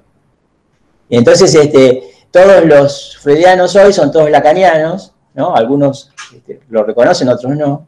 Y 1.10 1.18
entonces 1.18 1.54
este, 1.54 2.04
todos 2.32 2.64
los 2.66 3.18
freudianos 3.18 3.76
hoy 3.76 3.92
son 3.92 4.10
todos 4.10 4.32
lacanianos, 4.32 5.14
¿no? 5.36 5.54
Algunos 5.54 6.12
este, 6.34 6.62
lo 6.70 6.84
reconocen, 6.84 7.28
otros 7.28 7.58
no. 7.58 7.86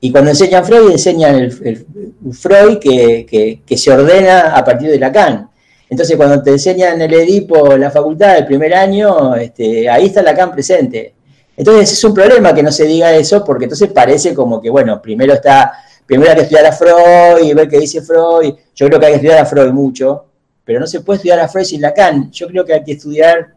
Y 0.00 0.12
cuando 0.12 0.30
enseñan 0.30 0.66
Freud, 0.66 0.90
enseñan 0.90 1.36
el, 1.36 1.86
Freud 2.32 2.78
que, 2.78 3.62
se 3.74 3.90
ordena 3.90 4.54
a 4.54 4.62
partir 4.62 4.90
de 4.90 4.98
Lacan. 4.98 5.48
Entonces, 5.88 6.14
cuando 6.16 6.42
te 6.42 6.50
enseñan 6.50 7.00
el 7.00 7.14
Edipo 7.14 7.72
en 7.72 7.80
la 7.80 7.90
facultad 7.90 8.34
del 8.34 8.44
primer 8.44 8.74
año, 8.74 9.34
este, 9.34 9.88
ahí 9.88 10.06
está 10.06 10.20
Lacan 10.20 10.52
presente. 10.52 11.14
Entonces, 11.56 11.90
es 11.90 12.04
un 12.04 12.12
problema 12.12 12.54
que 12.54 12.62
no 12.62 12.70
se 12.70 12.84
diga 12.84 13.14
eso, 13.14 13.42
porque 13.42 13.64
entonces 13.64 13.90
parece 13.90 14.34
como 14.34 14.60
que, 14.60 14.68
bueno, 14.68 15.00
primero 15.00 15.32
está 15.32 15.72
primero 16.06 16.30
hay 16.30 16.36
que 16.36 16.42
estudiar 16.42 16.66
a 16.66 16.72
Freud 16.72 17.44
y 17.44 17.52
ver 17.52 17.68
qué 17.68 17.78
dice 17.78 18.00
Freud. 18.00 18.54
Yo 18.74 18.86
creo 18.86 19.00
que 19.00 19.06
hay 19.06 19.12
que 19.12 19.16
estudiar 19.16 19.38
a 19.38 19.46
Freud 19.46 19.72
mucho, 19.72 20.26
pero 20.64 20.80
no 20.80 20.86
se 20.86 21.00
puede 21.00 21.16
estudiar 21.16 21.40
a 21.40 21.48
Freud 21.48 21.64
sin 21.64 21.80
Lacan. 21.80 22.30
Yo 22.30 22.46
creo 22.48 22.64
que 22.64 22.74
hay 22.74 22.84
que 22.84 22.92
estudiar, 22.92 23.54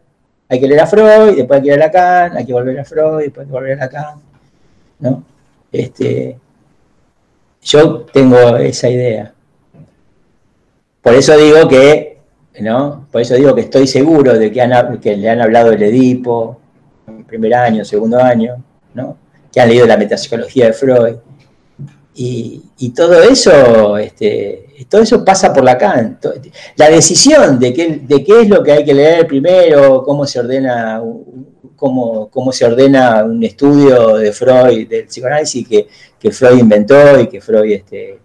hay 0.48 0.60
que 0.60 0.66
leer 0.66 0.80
a 0.80 0.86
Freud, 0.86 1.36
después 1.36 1.58
hay 1.58 1.62
que 1.62 1.68
leer 1.68 1.82
a 1.82 1.86
Lacan, 1.86 2.36
hay 2.36 2.44
que 2.44 2.52
volver 2.52 2.80
a 2.80 2.84
Freud, 2.84 3.22
después 3.22 3.44
hay 3.44 3.46
que 3.46 3.52
volver 3.52 3.72
a 3.72 3.84
Lacan. 3.84 4.22
¿no? 4.98 5.24
Este, 5.72 6.38
yo 7.62 8.00
tengo 8.00 8.56
esa 8.56 8.88
idea. 8.88 9.32
Por 11.02 11.14
eso 11.14 11.36
digo 11.36 11.66
que, 11.68 12.18
¿no? 12.60 13.06
Por 13.10 13.22
eso 13.22 13.34
digo 13.34 13.54
que 13.54 13.62
estoy 13.62 13.86
seguro 13.86 14.38
de 14.38 14.52
que, 14.52 15.16
le 15.16 15.30
han 15.30 15.40
hablado 15.40 15.70
del 15.70 15.82
Edipo, 15.82 16.60
primer 17.26 17.54
año, 17.54 17.84
segundo 17.84 18.18
año, 18.18 18.62
¿no? 18.94 19.16
Que 19.52 19.60
han 19.60 19.68
leído 19.68 19.86
la 19.86 19.96
metapsicología 19.96 20.66
de 20.66 20.72
Freud 20.72 21.16
y, 22.14 22.92
todo 22.94 23.22
eso, 23.22 23.96
este, 23.96 24.66
todo 24.88 25.02
eso 25.02 25.24
pasa 25.24 25.52
por 25.52 25.64
Lacan. 25.64 26.18
La 26.76 26.90
decisión 26.90 27.58
de 27.58 27.72
qué, 27.72 28.00
de 28.02 28.24
qué 28.24 28.42
es 28.42 28.48
lo 28.48 28.62
que 28.62 28.72
hay 28.72 28.84
que 28.84 28.94
leer 28.94 29.26
primero, 29.26 30.02
cómo 30.02 30.26
se 30.26 30.40
ordena, 30.40 31.00
cómo, 31.76 32.28
cómo 32.28 32.52
se 32.52 32.64
ordena 32.64 33.24
un 33.24 33.42
estudio 33.42 34.16
de 34.16 34.32
Freud, 34.32 34.88
del 34.88 35.06
psicoanálisis 35.06 35.66
que, 35.66 35.88
que 36.18 36.30
Freud 36.30 36.58
inventó 36.58 37.20
y 37.20 37.28
que 37.28 37.40
Freud 37.40 37.72
este, 37.72 38.18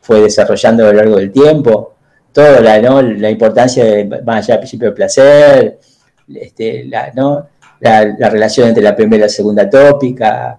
fue 0.00 0.20
desarrollando 0.20 0.84
a 0.84 0.92
lo 0.92 0.98
largo 0.98 1.16
del 1.16 1.32
tiempo. 1.32 1.94
Toda 2.32 2.60
la, 2.60 2.80
¿no? 2.80 3.02
la 3.02 3.30
importancia 3.30 3.84
de, 3.84 4.04
más 4.04 4.44
allá 4.44 4.54
del 4.54 4.60
principio 4.60 4.88
del 4.88 4.94
placer, 4.94 5.78
este, 6.34 6.84
la, 6.84 7.12
¿no? 7.14 7.48
la, 7.80 8.04
la 8.18 8.30
relación 8.30 8.68
entre 8.68 8.82
la 8.82 8.94
primera 8.94 9.16
y 9.16 9.26
la 9.26 9.28
segunda 9.28 9.68
tópica, 9.68 10.58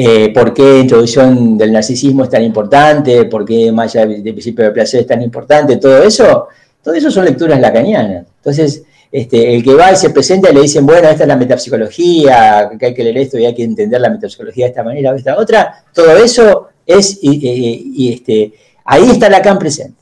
eh, 0.00 0.32
por 0.32 0.54
qué 0.54 0.78
introducción 0.78 1.58
del 1.58 1.72
narcisismo 1.72 2.22
es 2.22 2.30
tan 2.30 2.44
importante, 2.44 3.24
por 3.24 3.44
qué 3.44 3.72
Maya 3.72 4.06
de 4.06 4.32
principio 4.32 4.66
de 4.66 4.70
placer 4.70 5.00
es 5.00 5.08
tan 5.08 5.20
importante, 5.22 5.76
todo 5.78 6.04
eso, 6.04 6.46
todo 6.80 6.94
eso 6.94 7.10
son 7.10 7.24
lecturas 7.24 7.58
lacanianas. 7.58 8.24
Entonces, 8.36 8.84
este, 9.10 9.56
el 9.56 9.64
que 9.64 9.74
va 9.74 9.90
y 9.90 9.96
se 9.96 10.10
presenta 10.10 10.50
y 10.50 10.54
le 10.54 10.60
dicen, 10.60 10.86
bueno, 10.86 11.08
esta 11.08 11.24
es 11.24 11.28
la 11.28 11.34
metapsicología, 11.34 12.70
que 12.78 12.86
hay 12.86 12.94
que 12.94 13.02
leer 13.02 13.18
esto 13.18 13.38
y 13.40 13.46
hay 13.46 13.54
que 13.56 13.64
entender 13.64 14.00
la 14.00 14.10
metapsicología 14.10 14.66
de 14.66 14.70
esta 14.70 14.84
manera 14.84 15.10
o 15.10 15.14
de 15.14 15.18
esta 15.18 15.36
otra, 15.36 15.82
todo 15.92 16.16
eso 16.16 16.68
es, 16.86 17.18
y, 17.20 18.12
este, 18.12 18.52
ahí 18.84 19.10
está 19.10 19.28
Lacan 19.28 19.58
presente. 19.58 19.98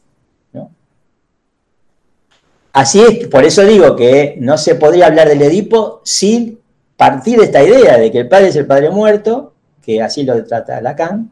Así 2.71 3.01
es, 3.01 3.29
por 3.29 3.45
eso 3.45 3.65
digo 3.65 3.97
que 3.97 4.37
no 4.41 4.59
se 4.59 4.75
podría 4.75 5.07
hablar 5.07 5.27
del 5.31 5.41
Edipo 5.41 6.03
sin 6.05 6.59
partir 6.99 7.39
de 7.39 7.47
esta 7.47 7.63
idea 7.63 7.97
de 7.97 8.13
que 8.13 8.19
el 8.19 8.29
padre 8.29 8.49
es 8.49 8.57
el 8.57 8.67
padre 8.67 8.91
muerto, 8.91 9.55
que 9.87 10.03
así 10.03 10.25
lo 10.25 10.45
trata 10.45 10.81
Lacan, 10.81 11.31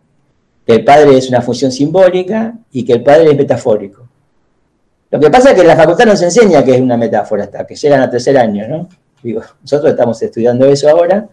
que 0.64 0.74
el 0.74 0.84
padre 0.84 1.18
es 1.18 1.28
una 1.28 1.42
función 1.42 1.72
simbólica 1.72 2.54
y 2.70 2.84
que 2.84 2.92
el 2.92 3.02
padre 3.02 3.32
es 3.32 3.36
metafórico. 3.36 4.08
Lo 5.10 5.18
que 5.18 5.28
pasa 5.28 5.50
es 5.50 5.60
que 5.60 5.66
la 5.66 5.76
facultad 5.76 6.06
nos 6.06 6.22
enseña 6.22 6.64
que 6.64 6.76
es 6.76 6.80
una 6.80 6.96
metáfora 6.96 7.44
hasta 7.44 7.66
que 7.66 7.74
llegan 7.74 8.00
a 8.00 8.08
tercer 8.08 8.38
año, 8.38 8.68
¿no? 8.68 8.88
Digo, 9.24 9.42
nosotros 9.62 9.90
estamos 9.90 10.22
estudiando 10.22 10.66
eso 10.66 10.88
ahora 10.88 11.26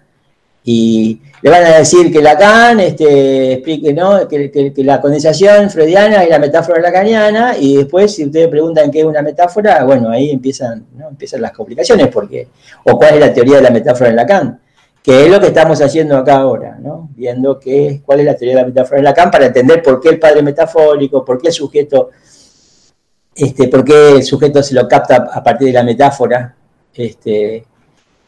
y 0.64 1.22
le 1.44 1.50
van 1.50 1.64
a 1.64 1.78
decir 1.78 2.12
que 2.12 2.22
Lacan 2.22 2.80
este, 2.80 3.54
explique, 3.54 3.94
¿no? 3.94 4.28
Que, 4.28 4.74
la 4.78 5.00
condensación 5.00 5.70
freudiana 5.70 6.24
es 6.24 6.30
la 6.30 6.40
metáfora 6.40 6.82
lacaniana 6.82 7.56
y 7.56 7.78
después 7.78 8.16
si 8.16 8.26
ustedes 8.26 8.48
preguntan 8.48 8.90
qué 8.90 9.02
es 9.02 9.06
una 9.06 9.22
metáfora, 9.22 9.84
bueno, 9.84 10.10
ahí 10.10 10.32
empiezan, 10.32 10.88
¿no? 10.98 11.10
empiezan 11.10 11.42
las 11.42 11.52
complicaciones 11.52 12.08
porque, 12.08 12.48
o 12.86 12.98
cuál 12.98 13.16
es 13.16 13.20
la 13.20 13.34
teoría 13.34 13.58
de 13.58 13.62
la 13.62 13.72
metáfora 13.72 14.10
en 14.10 14.16
Lacan 14.16 14.60
que 15.04 15.26
es 15.26 15.32
lo 15.32 15.40
que 15.40 15.48
estamos 15.48 15.82
haciendo 15.82 16.16
acá 16.16 16.38
ahora, 16.38 16.78
¿no? 16.80 17.10
viendo 17.16 17.60
qué, 17.60 18.02
cuál 18.06 18.20
es 18.20 18.26
la 18.26 18.36
teoría 18.36 18.56
de 18.56 18.62
la 18.62 18.68
metáfora 18.68 18.98
de 18.98 19.04
Lacan 19.04 19.32
para 19.32 19.48
entender 19.48 19.82
por 19.82 20.00
qué 20.00 20.10
el 20.10 20.20
padre 20.20 20.44
metafórico, 20.44 21.26
por 21.26 21.42
qué 21.42 21.48
el 21.48 21.54
sujeto, 21.54 22.12
este, 23.36 23.68
por 23.68 23.84
qué 23.84 24.12
el 24.12 24.24
sujeto 24.24 24.62
se 24.62 24.76
lo 24.76 24.88
capta 24.88 25.30
a 25.32 25.44
partir 25.44 25.68
de 25.68 25.74
la 25.74 25.84
metáfora, 25.84 26.56
este, 26.94 27.66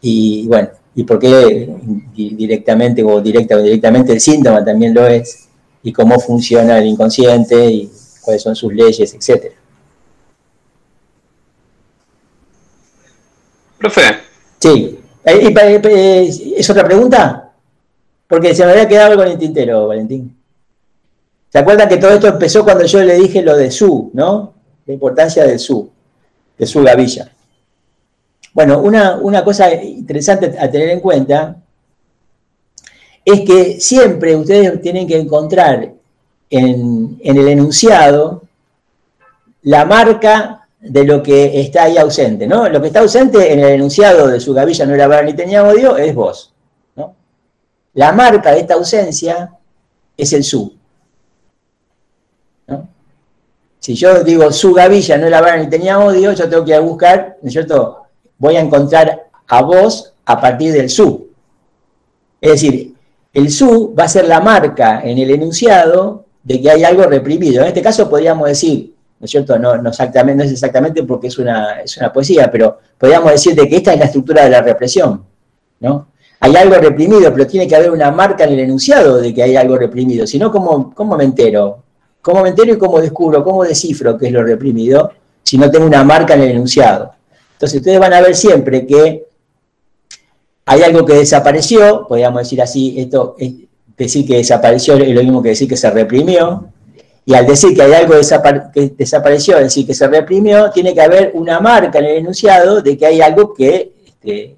y 0.02 0.48
bueno, 0.48 0.70
y 0.96 1.04
por 1.04 1.20
qué 1.20 1.70
directamente 2.14 3.04
o 3.04 3.22
directa 3.22 3.56
o 3.56 3.60
indirectamente 3.60 4.14
el 4.14 4.22
síntoma 4.22 4.66
también 4.66 4.94
lo 4.94 5.06
es, 5.06 5.48
y 5.84 5.92
cómo 5.92 6.20
funciona 6.20 6.80
el 6.80 6.88
inconsciente, 6.88 7.66
y 7.70 7.92
cuáles 8.22 8.42
son 8.42 8.56
sus 8.56 8.74
leyes, 8.74 9.14
etc. 9.14 9.54
Profe. 13.78 14.02
Sí. 14.60 15.03
Eh, 15.26 15.54
eh, 15.56 16.54
¿Es 16.58 16.70
otra 16.70 16.84
pregunta? 16.84 17.52
Porque 18.28 18.54
se 18.54 18.66
me 18.66 18.72
había 18.72 18.88
quedado 18.88 19.12
algo 19.12 19.24
en 19.24 19.32
el 19.32 19.38
tintero, 19.38 19.88
Valentín. 19.88 20.36
¿Se 21.50 21.60
acuerdan 21.60 21.88
que 21.88 21.98
todo 21.98 22.12
esto 22.12 22.28
empezó 22.28 22.64
cuando 22.64 22.86
yo 22.86 23.04
le 23.04 23.16
dije 23.16 23.42
lo 23.42 23.56
de 23.56 23.70
su, 23.70 24.10
¿no? 24.14 24.54
La 24.86 24.94
importancia 24.94 25.46
del 25.46 25.60
su, 25.60 25.90
de 26.58 26.66
su 26.66 26.82
gavilla. 26.82 27.32
Bueno, 28.54 28.80
una, 28.82 29.44
cosa 29.44 29.74
interesante 29.74 30.56
a 30.60 30.70
tener 30.70 30.90
en 30.90 31.00
cuenta 31.00 31.58
es 33.24 33.42
que 33.42 33.80
siempre 33.80 34.36
ustedes 34.36 34.82
tienen 34.82 35.08
que 35.08 35.18
encontrar 35.18 35.92
en, 36.50 37.20
en 37.22 37.38
el 37.38 37.48
enunciado 37.48 38.44
la 39.64 39.86
marca 39.86 40.63
de 40.84 41.06
lo 41.06 41.24
que 41.24 41.62
está 41.62 41.84
ahí 41.84 41.98
ausente, 41.98 42.46
¿no? 42.46 42.68
Lo 42.68 42.82
que 42.82 42.88
está 42.88 43.00
ausente 43.00 43.54
en 43.54 43.60
el 43.60 43.70
enunciado 43.70 44.28
de 44.28 44.40
su 44.42 44.54
gavilla 44.54 44.86
no 44.86 44.94
era 44.94 45.08
para 45.08 45.24
ni 45.24 45.34
tenía 45.34 45.64
odio 45.64 45.96
es 45.96 46.14
vos, 46.14 46.54
¿no? 46.98 47.16
La 47.94 48.12
marca 48.12 48.52
de 48.52 48.60
esta 48.60 48.74
ausencia 48.74 49.52
es 50.18 50.34
el 50.34 50.44
su. 50.44 50.74
Si 53.80 53.96
yo 53.96 54.24
digo 54.24 54.52
su 54.52 54.74
gavilla 54.74 55.18
no 55.18 55.28
era 55.28 55.42
para 55.42 55.58
ni 55.58 55.70
tenía 55.70 56.00
odio, 56.00 56.34
yo 56.34 56.50
tengo 56.50 56.66
que 56.66 56.78
buscar, 56.80 57.38
¿no 57.42 57.48
es 57.48 57.54
cierto? 57.54 58.04
Voy 58.38 58.58
a 58.58 58.62
encontrar 58.62 59.30
a 59.48 59.62
vos 59.62 60.14
a 60.26 60.40
partir 60.40 60.74
del 60.74 60.90
su. 60.90 61.30
Es 62.42 62.52
decir, 62.52 62.94
el 63.34 63.50
su 63.50 63.94
va 63.98 64.04
a 64.04 64.10
ser 64.10 64.28
la 64.28 64.42
marca 64.42 65.02
en 65.02 65.18
el 65.18 65.32
enunciado 65.32 66.26
de 66.44 66.62
que 66.62 66.72
hay 66.72 66.84
algo 66.84 67.04
reprimido. 67.04 67.62
En 67.62 67.70
este 67.70 67.82
caso 67.82 68.10
podríamos 68.10 68.48
decir, 68.50 68.93
¿no 69.24 69.26
es 69.26 69.32
cierto? 69.32 69.58
No, 69.58 69.88
exactamente, 69.88 70.44
es 70.44 70.52
exactamente 70.52 71.04
porque 71.04 71.28
es 71.28 71.38
una, 71.38 71.80
es 71.80 71.96
una 71.96 72.12
poesía, 72.12 72.52
pero 72.52 72.78
podríamos 72.98 73.32
decir 73.32 73.56
que 73.56 73.74
esta 73.74 73.94
es 73.94 74.00
la 74.00 74.06
estructura 74.06 74.44
de 74.44 74.50
la 74.50 74.62
represión, 74.62 75.24
¿no? 75.80 76.10
Hay 76.42 76.54
algo 76.58 76.76
reprimido, 76.76 77.32
pero 77.34 77.48
tiene 77.48 77.66
que 77.66 77.74
haber 77.74 77.90
una 77.92 78.12
marca 78.12 78.44
en 78.44 78.52
el 78.52 78.60
enunciado 78.60 79.20
de 79.20 79.34
que 79.34 79.42
hay 79.42 79.56
algo 79.56 79.78
reprimido, 79.78 80.28
si 80.28 80.38
no, 80.38 80.52
¿cómo, 80.52 81.16
me 81.16 81.24
entero? 81.24 81.84
¿Cómo 82.22 82.44
me 82.44 82.50
entero 82.50 82.74
y 82.74 82.78
cómo 82.78 83.00
descubro, 83.00 83.42
cómo 83.46 83.64
descifro 83.64 84.18
qué 84.18 84.28
es 84.28 84.34
lo 84.34 84.44
reprimido? 84.44 85.10
si 85.42 85.58
no 85.58 85.70
tengo 85.70 85.86
una 85.86 86.04
marca 86.04 86.34
en 86.34 86.42
el 86.42 86.52
enunciado. 86.52 87.14
Entonces 87.54 87.80
ustedes 87.80 88.00
van 88.00 88.14
a 88.14 88.22
ver 88.22 88.36
siempre 88.36 88.86
que 88.86 89.26
hay 90.66 90.82
algo 90.82 91.06
que 91.06 91.14
desapareció, 91.14 92.08
podríamos 92.08 92.42
decir 92.42 92.62
así, 92.62 92.96
esto 92.98 93.36
es 93.38 93.54
decir 93.98 94.26
que 94.26 94.38
desapareció 94.38 94.96
es 94.96 95.14
lo 95.14 95.22
mismo 95.22 95.44
que 95.44 95.50
decir 95.50 95.68
que 95.68 95.78
se 95.78 95.90
reprimió, 95.92 96.73
y 97.26 97.34
al 97.34 97.48
decir 97.48 97.74
que 97.74 97.82
hay 97.82 97.94
algo 97.94 98.16
que 98.74 98.94
desapareció, 98.98 99.58
es 99.58 99.64
decir, 99.64 99.88
que 99.88 99.94
se 99.94 100.08
reprimió, 100.08 100.70
tiene 100.72 100.94
que 100.94 101.02
haber 101.02 101.32
una 101.36 101.60
marca 101.60 102.00
en 102.00 102.06
el 102.06 102.18
enunciado 102.18 102.82
de 102.82 102.98
que 102.98 103.06
hay 103.06 103.22
algo 103.22 103.54
que, 103.54 103.94
este, 104.06 104.58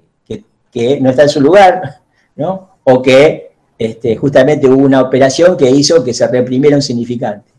que, 0.72 1.00
no 1.00 1.10
está 1.10 1.22
en 1.22 1.28
su 1.28 1.40
lugar, 1.40 2.00
¿no? 2.34 2.76
o 2.84 3.00
que 3.00 3.52
este, 3.78 4.16
justamente 4.16 4.68
hubo 4.68 4.84
una 4.84 5.00
operación 5.00 5.56
que 5.56 5.70
hizo 5.70 6.04
que 6.04 6.12
se 6.12 6.26
reprimiera 6.26 6.76
un 6.76 6.82
significante. 6.82 7.50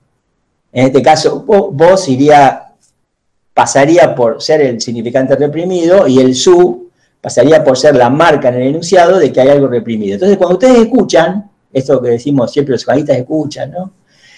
En 0.72 0.88
este 0.88 1.02
caso, 1.02 1.44
vos 1.44 2.08
iría, 2.10 2.74
pasaría 3.54 4.14
por 4.14 4.42
ser 4.42 4.62
el 4.62 4.82
significante 4.82 5.36
reprimido 5.36 6.08
y 6.08 6.20
el 6.20 6.36
su 6.36 6.92
pasaría 7.22 7.64
por 7.64 7.78
ser 7.78 7.96
la 7.96 8.10
marca 8.10 8.50
en 8.50 8.56
el 8.56 8.68
enunciado 8.68 9.18
de 9.18 9.32
que 9.32 9.42
hay 9.42 9.50
algo 9.50 9.68
reprimido. 9.68 10.14
Entonces, 10.14 10.38
cuando 10.38 10.56
ustedes 10.56 10.78
escuchan, 10.80 11.50
esto 11.74 12.02
que 12.02 12.10
decimos 12.10 12.52
siempre 12.52 12.74
los 12.74 12.82
psicoanalistas 12.82 13.18
escuchan, 13.18 13.72
¿no? 13.72 13.92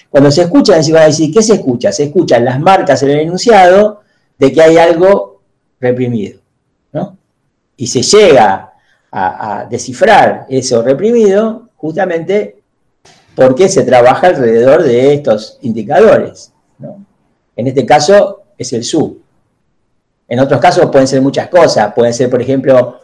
Cuando 0.09 0.31
se 0.31 0.43
escuchan, 0.43 0.83
se 0.83 0.91
van 0.91 1.03
a 1.03 1.07
decir, 1.07 1.31
¿qué 1.33 1.41
se 1.41 1.53
escucha? 1.53 1.91
Se 1.91 2.05
escuchan 2.05 2.43
las 2.43 2.59
marcas 2.59 3.01
en 3.03 3.11
el 3.11 3.19
enunciado 3.19 4.01
de 4.37 4.51
que 4.51 4.61
hay 4.61 4.77
algo 4.77 5.41
reprimido, 5.79 6.39
¿no? 6.91 7.17
Y 7.77 7.87
se 7.87 8.01
llega 8.01 8.73
a, 9.11 9.67
descifrar 9.69 10.45
eso 10.49 10.81
reprimido 10.81 11.69
justamente 11.77 12.61
porque 13.35 13.69
se 13.69 13.83
trabaja 13.83 14.27
alrededor 14.27 14.83
de 14.83 15.13
estos 15.13 15.57
indicadores, 15.61 16.51
¿no? 16.77 17.05
En 17.55 17.67
este 17.67 17.85
caso 17.85 18.43
es 18.57 18.73
el 18.73 18.83
SU. 18.83 19.21
En 20.27 20.39
otros 20.39 20.59
casos 20.59 20.89
pueden 20.91 21.07
ser 21.07 21.21
muchas 21.21 21.47
cosas, 21.49 21.93
pueden 21.93 22.13
ser, 22.13 22.29
por 22.29 22.41
ejemplo, 22.41 22.98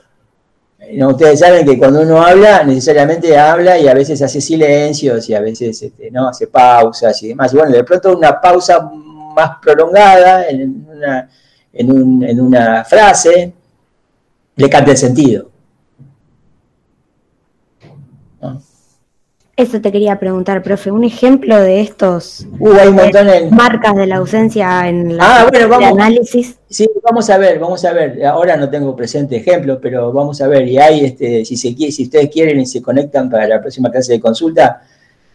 no, 0.94 1.10
ustedes 1.10 1.40
saben 1.40 1.66
que 1.66 1.78
cuando 1.78 2.02
uno 2.02 2.22
habla, 2.22 2.64
necesariamente 2.64 3.38
habla 3.38 3.78
y 3.78 3.88
a 3.88 3.94
veces 3.94 4.22
hace 4.22 4.40
silencios 4.40 5.30
y 5.30 5.34
a 5.34 5.42
veces 5.42 5.82
este, 5.82 6.12
no 6.12 6.28
hace 6.28 6.48
pausas 6.48 7.22
y 7.24 7.30
demás. 7.30 7.54
Y 7.54 7.58
bueno, 7.58 7.72
de 7.72 7.84
pronto 7.84 8.16
una 8.16 8.40
pausa 8.40 8.90
más 9.36 9.58
prolongada 9.62 10.48
en 10.48 10.86
una, 10.88 11.30
en 11.74 12.42
una 12.42 12.86
frase 12.86 13.54
le 14.56 14.70
cambia 14.70 14.92
el 14.92 14.98
sentido. 14.98 15.55
Eso 19.58 19.80
te 19.80 19.90
quería 19.90 20.20
preguntar, 20.20 20.62
profe. 20.62 20.92
Un 20.92 21.06
ejemplo 21.06 21.58
de 21.58 21.80
estos 21.80 22.46
uh, 22.60 22.74
hay 22.74 22.90
un 22.90 23.56
marcas 23.56 23.96
de 23.96 24.06
la 24.06 24.18
ausencia 24.18 24.90
en 24.90 25.16
la 25.16 25.48
ah, 25.48 25.52
análisis. 25.88 26.58
Sí, 26.70 26.90
vamos 27.02 27.30
a 27.30 27.38
ver, 27.38 27.58
vamos 27.58 27.86
a 27.86 27.94
ver. 27.94 28.26
Ahora 28.26 28.58
no 28.58 28.70
tengo 28.70 28.94
presente 28.98 29.38
ejemplos, 29.38 29.80
pero 29.82 30.12
vamos 30.12 30.42
a 30.42 30.50
ver. 30.50 30.68
Y 30.68 30.78
hay, 30.78 31.06
este, 31.06 31.46
si, 31.46 31.56
se, 31.56 31.74
si 31.74 32.04
ustedes 32.04 32.30
quieren 32.30 32.60
y 32.60 32.66
se 32.66 32.82
conectan 32.82 33.30
para 33.30 33.48
la 33.48 33.62
próxima 33.62 33.90
clase 33.90 34.12
de 34.12 34.20
consulta, 34.20 34.82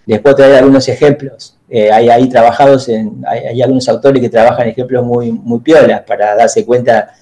les 0.04 0.20
puedo 0.20 0.36
traer 0.36 0.56
algunos 0.56 0.86
ejemplos. 0.90 1.56
Eh, 1.70 1.90
hay 1.90 2.10
ahí 2.10 2.28
trabajados, 2.28 2.90
en, 2.90 3.24
hay, 3.26 3.62
algunos 3.62 3.88
autores 3.88 4.20
que 4.20 4.28
trabajan 4.28 4.68
ejemplos 4.68 5.02
muy, 5.02 5.32
muy 5.32 5.60
piolas 5.60 6.02
para 6.02 6.34
darse 6.34 6.66
cuenta 6.66 7.14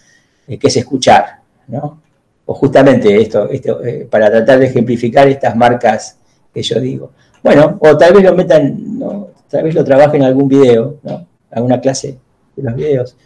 de 0.49 0.59
qué 0.59 0.67
es 0.67 0.77
escuchar, 0.77 1.39
¿no? 1.69 2.03
O 2.45 2.55
justamente 2.55 3.21
esto, 3.21 3.49
esto 3.51 3.85
eh, 3.85 4.09
para 4.11 4.31
tratar 4.31 4.59
de 4.59 4.67
ejemplificar 4.67 5.29
estas 5.29 5.55
marcas 5.55 6.18
que 6.53 6.63
yo 6.63 6.81
digo. 6.81 7.13
Bueno, 7.43 7.79
o 7.81 7.97
tal 7.97 8.15
vez 8.15 8.25
lo 8.25 8.35
metan, 8.35 8.99
¿no? 8.99 9.29
tal 9.49 9.65
vez 9.65 9.75
lo 9.75 9.85
trabajen 9.85 10.23
en 10.23 10.29
algún 10.29 10.49
video, 10.49 10.97
¿no? 11.03 11.27
alguna 11.51 11.81
clase 11.81 12.19
de 12.57 12.63
los 12.63 12.75
videos. 12.75 13.17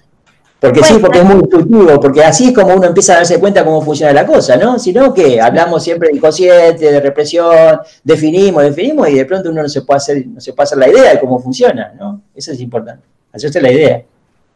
Porque 0.62 0.80
sí, 0.84 0.98
porque 1.00 1.18
es 1.18 1.24
muy 1.24 1.40
intuitivo, 1.40 1.98
porque 1.98 2.22
así 2.22 2.48
es 2.48 2.52
como 2.54 2.76
uno 2.76 2.86
empieza 2.86 3.14
a 3.14 3.16
darse 3.16 3.40
cuenta 3.40 3.64
cómo 3.64 3.82
funciona 3.82 4.12
la 4.12 4.24
cosa, 4.24 4.56
¿no? 4.56 4.78
Si 4.78 4.92
no, 4.92 5.12
que 5.12 5.40
hablamos 5.40 5.82
siempre 5.82 6.08
de 6.08 6.14
inconsciente, 6.14 6.92
de 6.92 7.00
represión, 7.00 7.80
definimos, 8.04 8.62
definimos 8.62 9.08
y 9.08 9.14
de 9.14 9.24
pronto 9.24 9.50
uno 9.50 9.62
no 9.62 9.68
se 9.68 9.82
puede 9.82 9.96
hacer, 9.96 10.24
no 10.24 10.40
se 10.40 10.52
puede 10.52 10.64
hacer 10.64 10.78
la 10.78 10.88
idea 10.88 11.14
de 11.14 11.18
cómo 11.18 11.40
funciona, 11.40 11.92
¿no? 11.98 12.22
Eso 12.32 12.52
es 12.52 12.60
importante, 12.60 13.04
hacerse 13.32 13.60
la 13.60 13.72
idea. 13.72 14.04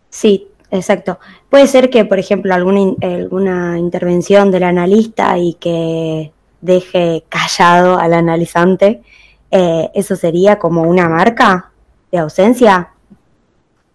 Sí, 0.09 0.47
exacto. 0.71 1.19
Puede 1.51 1.67
ser 1.67 1.91
que, 1.91 2.05
por 2.05 2.21
ejemplo, 2.21 2.55
alguna, 2.55 2.95
alguna 3.03 3.77
intervención 3.77 4.53
del 4.53 4.63
analista 4.63 5.37
y 5.39 5.55
que 5.55 6.31
deje 6.61 7.25
callado 7.29 7.99
al 7.99 8.15
analizante, 8.15 9.03
eh, 9.51 9.91
¿eso 9.95 10.17
sería 10.17 10.59
como 10.59 10.83
una 10.83 11.09
marca 11.09 11.71
de 12.11 12.19
ausencia? 12.19 12.91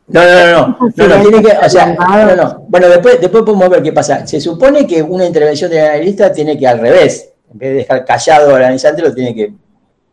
No, 0.08 0.21
no, 0.21 0.30
no, 0.30 0.52
no, 0.52 0.93
no, 0.95 1.08
no 1.08 1.21
tiene 1.21 1.41
que, 1.41 1.65
o 1.65 1.69
sea, 1.69 1.86
no, 1.93 2.36
no. 2.36 2.65
Bueno, 2.67 2.89
después, 2.89 3.19
después 3.21 3.43
podemos 3.43 3.69
ver 3.69 3.82
qué 3.82 3.93
pasa. 3.93 4.28
Se 4.28 4.41
supone 4.41 4.86
que 4.86 5.02
una 5.02 5.26
intervención 5.26 5.71
del 5.71 5.86
analista 5.86 6.34
tiene 6.34 6.58
que 6.58 6.67
al 6.67 6.80
revés, 6.80 7.32
en 7.52 7.58
vez 7.58 7.69
de 7.69 7.76
dejar 7.78 8.06
callado 8.06 8.56
al 8.56 8.63
analizante, 8.63 9.02
lo 9.02 9.13
tiene 9.13 9.34
que 9.34 9.54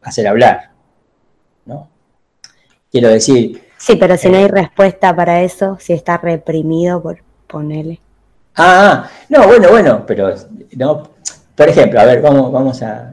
hacer 0.03 0.29
hablar, 0.29 0.71
¿no? 1.67 1.89
Quiero 2.91 3.09
decir... 3.09 3.63
Sí, 3.77 3.97
pero 3.97 4.17
si 4.17 4.29
no 4.29 4.39
hay 4.39 4.45
eh, 4.45 4.49
respuesta 4.49 5.15
para 5.15 5.43
eso, 5.43 5.77
si 5.81 5.93
está 5.93 6.17
reprimido, 6.19 7.03
por 7.03 7.19
ponerle. 7.47 8.01
Ah, 8.57 9.05
ah, 9.07 9.11
no, 9.29 9.47
bueno, 9.47 9.69
bueno, 9.69 10.05
pero 10.07 10.35
no, 10.77 11.11
por 11.59 11.69
ejemplo, 11.69 12.01
a 12.01 12.05
ver, 12.05 12.23
vamos, 12.23 12.53
vamos 12.53 12.83
a... 12.83 13.13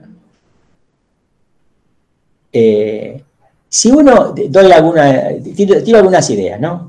Eh, 2.53 3.23
si 3.67 3.89
uno, 3.91 4.35
doy 4.49 4.71
alguna, 4.71 5.29
tiro, 5.55 5.97
algunas 5.97 6.29
ideas, 6.29 6.61
¿no? 6.61 6.87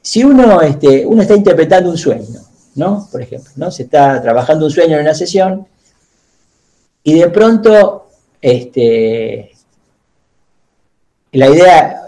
si 0.00 0.24
uno, 0.24 0.62
este, 0.62 1.04
uno 1.04 1.20
está 1.20 1.34
interpretando 1.36 1.90
un 1.90 1.98
sueño, 1.98 2.40
¿no? 2.76 3.06
Por 3.12 3.20
ejemplo, 3.20 3.50
¿no? 3.56 3.70
Se 3.70 3.82
está 3.82 4.22
trabajando 4.22 4.64
un 4.64 4.70
sueño 4.70 4.96
en 4.96 5.02
una 5.02 5.14
sesión 5.14 5.66
y 7.02 7.18
de 7.18 7.28
pronto, 7.28 8.08
este, 8.40 9.52
la 11.32 11.50
idea, 11.50 12.02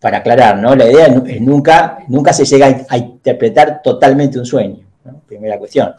para 0.00 0.18
aclarar, 0.18 0.58
¿no? 0.58 0.76
La 0.76 0.90
idea 0.90 1.06
es 1.06 1.40
nunca, 1.40 2.00
nunca 2.08 2.34
se 2.34 2.44
llega 2.44 2.84
a 2.88 2.98
interpretar 2.98 3.80
totalmente 3.82 4.38
un 4.38 4.44
sueño, 4.44 4.84
¿no? 5.04 5.22
Primera 5.26 5.58
cuestión. 5.58 5.94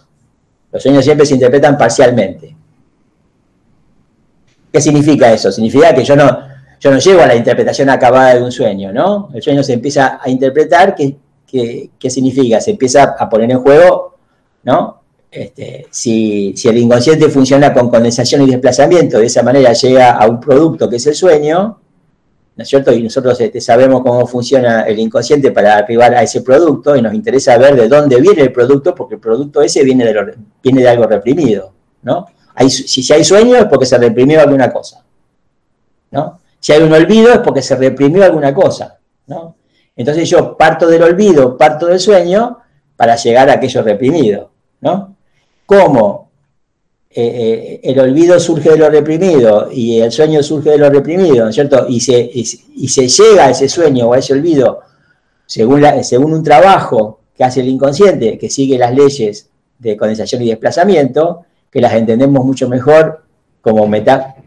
Los 0.72 0.84
sueños 0.84 1.04
siempre 1.04 1.26
se 1.26 1.34
interpretan 1.34 1.78
parcialmente. 1.78 2.56
¿Qué 4.72 4.82
significa 4.82 5.32
eso? 5.34 5.52
Significa 5.52 5.94
que 5.94 6.04
yo 6.04 6.16
no, 6.16 6.40
yo 6.80 6.92
no 6.92 7.00
llego 7.00 7.22
a 7.22 7.28
la 7.28 7.36
interpretación 7.36 7.90
acabada 7.90 8.36
de 8.36 8.44
un 8.44 8.52
sueño, 8.52 8.94
¿no? 8.94 9.30
El 9.34 9.42
sueño 9.42 9.64
se 9.64 9.74
empieza 9.74 10.20
a 10.22 10.30
interpretar, 10.30 10.96
¿qué, 10.96 11.18
qué, 11.98 12.10
significa? 12.10 12.62
Se 12.62 12.72
empieza 12.72 13.16
a 13.18 13.28
poner 13.28 13.52
en 13.52 13.60
juego, 13.60 14.16
¿no? 14.64 15.02
Este, 15.32 15.88
si, 15.92 16.54
si, 16.56 16.68
el 16.68 16.78
inconsciente 16.78 17.30
funciona 17.30 17.74
con 17.74 17.90
condensación 17.90 18.44
y 18.44 18.48
desplazamiento, 18.48 19.20
de 19.20 19.26
esa 19.26 19.44
manera 19.44 19.74
llega 19.74 20.12
a 20.12 20.28
un 20.28 20.40
producto 20.40 20.90
que 20.90 20.96
es 20.96 21.08
el 21.08 21.16
sueño, 21.16 21.80
¿no 22.60 22.64
es 22.64 22.68
cierto? 22.68 22.92
Y 22.92 23.02
nosotros 23.02 23.40
este, 23.40 23.62
sabemos 23.62 24.02
cómo 24.02 24.28
funciona 24.28 24.82
el 24.82 25.00
inconsciente 25.00 25.50
para 25.54 25.78
arribar 25.78 26.14
a 26.14 26.24
ese 26.24 26.42
producto 26.42 26.94
y 26.94 27.02
nos 27.02 27.14
interesa 27.14 27.58
ver 27.58 27.74
de 27.74 27.88
dónde 27.88 28.20
viene 28.20 28.42
el 28.42 28.52
producto, 28.52 28.94
porque 28.94 29.16
el 29.16 29.22
producto 29.22 29.62
ese 29.62 29.82
viene 29.82 30.04
de, 30.04 30.36
viene 30.62 30.82
de 30.82 30.90
algo 30.90 31.08
reprimido, 31.08 31.72
¿no? 32.02 32.26
si, 32.68 33.14
hay 33.14 33.24
sueño 33.24 33.56
es 33.56 33.66
porque 33.68 33.86
se 33.86 33.98
reprimió 33.98 34.42
alguna 34.42 34.70
cosa, 34.74 35.06
¿no? 36.12 36.42
Si 36.60 36.74
hay 36.74 36.84
un 36.84 36.92
olvido 36.92 37.32
es 37.32 37.38
porque 37.38 37.62
se 37.62 37.78
reprimió 37.78 38.26
alguna 38.26 38.54
cosa, 38.54 39.00
¿no? 39.28 39.56
Entonces 39.96 40.30
yo 40.30 40.58
parto 40.58 40.86
del 40.86 41.04
olvido, 41.04 41.58
parto 41.58 41.86
del 41.86 42.02
sueño 42.02 42.58
para 42.98 43.16
llegar 43.16 43.50
a 43.50 43.54
aquello 43.54 43.84
reprimido, 43.84 44.52
¿no? 44.82 45.16
¿Cómo? 45.66 46.29
Eh, 47.12 47.22
eh, 47.24 47.80
el 47.84 48.00
olvido 48.00 48.40
surge 48.40 48.70
de 48.70 48.78
lo 48.78 48.88
reprimido 48.88 49.70
y 49.72 50.00
el 50.00 50.12
sueño 50.12 50.44
surge 50.44 50.70
de 50.70 50.78
lo 50.78 50.92
reprimido, 50.92 51.44
¿no 51.44 51.50
es 51.50 51.56
cierto? 51.56 51.88
Y 51.90 52.00
se, 52.02 53.08
llega 53.08 53.46
a 53.46 53.50
ese 53.50 53.68
sueño 53.68 54.10
o 54.10 54.14
a 54.14 54.20
ese 54.20 54.34
olvido 54.34 54.82
según, 55.48 55.84
según 56.04 56.34
un 56.34 56.44
trabajo 56.44 57.22
que 57.36 57.44
hace 57.44 57.62
el 57.62 57.68
inconsciente, 57.70 58.38
que 58.38 58.50
sigue 58.52 58.78
las 58.78 58.94
leyes 58.94 59.50
de 59.80 59.98
condensación 59.98 60.44
y 60.44 60.50
desplazamiento, 60.50 61.46
que 61.72 61.82
las 61.82 61.94
entendemos 61.94 62.46
mucho 62.46 62.70
mejor 62.70 63.24
como 63.62 63.90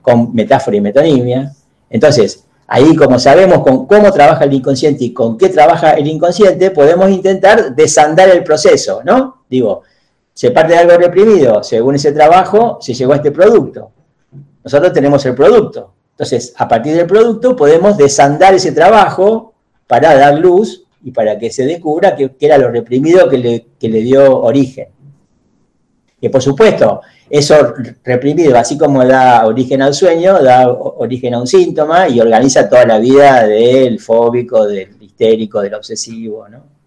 con 0.00 0.32
metáfora 0.32 0.76
y 0.76 0.80
metonimia. 0.80 1.52
Entonces, 1.90 2.44
ahí 2.68 2.94
como 2.94 3.18
sabemos 3.18 3.64
con 3.64 3.86
cómo 3.86 4.12
trabaja 4.12 4.44
el 4.44 4.52
inconsciente 4.52 5.04
y 5.04 5.12
con 5.12 5.36
qué 5.36 5.48
trabaja 5.48 5.94
el 5.94 6.06
inconsciente, 6.06 6.70
podemos 6.70 7.10
intentar 7.10 7.74
desandar 7.74 8.28
el 8.28 8.44
proceso, 8.44 9.02
¿no? 9.04 9.42
Digo, 9.50 9.82
se 10.34 10.50
parte 10.50 10.72
de 10.72 10.78
algo 10.78 10.96
reprimido, 10.96 11.62
según 11.62 11.94
ese 11.94 12.12
trabajo 12.12 12.78
se 12.80 12.94
llegó 12.94 13.12
a 13.12 13.16
este 13.16 13.30
producto. 13.30 13.90
Nosotros 14.64 14.92
tenemos 14.92 15.24
el 15.26 15.34
producto. 15.34 15.92
Entonces, 16.12 16.54
a 16.56 16.68
partir 16.68 16.94
del 16.94 17.06
producto 17.06 17.56
podemos 17.56 17.96
desandar 17.96 18.54
ese 18.54 18.72
trabajo 18.72 19.54
para 19.86 20.14
dar 20.14 20.38
luz 20.38 20.84
y 21.02 21.10
para 21.10 21.38
que 21.38 21.50
se 21.50 21.64
descubra 21.64 22.14
que, 22.14 22.34
era 22.40 22.58
lo 22.58 22.70
reprimido 22.70 23.28
que 23.28 23.38
le, 23.38 23.66
le 23.80 24.00
dio 24.02 24.40
origen. 24.40 24.88
Y 26.20 26.28
por 26.28 26.40
supuesto, 26.40 27.00
eso 27.28 27.74
reprimido, 28.04 28.56
así 28.56 28.78
como 28.78 29.04
da 29.04 29.44
origen 29.46 29.82
al 29.82 29.92
sueño, 29.92 30.40
da 30.40 30.70
origen 30.70 31.34
a 31.34 31.40
un 31.40 31.46
síntoma 31.46 32.08
y 32.08 32.20
organiza 32.20 32.68
toda 32.68 32.86
la 32.86 32.98
vida 32.98 33.46
del 33.46 33.98
fóbico, 33.98 34.66
del 34.66 35.02
histérico, 35.02 35.60
del 35.60 35.74
obsesivo, 35.74 36.48
¿no? 36.48 36.81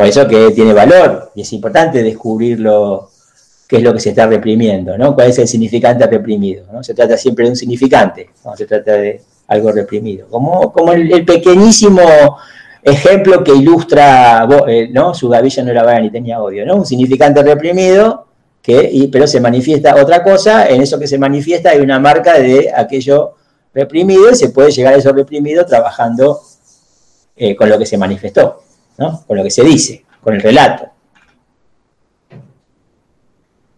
Por 0.00 0.08
eso 0.08 0.26
que 0.26 0.52
tiene 0.52 0.72
valor 0.72 1.30
y 1.34 1.42
es 1.42 1.52
importante 1.52 2.02
descubrirlo, 2.02 3.10
qué 3.68 3.76
es 3.76 3.82
lo 3.82 3.92
que 3.92 4.00
se 4.00 4.08
está 4.08 4.26
reprimiendo, 4.26 4.96
¿no? 4.96 5.14
¿Cuál 5.14 5.28
es 5.28 5.38
el 5.40 5.46
significante 5.46 6.06
reprimido? 6.06 6.64
¿no? 6.72 6.82
Se 6.82 6.94
trata 6.94 7.18
siempre 7.18 7.44
de 7.44 7.50
un 7.50 7.56
significante, 7.56 8.30
no 8.42 8.56
se 8.56 8.64
trata 8.64 8.92
de 8.92 9.20
algo 9.48 9.70
reprimido. 9.72 10.26
Como, 10.30 10.72
como 10.72 10.94
el, 10.94 11.22
pequeñísimo 11.26 12.00
ejemplo 12.82 13.44
que 13.44 13.54
ilustra, 13.54 14.48
eh, 14.68 14.88
¿no? 14.90 15.12
Su 15.12 15.28
gavilla 15.28 15.64
no 15.64 15.70
era 15.70 15.82
vaga 15.82 16.00
ni 16.00 16.10
tenía 16.10 16.40
odio, 16.40 16.64
¿no? 16.64 16.76
Un 16.76 16.86
significante 16.86 17.42
reprimido, 17.42 18.26
que, 18.62 19.06
pero 19.12 19.26
se 19.26 19.38
manifiesta 19.38 19.96
otra 20.02 20.22
cosa, 20.22 20.66
en 20.66 20.80
eso 20.80 20.98
que 20.98 21.06
se 21.06 21.18
manifiesta 21.18 21.72
hay 21.72 21.80
una 21.80 22.00
marca 22.00 22.38
de 22.38 22.72
aquello 22.74 23.34
reprimido 23.74 24.30
y 24.30 24.34
se 24.34 24.48
puede 24.48 24.70
llegar 24.70 24.94
a 24.94 24.96
eso 24.96 25.12
reprimido 25.12 25.66
trabajando 25.66 26.40
eh, 27.36 27.54
con 27.54 27.68
lo 27.68 27.78
que 27.78 27.84
se 27.84 27.98
manifestó, 27.98 28.62
¿no? 28.98 29.24
Con 29.26 29.36
lo 29.36 29.42
que 29.42 29.50
se 29.50 29.64
dice, 29.64 30.04
con 30.22 30.34
el 30.34 30.40
relato. 30.40 30.88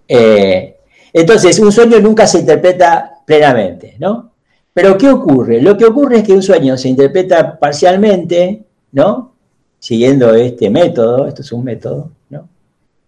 Eh, 0.09 0.77
entonces, 1.13 1.59
un 1.59 1.73
sueño 1.73 2.01
nunca 2.01 2.27
se 2.27 2.41
interpreta 2.41 3.23
plenamente, 3.25 3.97
¿no? 3.99 4.33
Pero 4.75 4.97
¿qué 4.97 5.09
ocurre? 5.09 5.61
Lo 5.61 5.77
que 5.77 5.85
ocurre 5.85 6.19
es 6.19 6.25
que 6.25 6.33
un 6.33 6.43
sueño 6.43 6.77
se 6.77 6.89
interpreta 6.89 7.59
parcialmente, 7.59 8.65
¿no? 8.93 9.35
Siguiendo 9.79 10.35
este 10.35 10.71
método, 10.71 11.27
esto 11.27 11.43
es 11.43 11.53
un 11.53 11.65
método, 11.65 12.11
¿no? 12.31 12.49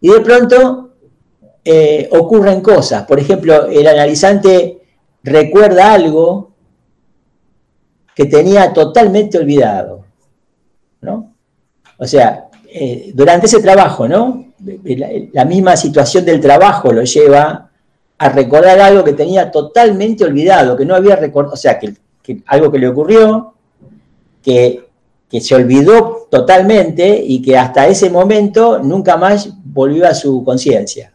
Y 0.00 0.10
de 0.10 0.20
pronto 0.20 0.90
eh, 1.64 2.08
ocurren 2.12 2.60
cosas. 2.60 3.06
Por 3.06 3.18
ejemplo, 3.18 3.66
el 3.66 3.86
analizante 3.86 4.82
recuerda 5.22 5.92
algo 5.94 6.52
que 8.14 8.26
tenía 8.26 8.72
totalmente 8.72 9.38
olvidado, 9.38 10.04
¿no? 11.00 11.33
O 11.98 12.06
sea, 12.06 12.48
eh, 12.68 13.12
durante 13.14 13.46
ese 13.46 13.60
trabajo, 13.60 14.08
¿no? 14.08 14.46
La, 15.32 15.44
misma 15.44 15.76
situación 15.76 16.24
del 16.24 16.40
trabajo 16.40 16.92
lo 16.92 17.04
lleva 17.04 17.70
a 18.18 18.28
recordar 18.30 18.80
algo 18.80 19.04
que 19.04 19.12
tenía 19.12 19.50
totalmente 19.50 20.24
olvidado, 20.24 20.76
que 20.76 20.84
no 20.84 20.94
había 20.94 21.16
recordado, 21.16 21.54
o 21.54 21.56
sea, 21.56 21.78
que, 21.78 21.94
algo 22.46 22.72
que 22.72 22.78
le 22.78 22.88
ocurrió, 22.88 23.54
que, 24.42 24.82
se 25.40 25.54
olvidó 25.56 26.28
totalmente 26.30 27.20
y 27.20 27.42
que 27.42 27.58
hasta 27.58 27.88
ese 27.88 28.08
momento 28.08 28.78
nunca 28.78 29.16
más 29.16 29.48
volvió 29.64 30.06
a 30.06 30.14
su 30.14 30.44
conciencia. 30.44 31.12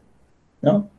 ¿no? 0.61 0.89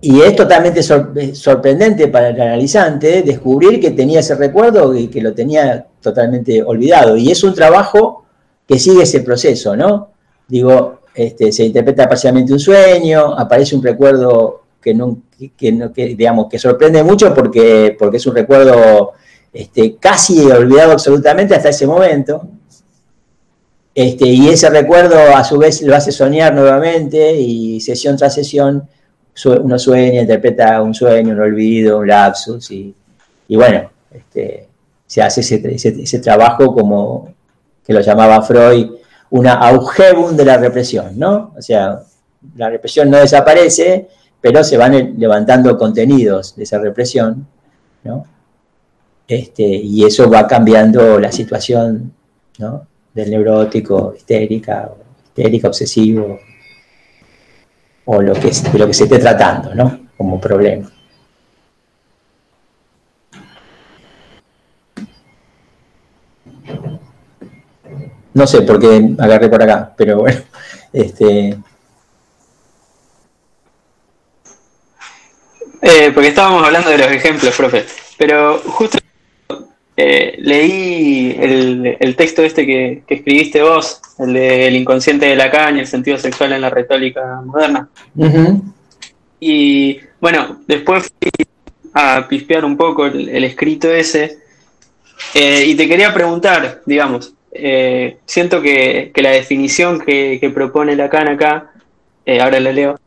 Y 0.00 0.20
es 0.20 0.36
totalmente 0.36 0.82
sorprendente 0.82 2.08
para 2.08 2.28
el 2.28 2.40
analizante 2.40 3.22
descubrir 3.22 3.80
que 3.80 3.92
tenía 3.92 4.20
ese 4.20 4.34
recuerdo 4.34 4.94
y 4.94 5.08
que 5.08 5.20
lo 5.20 5.32
tenía 5.32 5.86
totalmente 6.00 6.62
olvidado. 6.62 7.16
Y 7.16 7.30
es 7.30 7.42
un 7.42 7.54
trabajo 7.54 8.24
que 8.68 8.78
sigue 8.78 9.02
ese 9.02 9.20
proceso, 9.20 9.74
¿no? 9.76 10.10
Digo, 10.46 11.00
este, 11.14 11.50
se 11.50 11.64
interpreta 11.64 12.08
parcialmente 12.08 12.52
un 12.52 12.60
sueño, 12.60 13.34
aparece 13.36 13.74
un 13.74 13.82
recuerdo 13.82 14.62
que, 14.80 14.94
no, 14.94 15.22
digamos, 15.36 16.46
que 16.48 16.58
sorprende 16.58 17.02
mucho 17.02 17.34
porque, 17.34 17.96
porque 17.98 18.18
es 18.18 18.26
un 18.26 18.34
recuerdo 18.34 19.12
este, 19.52 19.96
casi 19.96 20.44
olvidado 20.50 20.92
absolutamente 20.92 21.54
hasta 21.54 21.70
ese 21.70 21.86
momento. 21.86 22.46
Este, 23.94 24.26
y 24.26 24.48
ese 24.48 24.68
recuerdo 24.68 25.16
a 25.34 25.42
su 25.42 25.56
vez 25.56 25.80
lo 25.80 25.96
hace 25.96 26.12
soñar 26.12 26.54
nuevamente 26.54 27.32
y 27.32 27.80
sesión 27.80 28.16
tras 28.16 28.34
sesión 28.34 28.86
uno 29.44 29.78
sueña, 29.78 30.22
interpreta 30.22 30.80
un 30.82 30.94
sueño, 30.94 31.32
un 31.32 31.40
olvido, 31.40 31.98
un 31.98 32.08
lapsus 32.08 32.70
y, 32.70 32.94
bueno, 33.50 33.90
se 35.06 35.22
hace 35.22 35.40
ese, 35.40 35.62
ese, 36.02 36.18
trabajo 36.18 36.74
como 36.74 37.34
que 37.84 37.92
lo 37.92 38.00
llamaba 38.00 38.42
Freud 38.42 38.90
una 39.30 39.54
augebum 39.54 40.36
de 40.36 40.44
la 40.44 40.56
represión, 40.56 41.18
¿no? 41.18 41.52
O 41.56 41.62
sea, 41.62 42.00
la 42.56 42.70
represión 42.70 43.10
no 43.10 43.18
desaparece, 43.18 44.08
pero 44.40 44.62
se 44.62 44.76
van 44.76 45.18
levantando 45.18 45.76
contenidos 45.76 46.56
de 46.56 46.62
esa 46.62 46.78
represión, 46.78 47.46
¿no? 48.04 48.24
Este, 49.28 49.64
y 49.64 50.04
eso 50.04 50.30
va 50.30 50.46
cambiando 50.46 51.18
la 51.18 51.32
situación 51.32 52.12
¿no? 52.58 52.86
del 53.12 53.30
neurótico, 53.30 54.14
histérica, 54.16 54.90
histérica, 55.24 55.68
obsesivo, 55.68 56.38
o 58.06 58.22
lo 58.22 58.34
que, 58.34 58.50
de 58.50 58.78
lo 58.78 58.86
que 58.86 58.94
se 58.94 59.04
esté 59.04 59.18
tratando, 59.18 59.74
¿no? 59.74 60.06
Como 60.16 60.40
problema. 60.40 60.90
No 68.32 68.46
sé 68.46 68.62
por 68.62 68.78
qué 68.78 69.14
agarré 69.18 69.48
por 69.48 69.62
acá, 69.62 69.94
pero 69.96 70.18
bueno, 70.20 70.40
este... 70.92 71.58
Eh, 75.82 76.10
porque 76.12 76.28
estábamos 76.28 76.64
hablando 76.64 76.90
de 76.90 76.98
los 76.98 77.08
ejemplos, 77.08 77.54
profe. 77.54 77.86
Pero 78.18 78.58
justo 78.58 78.98
eh, 79.98 80.36
leí 80.38 81.34
el, 81.40 82.16
texto 82.16 82.42
este 82.42 82.66
que, 82.66 83.02
escribiste 83.08 83.62
vos, 83.62 84.00
el 84.18 84.34
del 84.34 84.76
inconsciente 84.76 85.26
de 85.26 85.36
Lacan 85.36 85.76
y 85.76 85.80
el 85.80 85.86
sentido 85.86 86.18
sexual 86.18 86.52
en 86.52 86.60
la 86.60 86.70
retórica 86.70 87.40
moderna. 87.42 87.88
Y 89.40 89.98
bueno, 90.20 90.60
después 90.66 91.10
fui 91.18 91.30
a 91.94 92.26
pispear 92.28 92.64
un 92.64 92.76
poco 92.76 93.06
el, 93.06 93.42
escrito 93.44 93.90
ese 93.90 94.38
eh, 95.34 95.64
y 95.66 95.74
te 95.74 95.88
quería 95.88 96.12
preguntar, 96.12 96.82
digamos, 96.84 97.32
eh, 97.52 98.18
siento 98.26 98.60
que, 98.60 99.12
la 99.14 99.30
definición 99.30 99.98
que, 100.00 100.50
propone 100.54 100.94
Lacan 100.94 101.28
acá, 101.28 101.72
ahora 102.40 102.60
la 102.60 102.72
leo, 102.72 102.98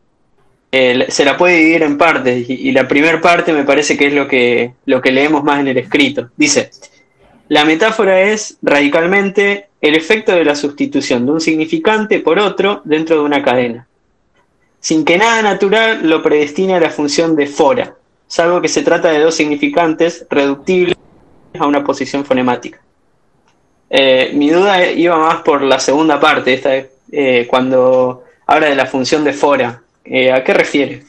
eh, 0.72 1.06
se 1.08 1.24
la 1.24 1.36
puede 1.36 1.56
dividir 1.56 1.82
en 1.82 1.98
partes 1.98 2.48
y, 2.48 2.70
la 2.72 2.86
primera 2.86 3.20
parte 3.20 3.52
me 3.52 3.64
parece 3.64 3.96
que 3.96 4.06
es 4.06 4.14
lo 4.14 4.28
que, 4.28 4.74
lo 4.86 5.00
que 5.00 5.10
leemos 5.10 5.42
más 5.42 5.60
en 5.60 5.68
el 5.68 5.78
escrito. 5.78 6.30
Dice, 6.36 6.70
la 7.48 7.64
metáfora 7.64 8.20
es 8.20 8.56
radicalmente 8.62 9.68
el 9.80 9.96
efecto 9.96 10.32
de 10.32 10.44
la 10.44 10.54
sustitución 10.54 11.26
de 11.26 11.32
un 11.32 11.40
significante 11.40 12.20
por 12.20 12.38
otro 12.38 12.82
dentro 12.84 13.16
de 13.16 13.22
una 13.22 13.42
cadena, 13.42 13.88
sin 14.78 15.04
que 15.04 15.18
nada 15.18 15.42
natural 15.42 16.08
lo 16.08 16.22
predestine 16.22 16.74
a 16.74 16.80
la 16.80 16.90
función 16.90 17.34
de 17.34 17.46
fora, 17.46 17.96
salvo 18.28 18.60
que 18.60 18.68
se 18.68 18.82
trata 18.82 19.10
de 19.10 19.18
dos 19.18 19.34
significantes 19.34 20.26
reductibles 20.30 20.96
a 21.58 21.66
una 21.66 21.82
posición 21.82 22.24
fonemática. 22.24 22.80
Eh, 23.88 24.30
mi 24.34 24.50
duda 24.50 24.88
iba 24.92 25.18
más 25.18 25.42
por 25.42 25.62
la 25.62 25.80
segunda 25.80 26.20
parte, 26.20 26.54
esta, 26.54 26.70
eh, 27.10 27.46
cuando 27.48 28.22
habla 28.46 28.68
de 28.68 28.76
la 28.76 28.86
función 28.86 29.24
de 29.24 29.32
fora. 29.32 29.82
Eh, 30.12 30.32
¿A 30.32 30.42
qué 30.42 30.52
refiere? 30.52 31.04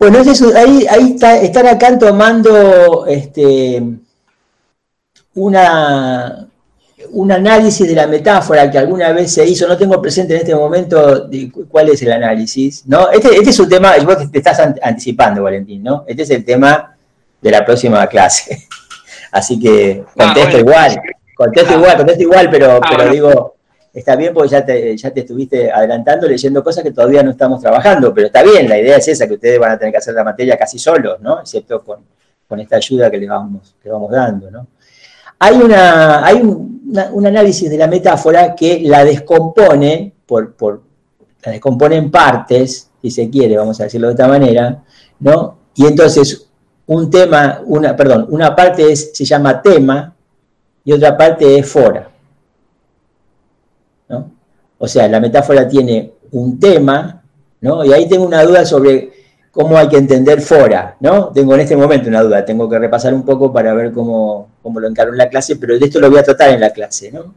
Bueno, 0.00 0.18
ahí, 0.56 0.86
ahí 0.90 1.12
está, 1.12 1.36
están 1.36 1.66
acá 1.68 1.96
tomando 1.96 3.06
este, 3.06 3.80
una, 5.34 6.48
un 7.10 7.30
análisis 7.30 7.86
de 7.86 7.94
la 7.94 8.08
metáfora 8.08 8.68
que 8.68 8.78
alguna 8.78 9.12
vez 9.12 9.32
se 9.32 9.46
hizo, 9.46 9.68
no 9.68 9.76
tengo 9.76 10.02
presente 10.02 10.34
en 10.34 10.40
este 10.40 10.56
momento 10.56 11.28
cuál 11.68 11.90
es 11.90 12.02
el 12.02 12.10
análisis, 12.10 12.84
¿no? 12.86 13.10
Este, 13.12 13.36
este 13.36 13.50
es 13.50 13.60
un 13.60 13.68
tema, 13.68 13.94
vos 14.04 14.28
te 14.28 14.38
estás 14.38 14.58
anticipando, 14.82 15.44
Valentín, 15.44 15.84
¿no? 15.84 16.04
Este 16.08 16.22
es 16.22 16.30
el 16.30 16.44
tema 16.44 16.96
de 17.40 17.50
la 17.50 17.64
próxima 17.64 18.04
clase. 18.08 18.66
Así 19.30 19.60
que 19.60 20.02
ah, 20.18 20.24
contesto 20.24 20.58
igual, 20.58 21.00
contesto 21.36 21.74
ah. 21.74 21.76
igual, 21.76 21.96
contesto 21.96 22.22
igual, 22.24 22.50
pero, 22.50 22.80
ah, 22.82 22.88
pero 22.90 23.12
digo, 23.12 23.54
está 23.92 24.16
bien 24.16 24.32
porque 24.32 24.50
ya 24.50 24.64
te, 24.64 24.96
ya 24.96 25.10
te 25.10 25.20
estuviste 25.20 25.70
adelantando 25.70 26.28
leyendo 26.28 26.62
cosas 26.62 26.84
que 26.84 26.92
todavía 26.92 27.22
no 27.22 27.30
estamos 27.30 27.60
trabajando, 27.60 28.14
pero 28.14 28.28
está 28.28 28.42
bien, 28.42 28.68
la 28.68 28.78
idea 28.78 28.96
es 28.96 29.08
esa, 29.08 29.26
que 29.26 29.34
ustedes 29.34 29.58
van 29.58 29.72
a 29.72 29.78
tener 29.78 29.92
que 29.92 29.98
hacer 29.98 30.14
la 30.14 30.24
materia 30.24 30.56
casi 30.56 30.78
solos, 30.78 31.20
¿no? 31.20 31.40
Excepto 31.40 31.82
con, 31.82 32.00
esta 32.58 32.76
ayuda 32.76 33.08
que 33.10 33.18
le 33.18 33.28
vamos, 33.28 33.76
que 33.80 33.88
vamos 33.88 34.10
dando, 34.10 34.50
¿no? 34.50 34.66
Hay, 35.38 35.56
una, 35.56 36.26
hay 36.26 36.42
un, 36.42 37.26
análisis 37.26 37.70
de 37.70 37.78
la 37.78 37.86
metáfora 37.86 38.54
que 38.56 38.80
la 38.84 39.04
descompone, 39.04 40.12
por, 40.26 40.54
por, 40.54 40.82
la 41.44 41.52
descompone 41.52 41.96
en 41.96 42.10
partes, 42.10 42.90
si 43.00 43.10
se 43.10 43.30
quiere, 43.30 43.56
vamos 43.56 43.80
a 43.80 43.84
decirlo 43.84 44.08
de 44.08 44.14
esta 44.14 44.26
manera, 44.26 44.82
¿no? 45.20 45.58
Y 45.76 45.86
entonces 45.86 46.50
un 46.86 47.08
tema, 47.08 47.62
una, 47.66 47.94
perdón, 47.94 48.26
una 48.30 48.54
parte 48.54 48.90
es, 48.90 49.12
se 49.14 49.24
llama 49.24 49.62
tema 49.62 50.12
y 50.84 50.92
otra 50.92 51.16
parte 51.16 51.56
es 51.56 51.70
fora. 51.70 52.09
O 54.82 54.88
sea, 54.88 55.06
la 55.08 55.20
metáfora 55.20 55.68
tiene 55.68 56.10
un 56.32 56.58
tema, 56.58 57.22
¿no? 57.60 57.84
Y 57.84 57.92
ahí 57.92 58.08
tengo 58.08 58.24
una 58.24 58.42
duda 58.42 58.64
sobre 58.64 59.10
cómo 59.50 59.76
hay 59.76 59.88
que 59.88 59.98
entender 59.98 60.40
fora, 60.40 60.96
¿no? 61.00 61.28
Tengo 61.28 61.54
en 61.54 61.60
este 61.60 61.76
momento 61.76 62.08
una 62.08 62.22
duda, 62.22 62.44
tengo 62.46 62.66
que 62.66 62.78
repasar 62.78 63.12
un 63.12 63.22
poco 63.22 63.52
para 63.52 63.74
ver 63.74 63.92
cómo, 63.92 64.48
cómo 64.62 64.80
lo 64.80 64.88
encaro 64.88 65.10
en 65.12 65.18
la 65.18 65.28
clase, 65.28 65.56
pero 65.56 65.78
de 65.78 65.84
esto 65.84 66.00
lo 66.00 66.08
voy 66.08 66.18
a 66.18 66.22
tratar 66.22 66.48
en 66.54 66.60
la 66.60 66.70
clase, 66.70 67.12
¿no? 67.12 67.34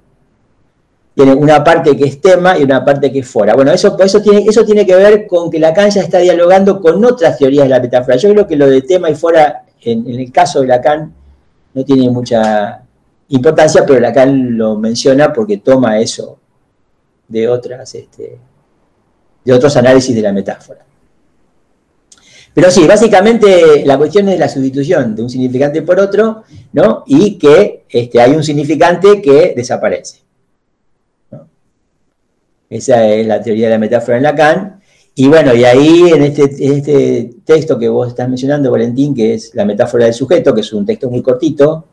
tiene 1.15 1.33
una 1.33 1.63
parte 1.63 1.95
que 1.95 2.05
es 2.05 2.21
tema 2.21 2.57
y 2.57 2.63
una 2.63 2.83
parte 2.83 3.11
que 3.11 3.19
es 3.19 3.27
fuera. 3.27 3.53
Bueno, 3.53 3.71
eso, 3.71 3.95
eso, 3.99 4.21
tiene, 4.21 4.45
eso 4.47 4.65
tiene 4.65 4.85
que 4.85 4.95
ver 4.95 5.27
con 5.27 5.51
que 5.51 5.59
Lacan 5.59 5.89
ya 5.91 6.01
está 6.01 6.19
dialogando 6.19 6.81
con 6.81 7.03
otras 7.05 7.37
teorías 7.37 7.65
de 7.65 7.69
la 7.69 7.79
metáfora. 7.79 8.15
Yo 8.15 8.29
creo 8.31 8.47
que 8.47 8.55
lo 8.55 8.67
de 8.67 8.81
tema 8.81 9.09
y 9.09 9.15
fuera, 9.15 9.63
en, 9.81 10.07
el 10.07 10.31
caso 10.31 10.61
de 10.61 10.67
Lacan, 10.67 11.13
no 11.73 11.85
tiene 11.85 12.09
mucha, 12.09 12.81
importancia, 13.27 13.85
pero 13.85 13.99
Lacan 13.99 14.57
lo 14.57 14.75
menciona 14.77 15.31
porque 15.31 15.57
toma 15.57 15.99
eso 15.99 16.39
de 17.27 17.47
otras, 17.47 17.95
este, 17.95 18.37
de 19.43 19.53
otros 19.53 19.75
análisis 19.77 20.15
de 20.15 20.21
la 20.21 20.31
metáfora. 20.31 20.85
Pero 22.53 22.69
sí, 22.69 22.85
básicamente 22.85 23.83
la 23.85 23.97
cuestión 23.97 24.29
es 24.29 24.37
la 24.37 24.47
sustitución 24.47 25.15
de 25.15 25.23
un 25.23 25.29
significante 25.29 25.81
por 25.81 25.99
otro, 25.99 26.43
¿no? 26.73 27.03
Y 27.07 27.37
que 27.37 27.85
este, 27.89 28.21
hay 28.21 28.31
un 28.35 28.43
significante 28.43 29.21
que 29.21 29.53
desaparece. 29.55 30.19
Esa 32.69 33.07
es 33.07 33.25
la 33.27 33.41
teoría 33.41 33.67
de 33.67 33.73
la 33.73 33.79
metáfora 33.79 34.17
en 34.17 34.23
Lacan. 34.23 34.81
Y 35.15 35.27
bueno, 35.27 35.53
y 35.53 35.63
ahí 35.63 36.09
en 36.09 36.23
este, 36.23 36.43
este 36.43 37.33
texto 37.45 37.77
que 37.77 37.89
vos 37.89 38.07
estás 38.07 38.27
mencionando, 38.27 38.71
Valentín, 38.71 39.13
que 39.13 39.35
es 39.35 39.53
la 39.53 39.65
metáfora 39.65 40.05
del 40.05 40.13
sujeto, 40.13 40.53
que 40.55 40.61
es 40.61 40.73
un 40.73 40.85
texto 40.85 41.09
muy 41.09 41.21
cortito, 41.21 41.85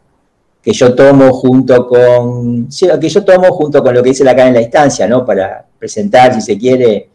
que 0.63 0.73
yo 0.73 0.95
tomo 0.95 1.33
junto 1.33 1.87
con, 1.87 2.69
que 2.69 3.09
yo 3.09 3.25
tomo 3.25 3.51
junto 3.53 3.83
con 3.83 3.95
lo 3.95 4.03
que 4.03 4.11
dice 4.11 4.25
Lacan 4.25 4.49
en 4.49 4.55
la 4.55 4.61
instancia, 4.61 5.07
¿no? 5.09 5.25
Para 5.25 5.65
presentar, 5.79 6.35
si 6.35 6.43
se 6.43 6.59
quiere, 6.59 7.09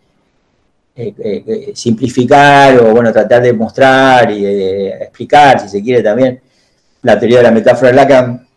eh, 0.97 1.13
eh, 1.19 1.43
eh, 1.45 1.71
simplificar 1.75 2.79
o 2.79 2.93
bueno, 2.93 3.11
tratar 3.11 3.41
de 3.41 3.53
mostrar 3.53 4.31
y 4.31 4.41
de 4.41 4.87
explicar, 4.87 5.59
si 5.59 5.67
se 5.67 5.83
quiere 5.83 6.01
también, 6.01 6.39
la 7.01 7.19
teoría 7.19 7.37
de 7.37 7.43
la 7.43 7.51
metáfora 7.51 7.91
de 7.91 7.97
Lacan. 7.97 8.47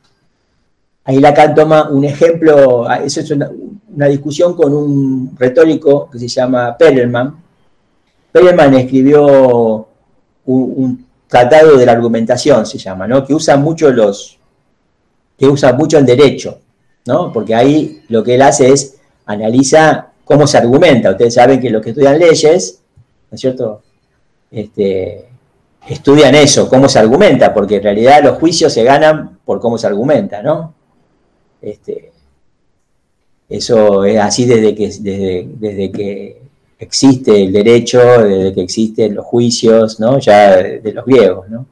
Ahí 1.04 1.20
Lacan 1.20 1.54
toma 1.54 1.88
un 1.90 2.04
ejemplo, 2.04 2.88
ah, 2.88 3.02
eso 3.04 3.20
es 3.20 3.30
una, 3.30 3.50
discusión 4.08 4.54
con 4.54 4.72
un 4.72 5.36
retórico 5.36 6.08
que 6.10 6.18
se 6.18 6.28
llama 6.28 6.76
Perelman. 6.78 7.34
Perelman 8.32 8.74
escribió 8.74 9.88
un, 10.46 11.06
tratado 11.26 11.76
de 11.76 11.84
la 11.84 11.92
argumentación, 11.92 12.64
se 12.64 12.78
llama, 12.78 13.06
¿no? 13.06 13.26
que 13.26 13.34
usa 13.34 13.56
mucho 13.56 13.90
los, 13.90 14.37
que 15.38 15.46
usa 15.46 15.72
mucho 15.72 15.98
el 15.98 16.06
derecho, 16.06 16.58
¿no? 17.06 17.32
porque 17.32 17.54
ahí 17.54 18.02
lo 18.08 18.24
que 18.24 18.34
él 18.34 18.42
hace 18.42 18.72
es 18.72 18.96
analiza 19.26 20.08
cómo 20.24 20.46
se 20.46 20.58
argumenta. 20.58 21.10
Ustedes 21.10 21.34
saben 21.34 21.60
que 21.60 21.70
los 21.70 21.82
que 21.82 21.90
estudian 21.90 22.18
leyes, 22.18 22.80
¿no 23.30 23.34
es 23.34 23.40
cierto? 23.40 23.82
Este, 24.50 25.28
estudian 25.88 26.34
eso, 26.34 26.68
cómo 26.68 26.88
se 26.88 26.98
argumenta, 26.98 27.52
porque 27.54 27.76
en 27.76 27.82
realidad 27.82 28.22
los 28.22 28.38
juicios 28.38 28.72
se 28.72 28.84
ganan 28.84 29.38
por 29.44 29.60
cómo 29.60 29.78
se 29.78 29.86
argumenta, 29.86 30.42
¿no? 30.42 30.74
Este, 31.62 32.12
eso 33.48 34.04
es 34.04 34.18
así 34.18 34.44
desde 34.44 34.74
que, 34.74 34.88
desde, 35.58 35.90
que 35.90 36.42
existe 36.78 37.44
el 37.44 37.52
derecho, 37.52 38.00
desde 38.22 38.54
que 38.54 38.62
existen 38.62 39.14
los 39.14 39.24
juicios, 39.24 39.98
¿no? 39.98 40.18
Ya 40.18 40.56
de, 40.56 40.92
los 40.92 41.04
griegos, 41.06 41.48
¿no? 41.48 41.66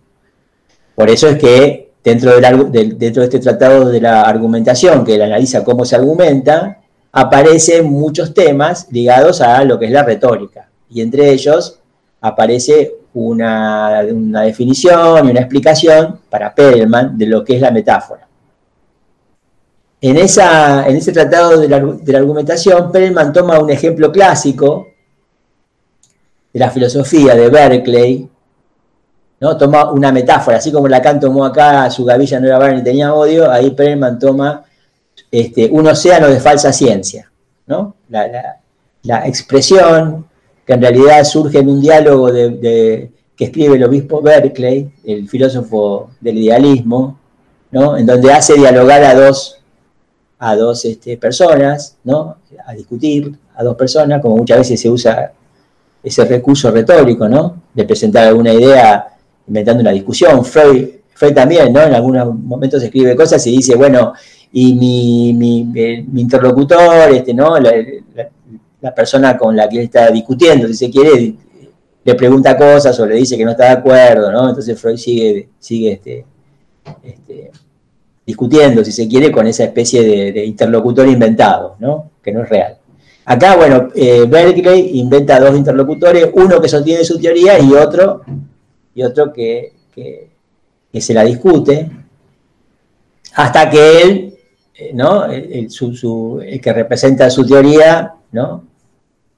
Por 0.95 1.11
eso 1.11 1.29
es 1.29 1.39
que 1.39 1.86
dentro, 2.07 2.41
del, 2.71 2.97
dentro 2.97 3.23
de 3.23 3.25
este 3.25 3.41
tratado 3.41 3.89
de 3.89 4.01
la 4.01 4.23
argumentación, 4.23 5.05
que 5.05 5.17
él 5.17 5.23
analiza 5.23 5.65
cómo 5.65 5.85
se 5.85 5.97
argumenta, 5.97 6.79
aparecen 7.11 7.87
muchos 7.91 8.33
temas 8.33 8.87
ligados 8.93 9.41
a 9.41 9.65
lo 9.65 9.77
que 9.77 9.87
es 9.87 9.91
la 9.91 10.05
retórica. 10.05 10.69
Y 10.89 11.01
entre 11.01 11.33
ellos 11.33 11.81
aparece 12.21 12.95
una, 13.15 14.05
definición 14.45 15.27
y 15.27 15.31
una 15.33 15.41
explicación 15.41 16.21
para 16.31 16.55
Perelman 16.55 17.19
de 17.19 17.27
lo 17.27 17.45
que 17.45 17.57
es 17.57 17.61
la 17.61 17.73
metáfora. 17.73 18.29
En, 20.01 20.17
esa, 20.17 20.87
en 20.87 20.95
ese 20.95 21.11
tratado 21.11 21.59
de 21.59 21.69
la, 21.69 22.19
argumentación, 22.19 22.93
Perelman 22.93 23.33
toma 23.33 23.59
un 23.59 23.71
ejemplo 23.71 24.13
clásico 24.13 24.87
de 26.53 26.61
la 26.61 26.71
filosofía 26.71 27.35
de 27.35 27.49
Berkeley, 27.49 28.29
¿no? 29.41 29.57
toma 29.57 29.91
una 29.91 30.13
metáfora, 30.13 30.59
así 30.59 30.73
como 30.73 30.89
Lacan 30.89 31.21
tomó 31.21 31.45
acá 31.45 31.91
su 31.91 32.05
gavilla 32.05 32.41
no 32.41 32.47
era 32.47 32.59
barra 32.59 32.75
ni 32.75 32.83
tenía 32.83 33.15
odio, 33.15 33.51
ahí 33.51 33.71
Perelman 33.71 34.19
toma 34.19 34.65
este, 35.31 35.69
un 35.71 35.87
océano 35.87 36.29
de 36.29 36.41
falsa 36.41 36.73
ciencia. 36.73 37.31
¿no? 37.67 37.97
La, 38.09 39.27
expresión 39.27 40.27
que 40.65 40.73
en 40.73 40.81
realidad 40.81 41.23
surge 41.25 41.59
en 41.59 41.69
un 41.69 41.81
diálogo 41.81 42.33
de, 42.33 43.11
que 43.37 43.45
escribe 43.45 43.77
el 43.77 43.85
obispo 43.85 44.21
Berkeley, 44.21 44.91
el 45.05 45.29
filósofo 45.29 46.11
del 46.21 46.39
idealismo, 46.39 47.19
¿no? 47.71 47.97
en 47.97 48.07
donde 48.07 48.33
hace 48.33 48.55
dialogar 48.55 49.05
a 49.05 49.15
dos, 49.15 49.61
a 50.39 50.57
dos 50.57 50.85
este, 50.85 51.17
personas, 51.19 51.97
¿no? 52.03 52.39
a 52.67 52.73
discutir 52.73 53.37
a 53.55 53.63
dos 53.63 53.77
personas, 53.77 54.21
como 54.21 54.37
muchas 54.37 54.59
veces 54.59 54.81
se 54.81 54.91
usa 54.91 55.33
ese 56.03 56.25
recurso 56.25 56.71
retórico, 56.71 57.29
¿no? 57.29 57.63
de 57.75 57.85
presentar 57.85 58.27
alguna 58.27 58.53
idea 58.53 59.16
inventando 59.49 59.81
una 59.83 59.93
discusión. 59.93 60.45
Freud, 60.45 60.89
Freud 61.15 61.35
también, 61.35 61.73
¿no? 61.73 61.83
en 61.83 61.95
algunos 61.95 62.35
momentos 62.35 62.83
escribe 62.83 63.17
cosas 63.17 63.47
y 63.47 63.57
dice, 63.57 63.75
bueno, 63.75 64.13
y 64.53 64.75
mi, 64.75 65.61
interlocutor, 66.15 67.11
este, 67.13 67.35
¿no? 67.35 67.59
La, 67.59 68.95
persona 68.95 69.37
con 69.37 69.57
la 69.57 69.69
que 69.69 69.79
él 69.79 69.85
está 69.85 70.11
discutiendo, 70.11 70.69
si 70.69 70.75
se 70.75 70.91
quiere, 70.91 71.35
le 72.05 72.15
pregunta 72.15 72.57
cosas 72.57 72.99
o 73.01 73.07
le 73.07 73.17
dice 73.17 73.37
que 73.37 73.45
no 73.45 73.51
está 73.51 73.65
de 73.65 73.71
acuerdo, 73.71 74.31
¿no? 74.31 74.49
Entonces 74.49 74.81
Freud 74.81 74.97
sigue, 74.97 75.49
sigue 75.59 75.93
este, 75.93 76.25
este, 77.03 77.51
discutiendo, 78.25 78.85
si 78.85 78.93
se 78.93 79.09
quiere, 79.09 79.33
con 79.33 79.47
esa 79.47 79.65
especie 79.65 80.33
de, 80.33 80.45
interlocutor 80.47 81.09
inventado, 81.09 81.77
¿no? 81.81 82.11
Que 82.23 82.33
no 82.33 82.43
es 82.43 82.49
real. 82.49 82.77
Acá, 83.25 83.57
bueno, 83.57 83.89
eh, 83.95 84.25
Berkeley 84.29 84.99
inventa 85.01 85.41
dos 85.41 85.57
interlocutores, 85.57 86.31
uno 86.35 86.61
que 86.61 86.69
sostiene 86.69 87.05
su 87.05 87.19
teoría 87.19 87.59
y 87.59 87.73
otro, 87.73 88.23
y 88.97 89.05
otro 89.05 89.33
que, 89.33 89.73
que 89.95 91.01
se 91.01 91.15
la 91.15 91.23
discute, 91.23 91.89
hasta 93.35 93.71
que 93.71 94.03
él 94.03 94.37
eh, 94.79 94.91
¿no? 94.93 95.25
El, 95.25 95.69
que 96.61 96.73
representa 96.73 97.31
su 97.31 97.47
teoría, 97.47 98.15
¿no? 98.33 98.65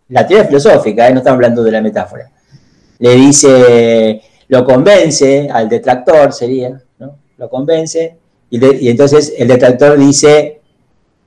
La 0.08 0.26
teoría 0.26 0.46
filosófica, 0.46 1.06
¿eh? 1.06 1.12
no 1.12 1.18
estamos 1.18 1.36
hablando 1.36 1.62
de 1.62 1.70
la 1.70 1.80
metáfora. 1.80 2.28
Le 2.98 3.14
dice, 3.14 4.20
lo 4.48 4.64
convence 4.64 5.48
al 5.48 5.68
detractor, 5.68 6.32
sería, 6.32 6.82
¿no? 6.98 7.18
Lo 7.36 7.48
convence, 7.48 8.16
y, 8.50 8.88
entonces 8.88 9.32
el 9.38 9.46
detractor 9.46 9.96
dice, 9.96 10.60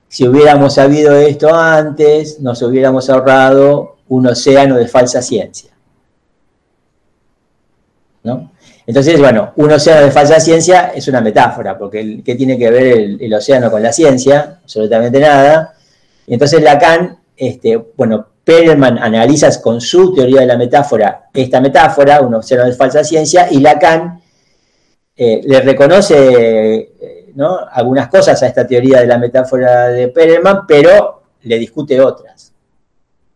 si 0.10 0.28
hubiéramos 0.28 0.74
sabido 0.74 1.16
esto 1.16 1.54
antes, 1.54 2.42
nos 2.42 2.62
hubiéramos 2.64 3.10
ahorrado 3.10 3.98
un 4.10 4.28
océano 4.28 4.76
de 4.76 4.90
falsa 4.90 5.22
ciencia. 5.22 5.71
¿No? 8.24 8.52
Entonces, 8.86 9.20
bueno, 9.20 9.54
un 9.56 9.72
océano 9.72 10.06
de 10.06 10.12
falsa 10.12 10.40
ciencia 10.40 10.92
es 10.94 11.08
una 11.08 11.22
metáfora, 11.22 11.78
porque 11.78 12.22
¿qué 12.24 12.36
tiene 12.36 12.58
que 12.58 12.70
ver 12.70 13.18
el, 13.20 13.34
océano 13.34 13.72
con 13.72 13.82
la 13.82 13.92
ciencia? 13.92 14.60
Absolutamente 14.64 15.20
nada. 15.20 15.74
Entonces 16.28 16.62
Lacan, 16.62 17.18
este, 17.36 17.78
bueno, 17.96 18.28
Perelman 18.44 18.98
analiza 18.98 19.50
con 19.62 19.80
su 19.82 20.14
teoría 20.14 20.42
de 20.42 20.48
la 20.48 20.58
metáfora 20.58 21.30
esta 21.34 21.62
metáfora, 21.62 22.22
un 22.22 22.34
océano 22.36 22.66
de 22.66 22.74
falsa 22.74 23.04
ciencia, 23.04 23.48
y 23.50 23.60
Lacan 23.60 24.22
eh, 25.16 25.42
le 25.44 25.62
reconoce 25.62 26.76
eh, 26.80 27.34
algunas 27.72 28.08
cosas 28.08 28.42
a 28.42 28.48
esta 28.48 28.66
teoría 28.68 29.02
de 29.02 29.08
la 29.08 29.18
metáfora 29.18 29.88
de 29.88 30.10
Perelman, 30.10 30.66
pero 30.68 31.24
le 31.44 31.58
discute 31.58 32.00
otras. 32.00 32.52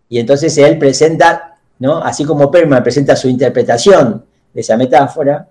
Y 0.09 0.19
entonces 0.19 0.57
él 0.57 0.77
presenta, 0.77 1.55
¿no? 1.79 1.97
así 1.97 2.23
como 2.23 2.51
Perelman 2.51 2.83
presenta 2.83 3.15
su 3.15 3.27
interpretación 3.27 4.25
de 4.55 4.61
esa 4.61 4.77
metáfora, 4.77 5.45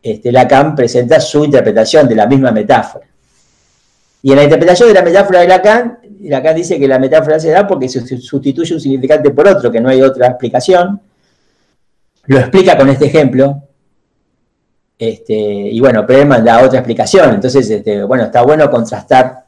este, 0.00 0.30
Lacan 0.30 0.76
presenta 0.76 1.18
su 1.18 1.44
interpretación 1.44 2.08
de 2.08 2.14
la 2.14 2.26
misma 2.28 2.52
metáfora. 2.52 3.04
Y 4.22 4.30
en 4.30 4.36
la 4.36 4.44
interpretación 4.44 4.88
de 4.88 4.94
la 4.94 5.02
metáfora 5.02 5.40
de 5.40 5.48
Lacan, 5.48 5.98
Lacan 6.20 6.54
dice 6.54 6.78
que 6.78 6.86
la 6.86 7.00
metáfora 7.00 7.40
se 7.40 7.50
da 7.50 7.66
porque 7.66 7.88
se 7.88 8.06
sustituye 8.18 8.72
un 8.72 8.80
significante 8.80 9.30
por 9.30 9.48
otro, 9.48 9.70
que 9.70 9.80
no 9.80 9.88
hay 9.88 10.00
otra 10.00 10.28
explicación. 10.28 11.00
Lo 12.26 12.38
explica 12.38 12.76
con 12.76 12.88
este 12.88 13.06
ejemplo. 13.06 13.62
Este, 14.96 15.34
y 15.34 15.80
bueno, 15.80 16.06
Perelman 16.06 16.44
da 16.44 16.64
otra 16.64 16.78
explicación. 16.78 17.34
Entonces, 17.34 17.68
este, 17.68 18.04
bueno, 18.04 18.24
está 18.24 18.42
bueno 18.42 18.70
contrastar, 18.70 19.44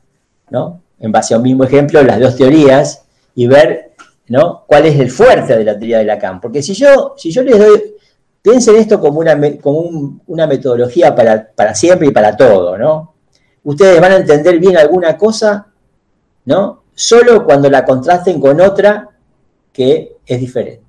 ¿no? 0.51 0.83
En 0.99 1.13
base 1.13 1.35
a 1.35 1.37
un 1.37 1.45
mismo 1.45 1.63
ejemplo, 1.63 2.03
las 2.03 2.19
dos 2.19 2.37
teorías 2.37 3.05
y 3.37 3.47
ver, 3.47 3.93
¿no? 4.27 4.65
Cuál 4.67 4.87
es 4.87 4.99
el 4.99 5.11
fuerte 5.11 5.57
de 5.57 5.65
la 5.65 5.79
teoría 5.79 5.99
de 5.99 6.05
Lacan. 6.05 6.41
Porque 6.41 6.65
si 6.65 6.75
yo, 6.75 7.15
si 7.17 7.31
yo 7.31 7.43
les 7.43 7.59
doy 7.59 7.98
Piensen 8.43 8.77
esto 8.77 9.01
como 9.01 9.21
una, 9.21 9.39
como 9.61 10.21
una 10.27 10.47
metodología 10.47 11.15
para, 11.15 11.75
siempre 11.75 12.09
y 12.09 12.11
para 12.11 12.37
todo, 12.37 12.79
¿no? 12.79 13.15
Ustedes 13.65 14.01
van 14.01 14.13
a 14.13 14.17
entender 14.17 14.59
bien 14.59 14.77
alguna 14.77 15.17
cosa, 15.17 15.67
¿no? 16.45 16.85
Solo 16.95 17.45
cuando 17.45 17.69
la 17.69 17.85
contrasten 17.85 18.41
con 18.41 18.61
otra 18.61 19.11
que 19.73 20.17
es 20.25 20.41
diferente. 20.41 20.89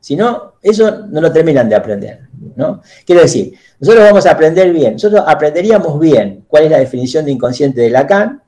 Si 0.00 0.14
no, 0.14 0.54
eso 0.62 1.06
no 1.08 1.20
lo 1.20 1.32
terminan 1.32 1.68
de 1.68 1.74
aprender, 1.74 2.28
¿no? 2.54 2.80
Quiero 3.04 3.22
decir, 3.22 3.54
nosotros 3.80 4.04
vamos 4.04 4.26
a 4.26 4.30
aprender 4.30 4.72
bien, 4.72 4.92
nosotros 4.92 5.24
aprenderíamos 5.26 5.98
bien 5.98 6.44
cuál 6.46 6.64
es 6.64 6.70
la 6.70 6.78
definición 6.78 7.24
de 7.24 7.32
inconsciente 7.32 7.80
de 7.80 7.90
Lacan, 7.90 8.40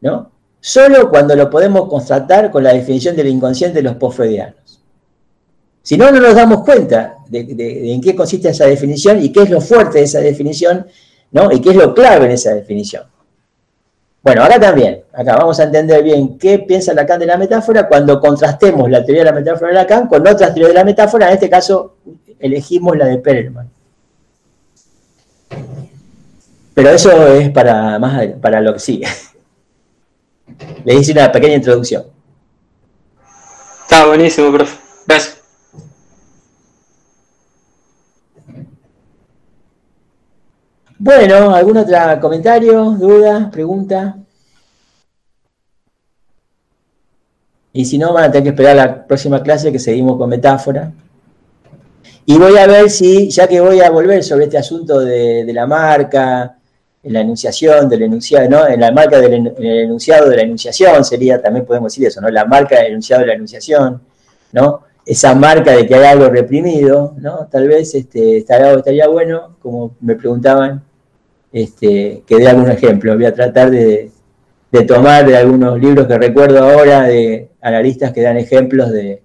¿no? 0.00 0.32
Solo 0.58 1.10
cuando 1.10 1.36
lo 1.36 1.48
podemos 1.50 1.88
constatar 1.88 2.50
con 2.50 2.64
la 2.64 2.72
definición 2.72 3.14
del 3.14 3.28
inconsciente 3.28 3.76
de 3.78 3.82
los 3.82 3.96
postfreudianos. 3.96 4.63
Si 5.84 5.96
no, 5.96 6.10
no 6.10 6.18
nos 6.18 6.34
damos 6.34 6.64
cuenta 6.64 7.18
de, 7.28 7.92
en 7.92 8.00
qué 8.00 8.16
consiste 8.16 8.48
esa 8.48 8.66
definición 8.66 9.22
y 9.22 9.30
qué 9.30 9.42
es 9.42 9.50
lo 9.50 9.60
fuerte 9.60 9.98
de 9.98 10.04
esa 10.04 10.18
definición 10.18 10.86
¿no? 11.34 11.50
Y 11.50 11.60
qué 11.60 11.70
es 11.70 11.76
lo 11.76 11.92
clave 11.92 12.26
en 12.26 12.30
esa 12.30 12.54
definición. 12.54 13.04
Bueno, 14.22 14.44
acá 14.44 14.58
también, 14.58 15.02
acá 15.12 15.36
vamos 15.36 15.58
a 15.58 15.64
entender 15.64 16.02
bien 16.02 16.38
qué 16.38 16.60
piensa 16.60 16.94
Lacan 16.94 17.18
de 17.18 17.26
la 17.26 17.36
metáfora 17.36 17.88
cuando 17.88 18.20
contrastemos 18.20 18.88
la 18.88 19.04
teoría 19.04 19.24
de 19.24 19.30
la 19.30 19.36
metáfora 19.36 19.68
de 19.68 19.74
Lacan 19.74 20.06
con 20.06 20.26
otras 20.26 20.54
teorías 20.54 20.68
de 20.68 20.74
la 20.74 20.84
metáfora, 20.84 21.26
en 21.26 21.34
este 21.34 21.50
caso 21.50 21.96
elegimos 22.38 22.96
la 22.96 23.06
de 23.06 23.18
Perelman. 23.18 23.68
Pero 26.72 26.90
eso 26.90 27.26
es 27.26 27.50
para, 27.50 27.98
más, 27.98 28.28
para 28.40 28.60
lo 28.60 28.72
que 28.72 28.80
sigue. 28.80 29.06
Le 30.84 30.94
hice 30.94 31.12
una 31.12 31.32
pequeña 31.32 31.56
introducción. 31.56 32.04
Está 33.82 34.06
buenísimo, 34.06 34.52
profe. 34.52 34.78
Gracias. 35.06 35.43
Bueno, 41.04 41.54
¿algún 41.54 41.76
otro 41.76 41.98
comentario, 42.18 42.92
duda, 42.92 43.50
pregunta? 43.52 44.16
Y 47.74 47.84
si 47.84 47.98
no, 47.98 48.14
van 48.14 48.24
a 48.24 48.30
tener 48.30 48.44
que 48.44 48.48
esperar 48.48 48.74
la 48.74 49.06
próxima 49.06 49.42
clase 49.42 49.70
que 49.70 49.78
seguimos 49.78 50.16
con 50.16 50.30
metáfora. 50.30 50.92
Y 52.24 52.38
voy 52.38 52.56
a 52.56 52.66
ver 52.66 52.88
si, 52.88 53.28
ya 53.28 53.46
que 53.46 53.60
voy 53.60 53.82
a 53.82 53.90
volver 53.90 54.24
sobre 54.24 54.44
este 54.44 54.56
asunto 54.56 55.00
de, 55.00 55.44
la 55.52 55.66
marca, 55.66 56.56
la 57.02 57.20
enunciación 57.20 57.86
del 57.86 58.04
enunciado, 58.04 58.48
¿no? 58.48 58.66
En 58.66 58.80
la 58.80 58.90
marca 58.90 59.20
del 59.20 59.54
enunciado 59.58 60.30
de 60.30 60.36
la 60.36 60.42
enunciación 60.44 61.04
sería, 61.04 61.42
también 61.42 61.66
podemos 61.66 61.92
decir 61.92 62.08
eso, 62.08 62.22
¿no? 62.22 62.30
La 62.30 62.46
marca 62.46 62.76
del 62.76 62.92
enunciado 62.92 63.20
de 63.20 63.26
la 63.26 63.34
enunciación, 63.34 64.00
¿no? 64.52 64.84
Esa 65.04 65.34
marca 65.34 65.72
de 65.72 65.86
que 65.86 65.96
hay 65.96 66.04
algo 66.04 66.30
reprimido, 66.30 67.14
¿no? 67.18 67.46
Tal 67.50 67.68
vez 67.68 67.94
este, 67.94 68.38
estaría, 68.38 68.72
estaría 68.72 69.06
bueno, 69.06 69.58
como 69.60 69.96
me 70.00 70.14
preguntaban, 70.14 70.82
este, 71.54 72.24
que 72.26 72.36
dé 72.36 72.48
algún 72.48 72.68
ejemplo. 72.68 73.14
Voy 73.14 73.26
a 73.26 73.32
tratar 73.32 73.70
de, 73.70 74.10
tomar 74.88 75.24
de 75.24 75.36
algunos 75.36 75.78
libros 75.78 76.08
que 76.08 76.18
recuerdo 76.18 76.58
ahora 76.58 77.02
de 77.02 77.48
analistas 77.60 78.12
que 78.12 78.22
dan 78.22 78.36
ejemplos 78.36 78.90
de, 78.90 79.22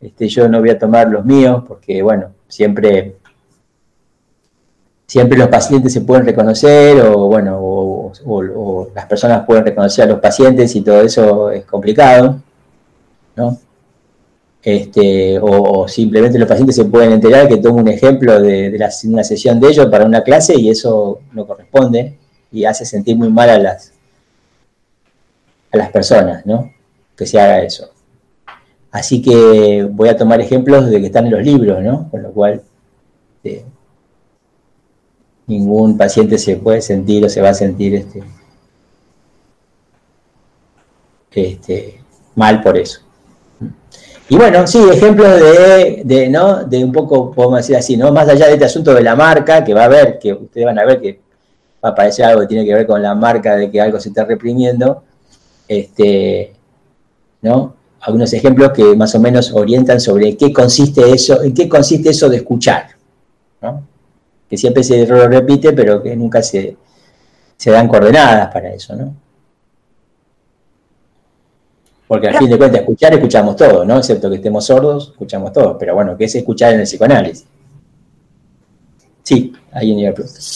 este, 0.00 0.28
yo 0.28 0.48
no 0.48 0.60
voy 0.60 0.70
a 0.70 0.78
tomar 0.78 1.08
los 1.08 1.24
míos 1.24 1.64
porque, 1.66 2.02
bueno, 2.02 2.30
siempre, 2.46 3.16
siempre 5.06 5.36
los 5.36 5.48
pacientes 5.48 5.92
se 5.92 6.02
pueden 6.02 6.24
reconocer 6.24 7.00
o, 7.00 7.26
bueno, 7.26 7.58
o, 7.60 8.88
las 8.94 9.06
personas 9.06 9.44
pueden 9.44 9.64
reconocer 9.64 10.04
a 10.04 10.12
los 10.12 10.20
pacientes 10.20 10.74
y 10.76 10.82
todo 10.82 11.00
eso 11.00 11.50
es 11.50 11.64
complicado, 11.64 12.40
¿no? 13.34 13.58
Este, 14.62 15.38
o, 15.40 15.88
simplemente 15.88 16.38
los 16.38 16.48
pacientes 16.48 16.76
se 16.76 16.84
pueden 16.84 17.12
enterar 17.12 17.48
que 17.48 17.56
tomo 17.56 17.78
un 17.78 17.88
ejemplo 17.88 18.40
de, 18.40 18.78
una 19.04 19.24
sesión 19.24 19.58
de 19.58 19.68
ellos 19.68 19.86
para 19.86 20.04
una 20.04 20.22
clase 20.22 20.54
y 20.58 20.68
eso 20.68 21.20
no 21.32 21.46
corresponde 21.46 22.18
y 22.52 22.64
hace 22.64 22.84
sentir 22.84 23.16
muy 23.16 23.30
mal 23.30 23.48
a 23.48 23.58
las, 23.58 23.92
a 25.72 25.76
las 25.76 25.90
personas, 25.90 26.44
¿no? 26.44 26.72
Que 27.16 27.26
se 27.26 27.40
haga 27.40 27.62
eso. 27.62 27.90
Así 28.90 29.22
que 29.22 29.88
voy 29.90 30.08
a 30.08 30.16
tomar 30.16 30.40
ejemplos 30.40 30.90
de 30.90 31.00
que 31.00 31.06
están 31.06 31.26
en 31.26 31.32
los 31.32 31.42
libros, 31.42 31.82
¿no? 31.82 32.10
Con 32.10 32.22
lo 32.22 32.32
cual 32.32 32.62
este, 33.42 33.64
ningún 35.46 35.96
paciente 35.96 36.38
se 36.38 36.56
puede 36.56 36.82
sentir 36.82 37.24
o 37.24 37.28
se 37.28 37.40
va 37.40 37.50
a 37.50 37.54
sentir 37.54 37.94
este, 37.94 38.22
este, 41.32 42.00
mal 42.34 42.62
por 42.62 42.76
eso. 42.76 43.00
Y 44.30 44.36
bueno, 44.36 44.64
sí, 44.64 44.78
ejemplos 44.92 45.40
de, 45.40 46.28
¿no? 46.30 46.62
De 46.62 46.84
un 46.84 46.92
poco, 46.92 47.32
podemos 47.32 47.58
decir 47.58 47.76
así, 47.76 47.96
¿no? 47.96 48.12
Más 48.12 48.28
allá 48.28 48.46
de 48.46 48.52
este 48.52 48.64
asunto 48.64 48.94
de 48.94 49.02
la 49.02 49.16
marca, 49.16 49.64
que 49.64 49.74
va 49.74 49.84
a 49.84 49.88
ver, 49.88 50.20
que 50.20 50.32
ustedes 50.32 50.64
van 50.64 50.78
a 50.78 50.84
ver 50.84 51.00
que 51.00 51.20
va 51.84 51.88
a 51.88 51.92
aparecer 51.92 52.24
algo 52.24 52.42
que 52.42 52.46
tiene 52.46 52.64
que 52.64 52.72
ver 52.72 52.86
con 52.86 53.02
la 53.02 53.12
marca 53.16 53.56
de 53.56 53.68
que 53.68 53.80
algo 53.80 53.98
se 53.98 54.10
está 54.10 54.24
reprimiendo, 54.24 55.02
este, 55.66 56.52
¿no? 57.42 57.74
algunos 58.02 58.32
ejemplos 58.32 58.70
que 58.70 58.94
más 58.94 59.12
o 59.16 59.20
menos 59.20 59.52
orientan 59.52 60.00
sobre 60.00 60.36
qué 60.36 60.52
consiste 60.52 61.10
eso, 61.10 61.42
en 61.42 61.52
qué 61.52 61.68
consiste 61.68 62.10
eso 62.10 62.28
de 62.28 62.36
escuchar, 62.36 62.86
¿no? 63.60 63.82
que 64.48 64.56
siempre 64.56 64.84
se 64.84 65.06
repite, 65.06 65.72
pero 65.72 66.00
que 66.00 66.14
nunca 66.14 66.40
se, 66.40 66.76
dan 67.66 67.88
coordenadas 67.88 68.52
para 68.52 68.72
eso, 68.72 68.94
¿no? 68.94 69.12
Porque 72.10 72.26
al 72.26 72.38
fin 72.38 72.50
de 72.50 72.58
cuentas, 72.58 72.80
escuchar, 72.80 73.14
escuchamos 73.14 73.54
todos, 73.54 73.86
¿no? 73.86 73.98
Excepto 73.98 74.28
que 74.28 74.34
estemos 74.34 74.66
sordos, 74.66 75.10
escuchamos 75.12 75.52
todos. 75.52 75.76
Pero 75.78 75.94
bueno, 75.94 76.16
¿qué 76.16 76.24
es 76.24 76.34
escuchar 76.34 76.72
en 76.72 76.80
el 76.80 76.84
psicoanálisis? 76.84 77.46
Sí, 79.22 79.52
ahí 79.70 79.92
en 79.92 80.00
el 80.00 80.14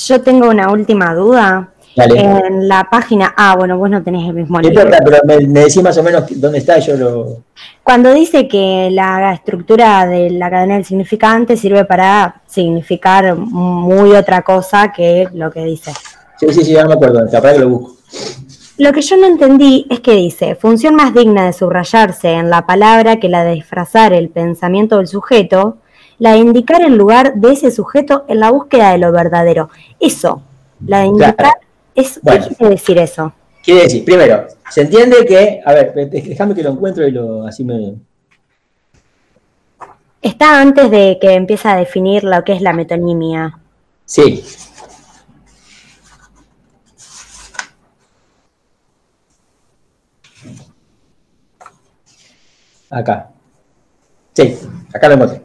Yo 0.08 0.20
tengo 0.20 0.48
una 0.48 0.72
última 0.72 1.14
duda. 1.14 1.72
En 1.94 2.66
la 2.66 2.88
página, 2.90 3.34
ah, 3.36 3.54
bueno, 3.56 3.78
vos 3.78 3.88
no 3.88 4.02
tenés 4.02 4.28
el 4.28 4.34
mismo 4.34 4.60
libro. 4.60 4.84
No 4.84 4.96
pero 5.04 5.18
me, 5.24 5.60
decís 5.60 5.80
más 5.80 5.96
o 5.96 6.02
menos 6.02 6.24
dónde 6.40 6.58
está, 6.58 6.80
yo 6.80 6.96
lo... 6.96 7.44
Cuando 7.84 8.12
dice 8.12 8.48
que 8.48 8.88
la 8.90 9.32
estructura 9.32 10.08
de 10.08 10.30
la 10.30 10.50
cadena 10.50 10.74
del 10.74 10.84
significante 10.84 11.56
sirve 11.56 11.84
para 11.84 12.42
significar 12.48 13.36
muy 13.36 14.10
otra 14.16 14.42
cosa 14.42 14.92
que 14.92 15.28
lo 15.32 15.52
que 15.52 15.64
dice. 15.64 15.92
Sí, 16.36 16.46
sí, 16.50 16.64
sí, 16.64 16.72
ya 16.72 16.84
me 16.84 16.94
acuerdo, 16.94 17.24
capaz 17.30 17.52
que 17.52 17.60
lo 17.60 17.68
busco. 17.68 17.96
Lo 18.76 18.92
que 18.92 19.02
yo 19.02 19.16
no 19.16 19.26
entendí 19.26 19.86
es 19.88 20.00
que 20.00 20.14
dice, 20.14 20.56
función 20.56 20.96
más 20.96 21.14
digna 21.14 21.46
de 21.46 21.52
subrayarse 21.52 22.32
en 22.32 22.50
la 22.50 22.66
palabra 22.66 23.20
que 23.20 23.28
la 23.28 23.44
de 23.44 23.52
disfrazar 23.52 24.12
el 24.12 24.30
pensamiento 24.30 24.96
del 24.98 25.06
sujeto, 25.06 25.78
la 26.18 26.32
de 26.32 26.38
indicar 26.38 26.82
el 26.82 26.96
lugar 26.96 27.34
de 27.34 27.52
ese 27.52 27.70
sujeto 27.70 28.24
en 28.26 28.40
la 28.40 28.50
búsqueda 28.50 28.90
de 28.90 28.98
lo 28.98 29.12
verdadero. 29.12 29.70
Eso, 30.00 30.42
la 30.84 31.00
de 31.00 31.06
indicar 31.06 31.54
¿Qué 31.94 32.04
quiere 32.56 32.70
decir 32.70 32.98
eso? 32.98 33.32
Quiere 33.62 33.82
decir, 33.82 34.04
primero, 34.04 34.46
se 34.68 34.82
entiende 34.82 35.24
que, 35.24 35.60
a 35.64 35.72
ver, 35.72 35.94
déjame 36.10 36.54
que 36.54 36.62
lo 36.62 36.70
encuentro 36.70 37.06
y 37.06 37.12
lo 37.12 37.46
así 37.46 37.64
me. 37.64 37.94
Está 40.20 40.60
antes 40.60 40.90
de 40.90 41.18
que 41.20 41.34
empiece 41.34 41.68
a 41.68 41.76
definir 41.76 42.24
lo 42.24 42.42
que 42.44 42.52
es 42.52 42.60
la 42.60 42.72
metonimia. 42.72 43.58
Sí. 44.04 44.44
Acá. 52.94 53.30
Sí, 54.32 54.56
acá 54.92 55.08
lo 55.08 55.14
encontré. 55.14 55.42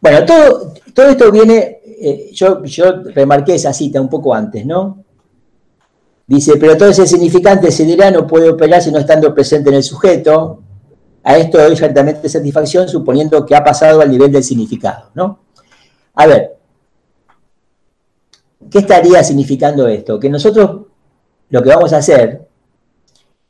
Bueno, 0.00 0.24
todo, 0.24 0.74
todo 0.94 1.08
esto 1.08 1.32
viene 1.32 1.80
eh, 2.00 2.30
yo, 2.32 2.62
yo 2.64 3.02
remarqué 3.02 3.56
esa 3.56 3.72
cita 3.72 4.00
un 4.00 4.08
poco 4.08 4.32
antes, 4.32 4.64
¿no? 4.64 5.04
Dice, 6.26 6.56
pero 6.58 6.76
todo 6.76 6.90
ese 6.90 7.06
significante 7.06 7.72
se 7.72 7.84
dirá 7.84 8.10
no 8.10 8.26
puede 8.26 8.50
operar 8.50 8.82
si 8.82 8.92
no 8.92 8.98
estando 8.98 9.34
presente 9.34 9.70
en 9.70 9.76
el 9.76 9.82
sujeto. 9.82 10.62
A 11.24 11.36
esto 11.36 11.58
doy 11.58 11.72
exactamente 11.72 12.28
satisfacción 12.28 12.88
suponiendo 12.88 13.44
que 13.44 13.56
ha 13.56 13.64
pasado 13.64 14.00
al 14.00 14.10
nivel 14.10 14.30
del 14.30 14.44
significado, 14.44 15.10
¿no? 15.14 15.40
A 16.14 16.26
ver, 16.26 16.56
¿qué 18.70 18.78
estaría 18.78 19.24
significando 19.24 19.88
esto? 19.88 20.20
Que 20.20 20.30
nosotros 20.30 20.86
lo 21.50 21.62
que 21.62 21.68
vamos 21.68 21.92
a 21.92 21.98
hacer 21.98 22.46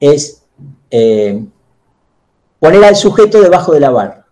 es 0.01 0.43
eh, 0.91 1.45
poner 2.59 2.85
al 2.85 2.97
sujeto 2.97 3.41
debajo 3.41 3.73
de 3.73 3.81
la 3.81 3.91
barra, 3.91 4.27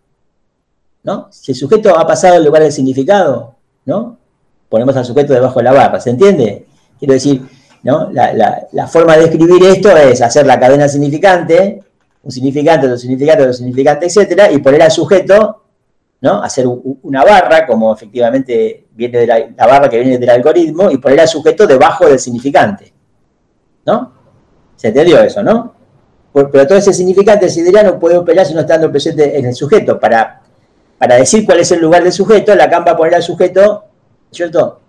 ¿no? 1.02 1.28
Si 1.30 1.52
el 1.52 1.56
sujeto 1.56 1.96
ha 1.96 2.06
pasado 2.06 2.36
al 2.36 2.44
lugar 2.44 2.62
del 2.62 2.72
significado, 2.72 3.54
¿no? 3.84 4.18
Ponemos 4.68 4.96
al 4.96 5.04
sujeto 5.04 5.32
debajo 5.32 5.60
de 5.60 5.64
la 5.64 5.72
barra, 5.72 6.00
¿se 6.00 6.10
entiende? 6.10 6.66
Quiero 6.98 7.14
decir, 7.14 7.42
¿no? 7.82 8.10
La, 8.10 8.86
forma 8.88 9.16
de 9.16 9.26
escribir 9.26 9.62
esto 9.64 9.96
es 9.96 10.20
hacer 10.20 10.44
la 10.44 10.58
cadena 10.58 10.88
significante, 10.88 11.80
un 12.22 12.30
significante, 12.32 12.86
otro 12.86 12.98
significante, 12.98 13.42
otro 13.42 13.52
significante, 13.52 14.06
etcétera, 14.06 14.50
y 14.50 14.58
poner 14.58 14.82
al 14.82 14.90
sujeto, 14.90 15.62
¿no? 16.20 16.42
Hacer 16.42 16.66
una 16.66 17.22
barra, 17.24 17.64
como 17.64 17.94
efectivamente 17.94 18.88
viene 18.92 19.18
de 19.18 19.26
la, 19.28 19.66
barra 19.66 19.88
que 19.88 20.00
viene 20.00 20.18
del 20.18 20.30
algoritmo, 20.30 20.90
y 20.90 20.98
poner 20.98 21.20
al 21.20 21.28
sujeto 21.28 21.64
debajo 21.64 22.06
del 22.06 22.18
significante, 22.18 22.92
¿no? 23.84 24.12
¿Se 24.74 24.88
entendió 24.88 25.20
eso, 25.20 25.42
no? 25.44 25.75
Pero 26.52 26.66
todo 26.66 26.78
ese 26.78 26.92
significante 26.92 27.48
no 27.82 27.98
puede 27.98 28.18
operar 28.18 28.44
si 28.44 28.52
no 28.52 28.60
estando 28.60 28.90
presente 28.90 29.38
en 29.38 29.46
el 29.46 29.54
sujeto. 29.54 29.98
Para 29.98 30.42
para 30.98 31.16
decir 31.16 31.44
cuál 31.44 31.60
es 31.60 31.70
el 31.72 31.80
lugar 31.80 32.02
del 32.02 32.12
sujeto, 32.12 32.54
Lacan 32.54 32.84
va 32.86 32.92
a 32.92 32.96
poner 32.96 33.16
al 33.16 33.22
sujeto, 33.22 33.84
¿cierto? 34.30 34.80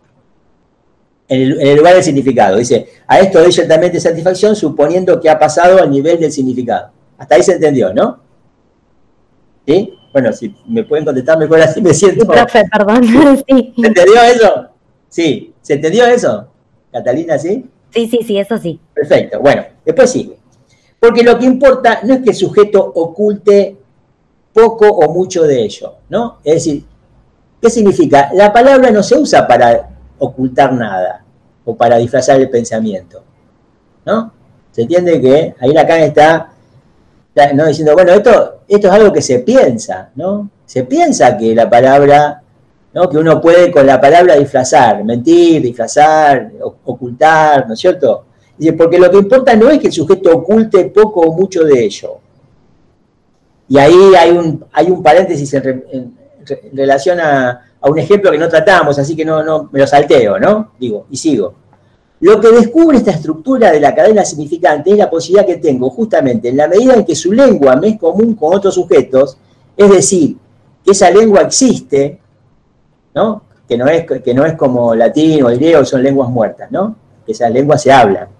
En 1.27 1.41
el, 1.59 1.75
lugar 1.75 1.95
del 1.95 2.03
significado. 2.03 2.57
Dice, 2.57 2.87
a 3.05 3.19
esto 3.19 3.41
doy 3.41 3.51
ciertamente 3.51 3.99
satisfacción 3.99 4.55
suponiendo 4.55 5.19
que 5.19 5.29
ha 5.29 5.37
pasado 5.37 5.81
al 5.81 5.91
nivel 5.91 6.19
del 6.19 6.31
significado. 6.31 6.91
Hasta 7.17 7.35
ahí 7.35 7.43
se 7.43 7.53
entendió, 7.53 7.93
¿no? 7.93 8.19
¿Sí? 9.65 9.93
Bueno, 10.13 10.31
si 10.31 10.55
me 10.65 10.83
pueden 10.83 11.03
contestar 11.03 11.37
mejor 11.37 11.59
así 11.59 11.81
me 11.81 11.93
siento. 11.93 12.25
profe, 12.25 12.63
perdón. 12.71 13.03
sí. 13.47 13.73
¿Se 13.77 13.87
entendió 13.87 14.21
eso? 14.23 14.67
Sí. 15.09 15.53
¿Se 15.61 15.73
entendió 15.73 16.05
eso? 16.05 16.47
Catalina, 16.93 17.37
¿sí? 17.37 17.65
Sí, 17.93 18.07
sí, 18.07 18.19
sí, 18.25 18.37
eso 18.37 18.57
sí. 18.57 18.79
Perfecto. 18.93 19.41
Bueno, 19.41 19.65
después 19.85 20.09
sigue. 20.09 20.37
Porque 20.99 21.23
lo 21.23 21.37
que 21.37 21.45
importa 21.45 21.99
no 22.03 22.15
es 22.15 22.21
que 22.21 22.31
el 22.31 22.35
sujeto 22.35 22.83
oculte 22.95 23.77
poco 24.53 24.87
o 24.87 25.13
mucho 25.13 25.43
de 25.43 25.61
ello, 25.61 25.95
¿no? 26.09 26.37
Es 26.43 26.55
decir, 26.55 26.83
¿Qué 27.61 27.69
significa? 27.69 28.29
La 28.33 28.53
palabra 28.53 28.91
no 28.91 29.01
se 29.01 29.17
usa 29.17 29.47
para 29.47 29.89
ocultar 30.19 30.73
nada 30.73 31.23
o 31.65 31.75
para 31.75 31.97
disfrazar 31.97 32.39
el 32.39 32.49
pensamiento. 32.49 33.23
¿No? 34.05 34.31
Se 34.71 34.83
entiende 34.83 35.19
que 35.19 35.55
ahí 35.59 35.73
Lacan 35.73 36.01
está, 36.01 36.49
¿no? 37.55 37.65
diciendo, 37.65 37.93
bueno, 37.93 38.13
esto, 38.13 38.59
esto 38.67 38.87
es 38.87 38.93
algo 38.93 39.11
que 39.11 39.21
se 39.21 39.39
piensa, 39.39 40.11
¿no? 40.15 40.49
Se 40.65 40.83
piensa 40.83 41.35
que 41.35 41.55
la 41.55 41.69
palabra, 41.69 42.41
¿no? 42.93 43.09
que 43.09 43.17
uno 43.17 43.41
puede 43.41 43.71
con 43.71 43.87
la 43.87 43.99
palabra 43.99 44.35
disfrazar, 44.35 45.03
mentir, 45.03 45.61
disfrazar, 45.61 46.51
ocultar, 46.85 47.67
¿no 47.67 47.73
es 47.73 47.79
cierto? 47.79 48.25
Dice, 48.57 48.73
porque 48.73 48.97
lo 48.97 49.11
que 49.11 49.17
importa 49.17 49.55
no 49.55 49.69
es 49.69 49.79
que 49.79 49.87
el 49.87 49.93
sujeto 49.93 50.35
oculte 50.35 50.85
poco 50.85 51.21
o 51.21 51.33
mucho 51.33 51.63
de 51.63 51.85
ello. 51.85 52.17
Y 53.69 53.77
ahí 53.77 54.15
hay 54.17 54.31
un, 54.31 54.65
hay 54.71 54.89
un 54.89 55.03
paréntesis 55.03 55.53
en, 55.53 56.17
relación 56.73 57.19
a, 57.19 57.61
un 57.81 57.99
ejemplo 57.99 58.31
que 58.31 58.37
no 58.37 58.49
tratamos, 58.49 58.97
así 58.97 59.15
que 59.15 59.23
no, 59.23 59.43
no 59.43 59.69
me 59.71 59.79
lo 59.79 59.87
salteo, 59.87 60.39
¿no? 60.39 60.71
Digo, 60.79 61.05
y 61.11 61.17
sigo. 61.17 61.53
Lo 62.19 62.39
que 62.41 62.49
descubre 62.49 62.97
esta 62.97 63.11
estructura 63.11 63.71
de 63.71 63.79
la 63.79 63.93
cadena 63.93 64.25
significante 64.25 64.91
es 64.91 64.97
la 64.97 65.09
posibilidad 65.09 65.45
que 65.45 65.57
tengo, 65.57 65.89
justamente, 65.91 66.49
en 66.49 66.57
la 66.57 66.67
medida 66.67 66.95
en 66.95 67.05
que 67.05 67.15
su 67.15 67.31
lengua 67.31 67.75
me 67.75 67.89
es 67.89 67.99
común 67.99 68.33
con 68.33 68.55
otros 68.55 68.73
sujetos, 68.73 69.37
es 69.75 69.89
decir, 69.89 70.37
que 70.83 70.91
esa 70.91 71.11
lengua 71.11 71.41
existe, 71.41 72.19
¿no? 73.13 73.43
Que 73.67 73.77
no 73.77 73.87
es, 73.87 74.05
que 74.05 74.33
no 74.33 74.45
es 74.45 74.53
como 74.53 74.95
latín 74.95 75.43
o 75.43 75.47
griego, 75.47 75.85
son 75.85 76.01
lenguas 76.01 76.29
muertas, 76.29 76.71
¿no? 76.71 76.95
Que 77.25 77.33
esas 77.33 77.51
lenguas 77.51 77.83
se 77.83 77.91
hablan 77.91 78.36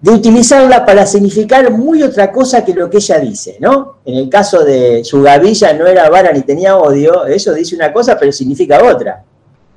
de 0.00 0.10
utilizarla 0.10 0.84
para 0.84 1.06
significar 1.06 1.70
muy 1.70 2.02
otra 2.02 2.30
cosa 2.30 2.64
que 2.64 2.74
lo 2.74 2.90
que 2.90 2.98
ella 2.98 3.18
dice, 3.18 3.56
¿no? 3.58 3.96
En 4.04 4.16
el 4.16 4.28
caso 4.28 4.62
de 4.62 5.02
su 5.02 5.22
gavilla 5.22 5.72
no 5.72 5.86
era 5.86 6.10
vara 6.10 6.30
ni 6.30 6.42
tenía 6.42 6.76
odio, 6.76 7.24
eso 7.24 7.54
dice 7.54 7.74
una 7.74 7.92
cosa 7.92 8.18
pero 8.18 8.30
significa 8.30 8.84
otra, 8.84 9.24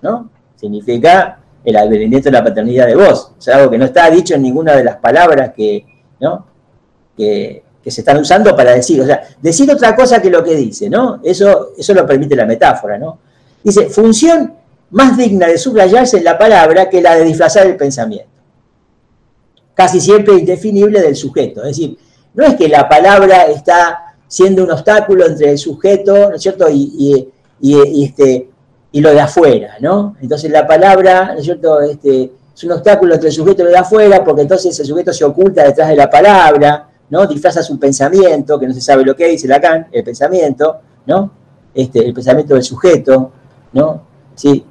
¿no? 0.01 0.29
Significa 0.55 1.39
el 1.63 1.75
advenimiento 1.75 2.27
de 2.27 2.33
la 2.33 2.43
paternidad 2.43 2.87
de 2.87 2.95
vos, 2.95 3.31
o 3.37 3.41
sea, 3.41 3.55
algo 3.55 3.71
que 3.71 3.77
no 3.77 3.85
está 3.85 4.09
dicho 4.09 4.35
en 4.35 4.41
ninguna 4.41 4.75
de 4.75 4.83
las 4.83 4.97
palabras 4.97 5.53
que, 5.55 5.85
¿no? 6.19 6.45
que, 7.15 7.63
se 7.87 8.01
están 8.01 8.17
usando 8.17 8.53
para 8.53 8.73
decir, 8.73 8.99
o 8.99 9.05
sea, 9.05 9.21
decir 9.41 9.71
otra 9.71 9.95
cosa 9.95 10.21
que 10.21 10.29
lo 10.29 10.43
que 10.43 10.55
dice, 10.55 10.89
¿no? 10.89 11.21
Eso, 11.23 11.69
eso 11.77 11.93
lo 11.93 12.05
permite 12.05 12.35
la 12.35 12.45
metáfora, 12.45 12.97
¿no? 12.97 13.17
Dice, 13.63 13.85
función 13.89 14.53
más 14.91 15.17
digna 15.17 15.47
de 15.47 15.57
subrayarse 15.57 16.17
en 16.17 16.23
la 16.23 16.37
palabra 16.37 16.89
que 16.89 17.01
la 17.01 17.15
de 17.15 17.25
disfrazar 17.25 17.67
el 17.67 17.75
pensamiento. 17.75 18.29
Casi 19.73 19.99
siempre 19.99 20.35
indefinible 20.35 21.01
del 21.01 21.15
sujeto. 21.15 21.61
Es 21.61 21.77
decir, 21.77 21.97
no 22.33 22.45
es 22.45 22.55
que 22.55 22.67
la 22.67 22.87
palabra 22.87 23.43
está 23.43 24.15
siendo 24.27 24.63
un 24.63 24.71
obstáculo 24.71 25.25
entre 25.25 25.51
el 25.51 25.57
sujeto, 25.57 26.29
¿no 26.29 26.35
es 26.35 26.41
cierto? 26.41 26.67
Y, 26.69 27.27
este, 28.03 28.49
y 28.91 29.01
lo 29.01 29.11
de 29.11 29.21
afuera, 29.21 29.75
¿no? 29.79 30.15
Entonces 30.21 30.51
la 30.51 30.65
palabra, 30.65 31.33
¿no 31.33 31.39
es 31.39 31.45
cierto? 31.45 31.81
Este, 31.81 32.31
es 32.55 32.63
un 32.63 32.71
obstáculo 32.71 33.13
entre 33.13 33.29
el 33.29 33.35
sujeto 33.35 33.61
y 33.61 33.65
lo 33.65 33.71
de 33.71 33.77
afuera, 33.77 34.23
porque 34.23 34.41
entonces 34.41 34.77
el 34.79 34.85
sujeto 34.85 35.13
se 35.13 35.23
oculta 35.23 35.63
detrás 35.63 35.89
de 35.89 35.95
la 35.95 36.09
palabra, 36.09 36.89
¿no? 37.09 37.25
Disfraza 37.27 37.61
su 37.61 37.79
pensamiento, 37.79 38.59
que 38.59 38.67
no 38.67 38.73
se 38.73 38.81
sabe 38.81 39.03
lo 39.03 39.15
que 39.15 39.27
dice 39.27 39.47
Lacan, 39.47 39.87
el 39.91 40.03
pensamiento, 40.03 40.77
¿no? 41.05 41.31
Este, 41.73 42.05
el 42.05 42.13
pensamiento 42.13 42.55
del 42.55 42.63
sujeto, 42.63 43.31
¿no? 43.73 44.01
Sí, 44.35 44.63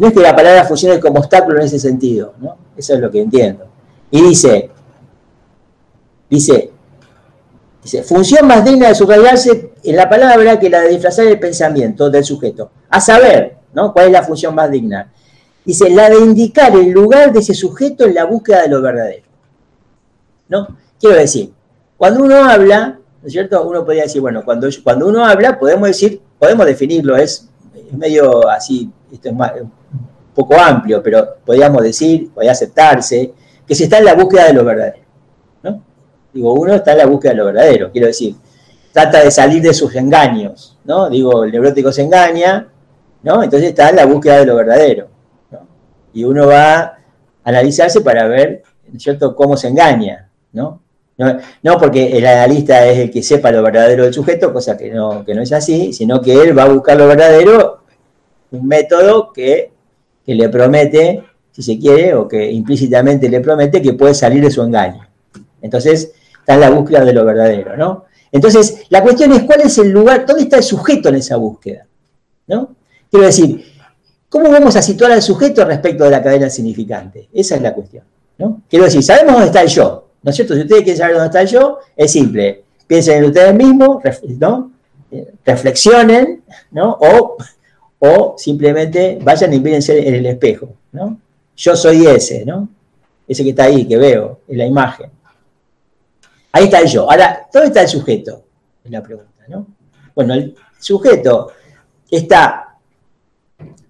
no 0.00 0.06
es 0.06 0.14
que 0.14 0.20
la 0.20 0.34
palabra 0.34 0.64
funcione 0.64 0.98
como 0.98 1.18
obstáculo 1.18 1.58
en 1.58 1.66
ese 1.66 1.78
sentido, 1.78 2.32
¿no? 2.40 2.56
Eso 2.74 2.94
es 2.94 3.00
lo 3.00 3.10
que 3.10 3.20
entiendo. 3.20 3.66
Y 4.10 4.22
dice, 4.22 4.70
dice, 6.30 6.70
dice, 7.82 8.02
función 8.04 8.46
más 8.46 8.64
digna 8.64 8.88
de 8.88 8.94
subrayarse 8.94 9.72
en 9.84 9.96
la 9.96 10.08
palabra 10.08 10.58
que 10.58 10.70
la 10.70 10.80
de 10.80 10.88
disfrazar 10.88 11.26
el 11.26 11.38
pensamiento 11.38 12.08
del 12.08 12.24
sujeto. 12.24 12.70
A 12.88 12.98
saber, 12.98 13.58
¿no? 13.74 13.92
¿Cuál 13.92 14.06
es 14.06 14.12
la 14.12 14.22
función 14.22 14.54
más 14.54 14.70
digna? 14.70 15.12
Dice, 15.66 15.90
la 15.90 16.08
de 16.08 16.16
indicar 16.16 16.74
el 16.74 16.88
lugar 16.88 17.30
de 17.30 17.40
ese 17.40 17.52
sujeto 17.52 18.06
en 18.06 18.14
la 18.14 18.24
búsqueda 18.24 18.62
de 18.62 18.68
lo 18.68 18.80
verdadero. 18.80 19.26
¿No? 20.48 20.78
Quiero 20.98 21.16
decir, 21.16 21.52
cuando 21.98 22.24
uno 22.24 22.36
habla, 22.36 22.98
¿no 23.20 23.26
es 23.26 23.34
cierto? 23.34 23.62
Uno 23.68 23.84
podría 23.84 24.04
decir, 24.04 24.22
bueno, 24.22 24.46
cuando, 24.46 24.66
cuando 24.82 25.08
uno 25.08 25.26
habla, 25.26 25.58
podemos 25.58 25.88
decir, 25.88 26.22
podemos 26.38 26.64
definirlo, 26.64 27.18
es, 27.18 27.50
es 27.74 27.92
medio 27.92 28.48
así, 28.48 28.90
esto 29.12 29.28
es 29.28 29.34
más, 29.34 29.52
poco 30.40 30.60
amplio, 30.60 31.02
pero 31.02 31.36
podríamos 31.44 31.82
decir, 31.82 32.30
podría 32.32 32.52
aceptarse, 32.52 33.32
que 33.66 33.74
se 33.74 33.84
está 33.84 33.98
en 33.98 34.04
la 34.04 34.14
búsqueda 34.14 34.46
de 34.46 34.52
lo 34.52 34.64
verdadero. 34.64 35.04
¿no? 35.62 35.82
Digo, 36.32 36.54
uno 36.54 36.74
está 36.74 36.92
en 36.92 36.98
la 36.98 37.06
búsqueda 37.06 37.32
de 37.32 37.38
lo 37.38 37.44
verdadero, 37.46 37.90
quiero 37.90 38.06
decir, 38.06 38.34
trata 38.92 39.22
de 39.22 39.30
salir 39.30 39.62
de 39.62 39.74
sus 39.74 39.94
engaños, 39.94 40.78
¿no? 40.84 41.08
Digo, 41.08 41.44
el 41.44 41.52
neurótico 41.52 41.92
se 41.92 42.02
engaña, 42.02 42.68
¿no? 43.22 43.42
Entonces 43.42 43.70
está 43.70 43.90
en 43.90 43.96
la 43.96 44.06
búsqueda 44.06 44.38
de 44.38 44.46
lo 44.46 44.56
verdadero. 44.56 45.08
Y 46.12 46.24
uno 46.24 46.48
va 46.48 46.80
a 46.80 46.98
analizarse 47.44 48.00
para 48.00 48.26
ver, 48.26 48.62
¿cierto?, 48.98 49.36
cómo 49.36 49.56
se 49.56 49.68
engaña, 49.68 50.28
¿no? 50.52 50.80
¿no? 51.62 51.78
porque 51.78 52.16
el 52.16 52.26
analista 52.26 52.86
es 52.86 52.98
el 52.98 53.10
que 53.10 53.22
sepa 53.22 53.52
lo 53.52 53.62
verdadero 53.62 54.04
del 54.04 54.14
sujeto, 54.14 54.52
cosa 54.52 54.76
que 54.76 54.90
no, 54.90 55.24
que 55.24 55.34
no 55.34 55.42
es 55.42 55.52
así, 55.52 55.92
sino 55.92 56.20
que 56.20 56.32
él 56.32 56.56
va 56.56 56.64
a 56.64 56.68
buscar 56.68 56.96
lo 56.96 57.06
verdadero, 57.06 57.80
un 58.50 58.66
método 58.66 59.32
que 59.32 59.72
que 60.30 60.36
le 60.36 60.48
promete, 60.48 61.24
si 61.50 61.60
se 61.60 61.76
quiere, 61.76 62.14
o 62.14 62.28
que 62.28 62.52
implícitamente 62.52 63.28
le 63.28 63.40
promete 63.40 63.82
que 63.82 63.94
puede 63.94 64.14
salir 64.14 64.40
de 64.40 64.48
su 64.52 64.62
engaño. 64.62 65.04
Entonces, 65.60 66.12
está 66.38 66.54
en 66.54 66.60
la 66.60 66.70
búsqueda 66.70 67.04
de 67.04 67.12
lo 67.12 67.24
verdadero, 67.24 67.76
¿no? 67.76 68.04
Entonces, 68.30 68.84
la 68.90 69.02
cuestión 69.02 69.32
es 69.32 69.42
cuál 69.42 69.62
es 69.62 69.76
el 69.78 69.90
lugar, 69.90 70.24
dónde 70.24 70.44
está 70.44 70.58
el 70.58 70.62
sujeto 70.62 71.08
en 71.08 71.16
esa 71.16 71.34
búsqueda, 71.34 71.84
¿no? 72.46 72.76
Quiero 73.10 73.26
decir, 73.26 73.72
¿cómo 74.28 74.48
vamos 74.52 74.76
a 74.76 74.82
situar 74.82 75.10
al 75.10 75.20
sujeto 75.20 75.64
respecto 75.64 76.04
de 76.04 76.10
la 76.10 76.22
cadena 76.22 76.48
significante? 76.48 77.28
Esa 77.32 77.56
es 77.56 77.62
la 77.62 77.74
cuestión, 77.74 78.04
¿no? 78.38 78.62
Quiero 78.70 78.84
decir, 78.84 79.02
sabemos 79.02 79.32
dónde 79.32 79.46
está 79.48 79.62
el 79.62 79.68
yo, 79.68 80.10
¿no 80.22 80.30
es 80.30 80.36
cierto? 80.36 80.54
Si 80.54 80.60
ustedes 80.60 80.82
quieren 80.84 80.98
saber 80.98 81.14
dónde 81.16 81.26
está 81.26 81.40
el 81.40 81.48
yo, 81.48 81.78
es 81.96 82.12
simple, 82.12 82.62
piensen 82.86 83.18
en 83.18 83.24
ustedes 83.24 83.52
mismos, 83.52 84.00
¿no? 84.38 84.70
Eh, 85.10 85.32
reflexionen, 85.44 86.44
¿no? 86.70 86.96
O 87.00 87.36
o 88.00 88.34
simplemente 88.36 89.18
vayan 89.22 89.52
y 89.52 89.60
mírense 89.60 90.08
en 90.08 90.14
el 90.14 90.26
espejo, 90.26 90.74
¿no? 90.92 91.20
Yo 91.56 91.76
soy 91.76 92.06
ese, 92.06 92.44
¿no? 92.44 92.68
Ese 93.28 93.44
que 93.44 93.50
está 93.50 93.64
ahí, 93.64 93.86
que 93.86 93.96
veo, 93.96 94.40
en 94.48 94.58
la 94.58 94.66
imagen. 94.66 95.10
Ahí 96.52 96.64
está 96.64 96.80
el 96.80 96.88
yo. 96.88 97.08
Ahora, 97.08 97.46
¿dónde 97.52 97.68
está 97.68 97.82
el 97.82 97.88
sujeto? 97.88 98.42
Es 98.82 98.90
la 98.90 99.02
pregunta, 99.02 99.44
¿no? 99.48 99.66
Bueno, 100.14 100.34
el 100.34 100.56
sujeto 100.78 101.52
está, 102.10 102.78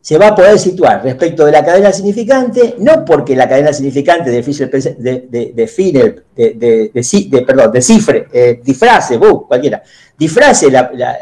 se 0.00 0.18
va 0.18 0.28
a 0.28 0.34
poder 0.34 0.58
situar 0.58 1.04
respecto 1.04 1.46
de 1.46 1.52
la 1.52 1.64
cadena 1.64 1.92
significante, 1.92 2.74
no 2.78 3.04
porque 3.04 3.36
la 3.36 3.48
cadena 3.48 3.72
significante 3.72 4.30
define, 4.30 4.66
de, 4.66 5.52
define 5.54 6.14
de, 6.34 6.90
de, 6.92 7.42
perdón, 7.46 7.70
descifre, 7.72 8.26
eh, 8.32 8.60
disfrace, 8.62 9.16
uh, 9.16 9.46
cualquiera, 9.46 9.82
disfrace 10.18 10.66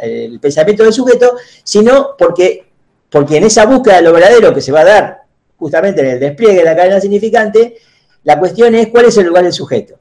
el 0.03 0.41
pensamiento 0.41 0.84
del 0.84 0.93
sujeto, 0.95 1.36
sino 1.62 2.16
porque 2.18 2.67
porque 3.11 3.36
en 3.36 3.44
esa 3.44 3.66
búsqueda 3.66 3.96
de 3.96 4.02
lo 4.02 4.12
verdadero 4.12 4.54
que 4.54 4.61
se 4.61 4.72
va 4.72 4.80
a 4.80 4.84
dar 4.84 5.22
justamente 5.56 6.00
en 6.00 6.06
el 6.09 6.20
despliegue 6.20 6.59
de 6.59 6.64
la 6.64 6.76
cadena 6.76 7.00
significante, 7.00 7.76
la 8.24 8.38
cuestión 8.38 8.74
es 8.74 8.88
cuál 8.88 9.06
es 9.06 9.16
el 9.16 9.26
lugar 9.26 9.44
del 9.44 9.52
sujeto. 9.52 9.96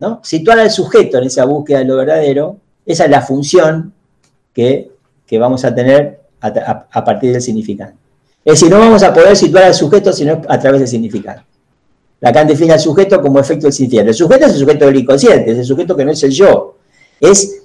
¿no? 0.00 0.20
Situar 0.22 0.58
al 0.58 0.70
sujeto 0.70 1.18
en 1.18 1.24
esa 1.24 1.44
búsqueda 1.44 1.80
de 1.80 1.84
lo 1.84 1.96
verdadero, 1.96 2.56
esa 2.86 3.04
es 3.04 3.10
la 3.10 3.20
función 3.20 3.92
que, 4.52 4.90
vamos 5.32 5.64
a 5.64 5.74
tener 5.74 6.20
a, 6.40 7.04
partir 7.04 7.32
del 7.32 7.42
significante. 7.42 7.96
Es 8.44 8.54
decir, 8.54 8.70
no 8.70 8.78
vamos 8.78 9.02
a 9.02 9.12
poder 9.12 9.36
situar 9.36 9.64
al 9.64 9.74
sujeto 9.74 10.12
sino 10.12 10.40
a 10.48 10.58
través 10.58 10.80
del 10.80 10.88
significante. 10.88 11.44
Lacan 12.20 12.48
define 12.48 12.72
al 12.72 12.80
sujeto 12.80 13.20
como 13.20 13.38
efecto 13.38 13.66
del 13.66 13.72
significante. 13.72 14.10
El 14.10 14.16
sujeto 14.16 14.46
es 14.46 14.52
el 14.52 14.58
sujeto 14.58 14.86
del 14.86 14.96
inconsciente, 14.96 15.52
es 15.52 15.58
el 15.58 15.64
sujeto 15.64 15.94
que 15.94 16.04
no 16.04 16.12
es 16.12 16.22
el 16.22 16.30
yo. 16.30 16.76
Es 17.20 17.57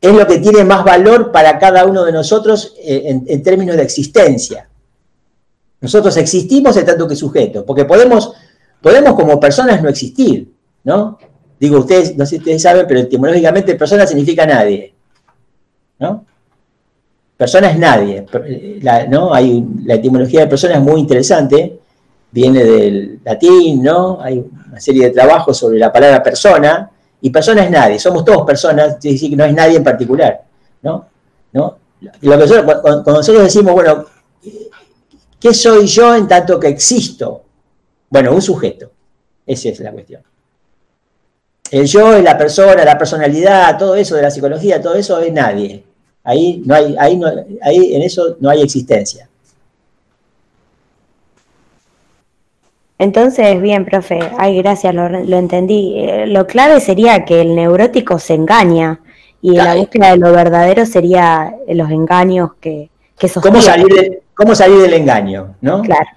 es 0.00 0.14
lo 0.14 0.26
que 0.26 0.38
tiene 0.38 0.64
más 0.64 0.84
valor 0.84 1.30
para 1.30 1.58
cada 1.58 1.84
uno 1.84 2.04
de 2.04 2.12
nosotros 2.12 2.74
eh, 2.82 3.02
en, 3.26 3.42
términos 3.42 3.76
de 3.76 3.82
existencia. 3.82 4.68
Nosotros 5.80 6.16
existimos 6.16 6.76
en 6.76 6.86
tanto 6.86 7.06
que 7.06 7.16
sujetos, 7.16 7.64
porque 7.66 7.84
podemos, 7.84 8.32
podemos 8.80 9.14
como 9.14 9.38
personas 9.38 9.82
no 9.82 9.88
existir, 9.88 10.50
¿no? 10.84 11.18
Digo, 11.58 11.78
ustedes, 11.78 12.16
no 12.16 12.24
sé 12.24 12.30
si 12.30 12.38
ustedes 12.38 12.62
saben, 12.62 12.86
pero 12.88 13.00
etimológicamente 13.00 13.74
persona 13.74 14.06
significa 14.06 14.46
nadie, 14.46 14.94
¿no? 15.98 16.24
Persona 17.36 17.70
es 17.70 17.78
nadie, 17.78 18.26
la, 18.82 19.06
¿no? 19.06 19.34
Hay, 19.34 19.64
la 19.84 19.94
etimología 19.94 20.40
de 20.40 20.46
persona 20.46 20.74
es 20.74 20.80
muy 20.80 21.00
interesante, 21.00 21.78
viene 22.30 22.64
del 22.64 23.20
latín, 23.24 23.82
¿no? 23.82 24.18
Hay 24.20 24.44
una 24.68 24.80
serie 24.80 25.06
de 25.06 25.10
trabajos 25.10 25.58
sobre 25.58 25.78
la 25.78 25.92
palabra 25.92 26.22
persona, 26.22 26.90
y 27.20 27.30
persona 27.30 27.64
es 27.64 27.70
nadie, 27.70 27.98
somos 27.98 28.24
todos 28.24 28.46
personas, 28.46 29.00
decir, 29.00 29.36
no 29.36 29.44
es 29.44 29.54
nadie 29.54 29.76
en 29.76 29.84
particular, 29.84 30.42
¿no? 30.82 31.06
¿No? 31.52 31.78
Lo 32.00 32.38
que 32.38 32.64
cuando 32.80 33.12
nosotros 33.12 33.44
decimos, 33.44 33.74
bueno, 33.74 34.06
¿qué 35.38 35.52
soy 35.52 35.86
yo 35.86 36.14
en 36.14 36.26
tanto 36.26 36.58
que 36.58 36.68
existo? 36.68 37.42
Bueno, 38.08 38.32
un 38.32 38.42
sujeto. 38.42 38.90
Esa 39.46 39.68
es 39.68 39.80
la 39.80 39.92
cuestión. 39.92 40.22
El 41.70 41.86
yo 41.86 42.14
es 42.14 42.24
la 42.24 42.36
persona, 42.36 42.84
la 42.84 42.98
personalidad, 42.98 43.78
todo 43.78 43.94
eso 43.94 44.16
de 44.16 44.22
la 44.22 44.30
psicología, 44.30 44.82
todo 44.82 44.94
eso 44.94 45.20
es 45.20 45.32
nadie. 45.32 45.84
Ahí, 46.24 46.62
no 46.64 46.74
hay, 46.74 46.96
ahí, 46.98 47.16
no, 47.16 47.28
ahí 47.62 47.94
en 47.94 48.02
eso 48.02 48.36
no 48.40 48.50
hay 48.50 48.62
existencia. 48.62 49.29
Entonces, 53.00 53.58
bien, 53.62 53.86
profe, 53.86 54.20
ay, 54.36 54.58
gracias, 54.58 54.94
lo, 54.94 55.06
entendí. 55.06 55.94
Eh, 55.96 56.26
lo 56.26 56.46
clave 56.46 56.80
sería 56.80 57.24
que 57.24 57.40
el 57.40 57.54
neurótico 57.54 58.18
se 58.18 58.34
engaña 58.34 59.00
y 59.40 59.52
la 59.52 59.74
búsqueda 59.74 60.10
de 60.10 60.18
lo 60.18 60.30
verdadero 60.32 60.84
sería 60.84 61.50
los 61.66 61.90
engaños 61.90 62.50
que, 62.60 62.90
que 63.18 63.30
¿Cómo 63.30 63.62
salir, 63.62 64.20
¿Cómo 64.34 64.54
salir 64.54 64.82
del 64.82 64.92
engaño? 64.92 65.54
¿no? 65.62 65.80
Claro, 65.80 66.10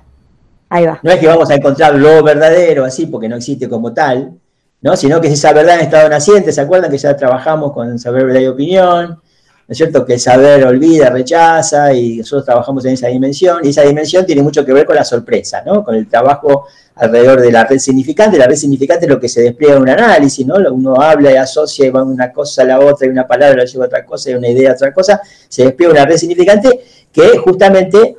ahí 0.67 0.85
va. 0.85 0.99
No 1.01 1.11
es 1.11 1.19
que 1.21 1.27
vamos 1.27 1.49
a 1.49 1.55
encontrar 1.55 1.95
lo 1.95 2.21
verdadero 2.21 2.83
así, 2.83 3.05
porque 3.05 3.29
no 3.29 3.37
existe 3.37 3.69
como 3.69 3.93
tal, 3.93 4.33
¿no? 4.81 4.97
sino 4.97 5.21
que 5.21 5.27
es 5.27 5.35
esa 5.35 5.53
verdad 5.53 5.75
en 5.75 5.85
estado 5.85 6.09
naciente. 6.09 6.51
¿Se 6.51 6.59
acuerdan 6.59 6.91
que 6.91 6.97
ya 6.97 7.15
trabajamos 7.15 7.71
con 7.71 7.97
saber, 7.97 8.25
verdad 8.25 8.41
y 8.41 8.47
opinión? 8.47 9.21
¿No 9.67 9.71
es 9.71 9.77
cierto? 9.77 10.05
Que 10.05 10.15
el 10.15 10.19
saber 10.19 10.65
olvida, 10.65 11.09
rechaza, 11.09 11.93
y 11.93 12.17
nosotros 12.17 12.45
trabajamos 12.45 12.83
en 12.85 12.93
esa 12.93 13.07
dimensión, 13.07 13.59
y 13.63 13.69
esa 13.69 13.83
dimensión 13.83 14.25
tiene 14.25 14.41
mucho 14.41 14.65
que 14.65 14.73
ver 14.73 14.85
con 14.85 14.95
la 14.95 15.05
sorpresa, 15.05 15.63
¿no? 15.65 15.83
Con 15.83 15.95
el 15.95 16.07
trabajo 16.07 16.65
alrededor 16.95 17.41
de 17.41 17.51
la 17.51 17.63
red 17.63 17.79
significante. 17.79 18.37
La 18.37 18.45
red 18.45 18.55
significante 18.55 19.05
es 19.05 19.11
lo 19.11 19.19
que 19.19 19.29
se 19.29 19.41
despliega 19.41 19.75
en 19.75 19.81
un 19.81 19.89
análisis, 19.89 20.45
¿no? 20.45 20.55
Uno 20.71 20.99
habla 21.01 21.31
y 21.31 21.35
asocia 21.37 21.85
y 21.85 21.89
va 21.89 22.03
una 22.03 22.31
cosa 22.31 22.63
a 22.63 22.65
la 22.65 22.79
otra, 22.79 23.07
y 23.07 23.09
una 23.09 23.25
palabra 23.25 23.63
lleva 23.63 23.85
a 23.85 23.87
otra 23.87 24.05
cosa, 24.05 24.31
y 24.31 24.35
una 24.35 24.49
idea 24.49 24.71
a 24.71 24.73
otra 24.73 24.93
cosa, 24.93 25.21
se 25.47 25.63
despliega 25.63 25.93
una 25.93 26.05
red 26.05 26.17
significante 26.17 26.81
que 27.11 27.37
justamente 27.37 28.17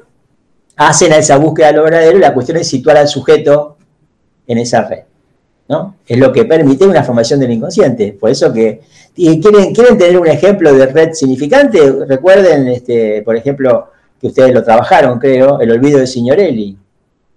hacen 0.76 1.12
a 1.12 1.18
esa 1.18 1.36
búsqueda 1.36 1.68
de 1.68 1.72
lo 1.74 1.84
verdadero 1.84 2.18
y 2.18 2.20
la 2.20 2.34
cuestión 2.34 2.58
es 2.58 2.68
situar 2.68 2.96
al 2.96 3.08
sujeto 3.08 3.76
en 4.46 4.58
esa 4.58 4.82
red. 4.82 5.04
¿No? 5.68 5.96
Es 6.06 6.18
lo 6.18 6.32
que 6.32 6.44
permite 6.44 6.86
una 6.86 7.02
formación 7.02 7.40
del 7.40 7.52
inconsciente. 7.52 8.16
Por 8.18 8.30
eso 8.30 8.52
que 8.52 8.82
¿Y 9.16 9.40
quieren, 9.40 9.72
quieren 9.72 9.96
tener 9.96 10.18
un 10.18 10.26
ejemplo 10.26 10.74
de 10.74 10.86
red 10.86 11.12
significante? 11.12 12.04
Recuerden, 12.06 12.68
este, 12.68 13.22
por 13.22 13.36
ejemplo, 13.36 13.90
que 14.20 14.26
ustedes 14.28 14.52
lo 14.52 14.64
trabajaron, 14.64 15.18
creo, 15.18 15.60
el 15.60 15.70
olvido 15.70 16.00
de 16.00 16.06
Signorelli. 16.06 16.76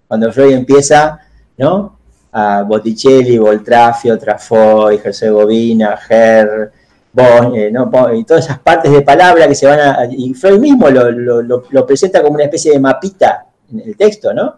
Cuando 0.08 0.32
Freud 0.32 0.54
empieza, 0.54 1.20
¿no? 1.56 1.96
A 2.32 2.62
Botticelli, 2.62 3.38
Voltrafio, 3.38 4.18
Trafoy, 4.18 5.00
Herzegovina, 5.02 5.98
Herr, 6.08 6.72
Bon, 7.10 7.54
eh, 7.56 7.70
¿no? 7.70 7.90
y 8.14 8.22
todas 8.24 8.44
esas 8.44 8.58
partes 8.58 8.92
de 8.92 9.02
palabra 9.02 9.48
que 9.48 9.54
se 9.54 9.66
van 9.66 9.80
a... 9.80 10.06
Y 10.10 10.34
Freud 10.34 10.60
mismo 10.60 10.88
lo, 10.90 11.10
lo, 11.10 11.86
presenta 11.86 12.22
como 12.22 12.34
una 12.34 12.44
especie 12.44 12.72
de 12.72 12.78
mapita 12.78 13.46
en 13.72 13.80
el 13.80 13.96
texto, 13.96 14.32
¿no? 14.32 14.56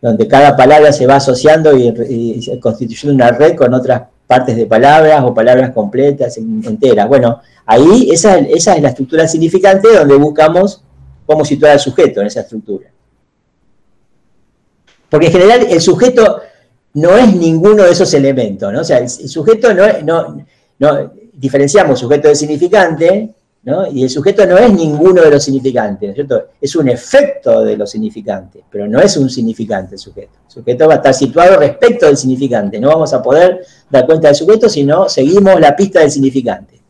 Donde 0.00 0.26
cada 0.26 0.56
palabra 0.56 0.92
se 0.92 1.06
va 1.06 1.16
asociando 1.16 1.76
y, 1.76 1.88
y 1.88 2.58
constituyendo 2.58 3.14
una 3.14 3.32
red 3.32 3.54
con 3.54 3.74
otras 3.74 4.02
partes 4.30 4.54
de 4.54 4.64
palabras 4.64 5.24
o 5.24 5.34
palabras 5.34 5.70
completas, 5.70 6.36
enteras. 6.36 7.08
Bueno, 7.08 7.40
ahí 7.66 8.10
esa, 8.12 8.38
es 8.38 8.64
la 8.64 8.90
estructura 8.90 9.26
significante 9.26 9.88
donde 9.92 10.14
buscamos 10.14 10.84
cómo 11.26 11.44
situar 11.44 11.72
al 11.72 11.80
sujeto 11.80 12.20
en 12.20 12.28
esa 12.28 12.42
estructura. 12.42 12.86
Porque 15.08 15.26
en 15.26 15.32
general 15.32 15.66
el 15.68 15.80
sujeto 15.80 16.42
no 16.94 17.16
es 17.16 17.34
ninguno 17.34 17.82
de 17.82 17.90
esos 17.90 18.14
elementos, 18.14 18.72
¿no? 18.72 18.82
O 18.82 18.84
sea, 18.84 18.98
el, 18.98 19.08
sujeto 19.08 19.74
no 19.74 19.84
es, 19.84 20.04
no, 20.04 20.46
no, 20.78 21.12
diferenciamos 21.32 21.98
sujeto 21.98 22.28
de 22.28 22.36
significante 22.36 23.34
y 23.92 24.02
el 24.02 24.08
sujeto 24.08 24.46
no 24.46 24.56
es 24.56 24.72
ninguno 24.72 25.20
de 25.20 25.30
los 25.30 25.44
significantes? 25.44 26.16
Es 26.60 26.76
un 26.76 26.88
efecto 26.88 27.62
de 27.62 27.76
los 27.76 27.90
significantes, 27.90 28.62
pero 28.70 28.88
no 28.88 29.00
es 29.00 29.16
un 29.18 29.28
significante 29.28 29.96
el 29.96 29.98
sujeto. 29.98 30.38
El 30.46 30.50
sujeto 30.50 30.88
va 30.88 30.94
a 30.94 30.96
estar 30.96 31.12
situado 31.12 31.58
respecto 31.58 32.06
del 32.06 32.16
significante. 32.16 32.80
No 32.80 32.88
vamos 32.88 33.12
a 33.12 33.22
poder 33.22 33.64
dar 33.90 34.06
cuenta 34.06 34.28
del 34.28 34.34
sujeto 34.34 34.68
si 34.68 34.82
no 34.84 35.08
seguimos 35.08 35.60
la 35.60 35.76
pista 35.76 36.00
del 36.00 36.10
significante. 36.10 36.80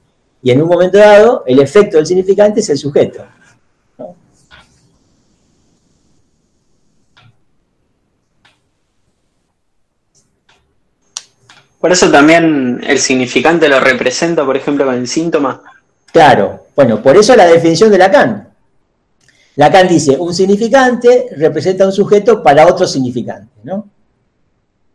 Y 0.42 0.52
en 0.52 0.62
un 0.62 0.68
momento 0.68 0.96
dado, 0.96 1.42
el 1.44 1.58
efecto 1.58 1.96
del 1.96 2.06
significante 2.06 2.60
es 2.60 2.70
el 2.70 2.78
sujeto. 2.78 3.24
Por 11.80 11.90
eso 11.90 12.10
también 12.10 12.80
el 12.86 12.98
significante 12.98 13.68
lo 13.68 13.80
representa, 13.80 14.44
por 14.44 14.56
ejemplo, 14.56 14.84
con 14.84 14.94
el 14.94 15.08
síntoma 15.08 15.62
Claro, 16.12 16.66
bueno, 16.74 17.02
por 17.02 17.16
eso 17.16 17.36
la 17.36 17.46
definición 17.46 17.90
de 17.90 17.98
Lacan. 17.98 18.48
Lacan 19.56 19.88
dice, 19.88 20.16
un 20.16 20.34
significante 20.34 21.28
representa 21.36 21.86
un 21.86 21.92
sujeto 21.92 22.42
para 22.42 22.66
otro 22.66 22.86
significante, 22.86 23.52
¿no? 23.62 23.88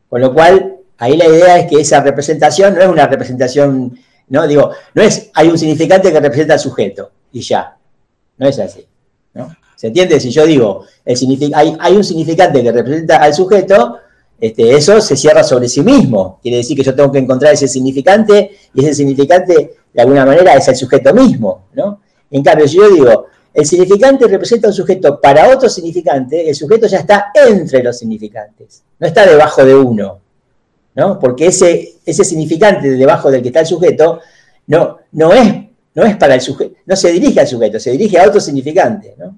Con 0.10 0.22
lo 0.22 0.34
cual, 0.34 0.78
ahí 0.98 1.18
la 1.18 1.26
idea 1.26 1.60
es 1.60 1.70
que 1.70 1.82
esa 1.82 2.02
representación 2.02 2.76
no 2.76 2.82
es 2.82 2.88
una 2.88 3.08
representación, 3.08 3.98
¿no? 4.30 4.48
Digo, 4.48 4.72
no 4.94 5.02
es, 5.02 5.30
hay 5.34 5.50
un 5.50 5.58
significante 5.58 6.12
que 6.12 6.20
representa 6.20 6.54
al 6.54 6.60
sujeto 6.60 7.12
y 7.32 7.42
ya, 7.42 7.78
no 8.38 8.48
es 8.48 8.58
así, 8.60 8.86
¿no? 9.34 9.56
¿Se 9.76 9.88
entiende? 9.88 10.20
Si 10.20 10.32
yo 10.32 10.46
digo, 10.46 10.86
el 11.04 11.54
hay, 11.54 11.76
hay 11.80 11.96
un 11.96 12.04
significante 12.04 12.64
que 12.64 12.72
representa 12.72 13.18
al 13.18 13.34
sujeto, 13.34 14.00
este, 14.40 14.76
eso 14.76 15.00
se 15.02 15.16
cierra 15.16 15.44
sobre 15.44 15.68
sí 15.68 15.82
mismo. 15.82 16.40
Quiere 16.42 16.58
decir 16.58 16.76
que 16.76 16.84
yo 16.84 16.96
tengo 16.96 17.12
que 17.12 17.20
encontrar 17.20 17.54
ese 17.54 17.68
significante 17.68 18.52
y 18.74 18.82
ese 18.84 18.94
significante 18.94 19.76
de 19.96 20.02
alguna 20.02 20.26
manera 20.26 20.54
es 20.56 20.68
el 20.68 20.76
sujeto 20.76 21.14
mismo, 21.14 21.68
¿no? 21.74 22.02
En 22.30 22.44
cambio, 22.44 22.68
si 22.68 22.76
yo 22.76 22.90
digo, 22.90 23.28
el 23.54 23.66
significante 23.66 24.28
representa 24.28 24.68
un 24.68 24.74
sujeto 24.74 25.22
para 25.22 25.50
otro 25.50 25.70
significante, 25.70 26.50
el 26.50 26.54
sujeto 26.54 26.86
ya 26.86 27.00
está 27.00 27.32
entre 27.34 27.82
los 27.82 27.98
significantes, 27.98 28.84
no 29.00 29.08
está 29.08 29.26
debajo 29.26 29.64
de 29.64 29.74
uno, 29.74 30.20
¿no? 30.96 31.18
Porque 31.18 31.48
ese, 31.48 31.94
ese 32.06 32.26
significante 32.26 32.90
debajo 32.92 33.32
del 33.32 33.42
que 33.42 33.48
está 33.48 33.62
el 33.62 33.68
sujeto 33.68 34.20
no, 34.68 34.98
no, 35.14 35.32
es, 35.32 35.54
no 35.94 36.04
es 36.04 36.18
para 36.18 36.36
el 36.36 36.42
sujeto, 36.42 36.76
no 36.86 36.96
se 36.98 37.14
dirige 37.14 37.40
al 37.40 37.48
sujeto, 37.48 37.80
se 37.80 37.92
dirige 37.92 38.20
a 38.20 38.28
otro 38.28 38.42
significante, 38.42 39.16
¿no? 39.18 39.38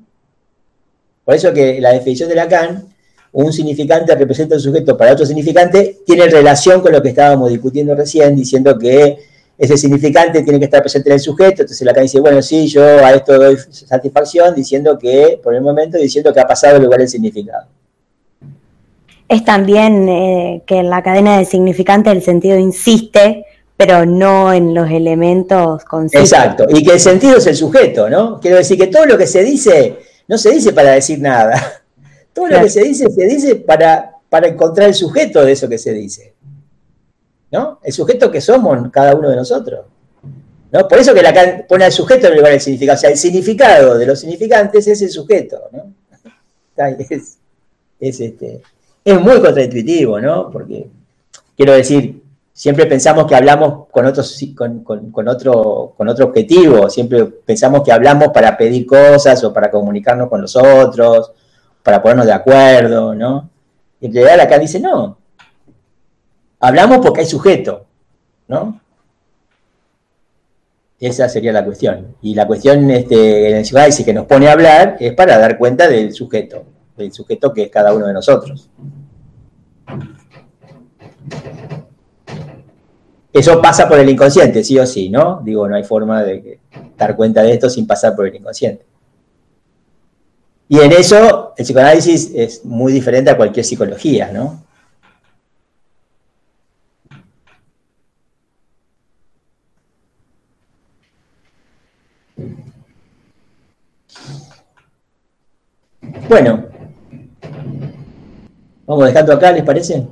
Por 1.23 1.35
eso 1.35 1.53
que 1.53 1.79
la 1.79 1.91
definición 1.91 2.29
de 2.29 2.35
Lacan 2.35 2.87
un 3.33 3.53
significante 3.53 4.15
representa 4.15 4.55
un 4.55 4.61
sujeto 4.61 4.97
para 4.97 5.13
otro 5.13 5.23
significante, 5.23 5.99
tiene 6.03 6.27
relación 6.27 6.81
con 6.81 6.91
lo 6.91 7.03
que 7.03 7.09
estábamos 7.09 7.51
discutiendo 7.51 7.93
recién, 7.93 8.35
diciendo 8.35 8.79
que 8.79 9.19
ese 9.57 9.75
significante 9.75 10.43
tiene 10.43 10.59
que 10.59 10.65
estar 10.65 10.81
presente 10.81 11.09
en 11.09 11.13
el 11.15 11.19
sujeto, 11.19 11.63
entonces 11.63 11.81
Lacan 11.85 12.03
dice, 12.03 12.19
bueno, 12.19 12.41
sí, 12.41 12.67
yo 12.67 12.83
a 12.83 13.11
esto 13.11 13.37
doy 13.37 13.57
satisfacción 13.69 14.53
diciendo 14.53 14.97
que, 14.99 15.39
por 15.41 15.55
el 15.55 15.61
momento, 15.61 15.97
diciendo 15.97 16.31
que 16.31 16.39
ha 16.39 16.47
pasado 16.47 16.77
el 16.77 16.83
lugar 16.83 16.99
del 16.99 17.09
significado. 17.09 17.67
Es 19.27 19.43
también 19.43 20.07
eh, 20.07 20.61
que 20.65 20.77
en 20.77 20.89
la 20.89 21.01
cadena 21.01 21.37
de 21.37 21.45
significante 21.45 22.11
el 22.11 22.21
sentido 22.21 22.57
insiste, 22.57 23.45
pero 23.75 24.05
no 24.05 24.53
en 24.53 24.73
los 24.73 24.89
elementos 24.89 25.83
conscientes. 25.85 26.31
Exacto, 26.31 26.65
y 26.69 26.83
que 26.83 26.93
el 26.93 26.99
sentido 26.99 27.37
es 27.37 27.47
el 27.47 27.55
sujeto, 27.55 28.09
¿no? 28.09 28.39
Quiero 28.39 28.57
decir 28.57 28.77
que 28.77 28.87
todo 28.87 29.05
lo 29.05 29.17
que 29.17 29.27
se 29.27 29.43
dice, 29.43 29.97
no 30.27 30.37
se 30.37 30.51
dice 30.51 30.71
para 30.71 30.91
decir 30.91 31.19
nada. 31.19 31.81
Todo 32.33 32.49
lo 32.49 32.61
que 32.61 32.69
se 32.69 32.83
dice, 32.83 33.09
se 33.09 33.25
dice 33.25 33.55
para, 33.55 34.11
para 34.29 34.47
encontrar 34.47 34.89
el 34.89 34.93
sujeto 34.93 35.43
de 35.43 35.53
eso 35.53 35.67
que 35.67 35.79
se 35.79 35.91
dice. 35.91 36.35
¿No? 37.51 37.79
El 37.81 37.93
sujeto 37.93 38.29
que 38.29 38.41
somos 38.41 38.77
cada 38.91 39.15
uno 39.15 39.29
de 39.29 39.35
nosotros. 39.35 39.85
¿no? 40.71 40.87
Por 40.87 40.99
eso 40.99 41.13
que 41.13 41.21
Lacan 41.21 41.65
pone 41.67 41.85
al 41.85 41.91
sujeto 41.91 42.27
en 42.27 42.35
lugar 42.35 42.51
del 42.51 42.61
significado. 42.61 42.97
O 42.97 42.99
sea, 42.99 43.09
el 43.09 43.17
significado 43.17 43.97
de 43.97 44.05
los 44.05 44.19
significantes 44.19 44.87
es 44.87 45.01
el 45.01 45.09
sujeto. 45.09 45.69
¿no? 45.71 45.93
Es, 47.99 48.19
este, 48.19 48.61
es 49.03 49.21
muy 49.21 49.41
contraintuitivo, 49.41 50.19
¿no? 50.19 50.51
Porque, 50.51 50.87
quiero 51.55 51.73
decir, 51.73 52.21
siempre 52.53 52.85
pensamos 52.85 53.25
que 53.25 53.35
hablamos 53.35 53.87
con, 53.89 54.05
otros, 54.05 54.39
con, 54.55 54.83
con, 54.83 55.27
otro, 55.27 55.93
con 55.97 56.07
otro 56.07 56.25
objetivo, 56.25 56.89
siempre 56.89 57.25
pensamos 57.25 57.81
que 57.81 57.91
hablamos 57.91 58.27
para 58.27 58.55
pedir 58.55 58.85
cosas 58.85 59.43
o 59.43 59.51
para 59.51 59.71
comunicarnos 59.71 60.29
con 60.29 60.41
los 60.41 60.55
otros 60.55 61.31
para 61.87 62.01
ponernos 62.01 62.25
de 62.25 62.33
acuerdo, 62.33 63.15
¿no? 63.15 63.49
Y 64.01 64.07
en 64.07 64.13
realidad 64.13 64.41
acá 64.41 64.59
dice, 64.59 64.77
no, 64.77 65.17
hablamos 66.59 66.99
porque 66.99 67.21
hay 67.21 67.25
sujeto, 67.25 67.85
¿no? 68.47 68.79
Esa 70.99 71.29
sería 71.29 71.51
la 71.51 71.63
cuestión. 71.63 72.15
Y 72.21 72.33
la 72.33 72.47
cuestión 72.47 72.89
este, 72.89 73.49
en 73.49 73.57
el 73.57 73.61
psicoanálisis 73.63 74.05
que 74.05 74.13
nos 74.13 74.25
pone 74.25 74.47
a 74.47 74.53
hablar 74.53 74.97
es 74.99 75.13
para 75.13 75.37
dar 75.37 75.57
cuenta 75.57 75.87
del 75.87 76.11
sujeto, 76.13 76.63
del 76.95 77.13
sujeto 77.13 77.53
que 77.53 77.63
es 77.63 77.69
cada 77.69 77.93
uno 77.93 78.07
de 78.07 78.13
nosotros. 78.13 78.69
Eso 83.31 83.61
pasa 83.61 83.87
por 83.87 83.99
el 83.99 84.09
inconsciente, 84.09 84.63
sí 84.63 84.79
o 84.79 84.87
sí, 84.87 85.09
¿no? 85.09 85.41
Digo, 85.43 85.67
no 85.67 85.75
hay 85.75 85.83
forma 85.83 86.23
de 86.23 86.59
dar 86.97 87.15
cuenta 87.15 87.43
de 87.43 87.53
esto 87.53 87.69
sin 87.69 87.85
pasar 87.85 88.15
por 88.15 88.25
el 88.27 88.35
inconsciente. 88.35 88.83
Y 90.69 90.79
en 90.79 90.91
eso 90.91 91.53
el 91.55 91.63
psicoanálisis 91.63 92.31
es 92.33 92.65
muy 92.65 92.91
diferente 92.91 93.29
a 93.29 93.37
cualquier 93.37 93.63
psicología, 93.63 94.31
¿no? 94.33 94.63
Bueno, 106.27 106.65
vamos 108.85 109.05
dejando 109.05 109.33
acá, 109.33 109.51
¿les 109.51 109.63
parece? 109.63 110.05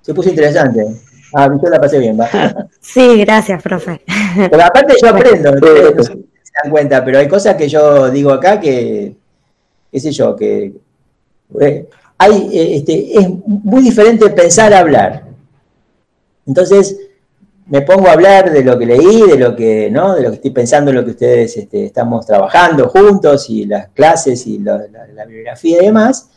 Se 0.00 0.14
puso 0.14 0.30
interesante. 0.30 0.86
Ah, 1.34 1.48
yo 1.62 1.68
la 1.68 1.80
pasé 1.80 1.98
bien, 1.98 2.18
va. 2.18 2.28
Sí, 2.80 3.18
gracias, 3.18 3.62
profe. 3.62 4.00
Pero 4.50 4.64
aparte 4.64 4.94
yo 5.00 5.08
aprendo. 5.08 5.52
dan 6.62 6.70
cuenta, 6.70 7.04
pero 7.04 7.18
hay 7.18 7.28
cosas 7.28 7.54
que 7.56 7.68
yo 7.68 8.10
digo 8.10 8.32
acá 8.32 8.60
que, 8.60 9.14
qué 9.90 10.00
sé 10.00 10.10
yo, 10.12 10.34
que 10.34 10.72
eh, 11.60 11.88
hay, 12.18 12.48
eh, 12.52 12.76
este, 12.76 13.18
es 13.18 13.28
muy 13.46 13.82
diferente 13.82 14.28
pensar 14.30 14.72
a 14.74 14.80
hablar. 14.80 15.24
Entonces, 16.46 16.96
me 17.70 17.82
pongo 17.82 18.08
a 18.08 18.12
hablar 18.12 18.52
de 18.52 18.64
lo 18.64 18.76
que 18.76 18.84
leí, 18.84 19.22
de 19.28 19.38
lo 19.38 19.54
que, 19.54 19.88
¿no? 19.92 20.16
de 20.16 20.22
lo 20.22 20.30
que 20.30 20.36
estoy 20.36 20.50
pensando, 20.50 20.92
lo 20.92 21.04
que 21.04 21.12
ustedes 21.12 21.56
este, 21.56 21.86
estamos 21.86 22.26
trabajando 22.26 22.88
juntos 22.88 23.48
y 23.48 23.64
las 23.64 23.88
clases 23.90 24.44
y 24.48 24.58
la, 24.58 24.82
bibliografía 25.24 25.80
y 25.80 25.86
demás. 25.86 26.28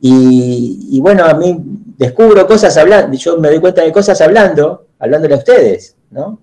Y, 0.00 1.00
bueno, 1.00 1.24
a 1.24 1.32
mí 1.32 1.56
descubro 1.96 2.46
cosas 2.46 2.76
hablando, 2.76 3.16
yo 3.16 3.38
me 3.38 3.48
doy 3.48 3.60
cuenta 3.60 3.82
de 3.82 3.90
cosas 3.90 4.20
hablando, 4.20 4.88
hablándole 4.98 5.34
a 5.34 5.38
ustedes, 5.38 5.96
¿no? 6.10 6.38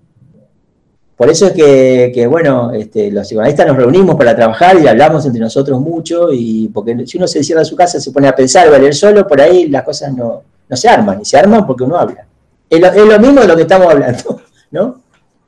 Por 1.14 1.28
eso 1.28 1.46
es 1.46 1.52
que, 1.52 2.26
bueno, 2.26 2.72
este, 2.72 3.10
los 3.12 3.28
psicoanalistas 3.28 3.66
nos 3.68 3.76
reunimos 3.76 4.16
para 4.16 4.34
trabajar 4.34 4.80
y 4.80 4.88
hablamos 4.88 5.26
entre 5.26 5.42
nosotros 5.42 5.78
mucho, 5.80 6.32
y 6.32 6.68
porque 6.68 7.06
si 7.06 7.18
uno 7.18 7.28
se 7.28 7.44
cierra 7.44 7.60
en 7.60 7.66
su 7.66 7.76
casa, 7.76 8.00
se 8.00 8.10
pone 8.10 8.26
a 8.26 8.34
pensar 8.34 8.68
o 8.68 8.74
a 8.74 8.78
leer 8.78 8.94
solo, 8.94 9.28
por 9.28 9.40
ahí 9.40 9.68
las 9.68 9.84
cosas 9.84 10.12
no, 10.12 10.42
no 10.68 10.76
se 10.76 10.88
arman, 10.88 11.20
y 11.20 11.24
se 11.24 11.38
arman 11.38 11.64
porque 11.66 11.84
uno 11.84 11.96
habla. 11.96 12.26
Es 12.70 12.80
lo, 12.80 13.18
mismo 13.18 13.40
de 13.40 13.48
lo 13.48 13.56
que 13.56 13.62
estamos 13.62 13.88
hablando, 13.88 14.40
¿no? 14.70 15.00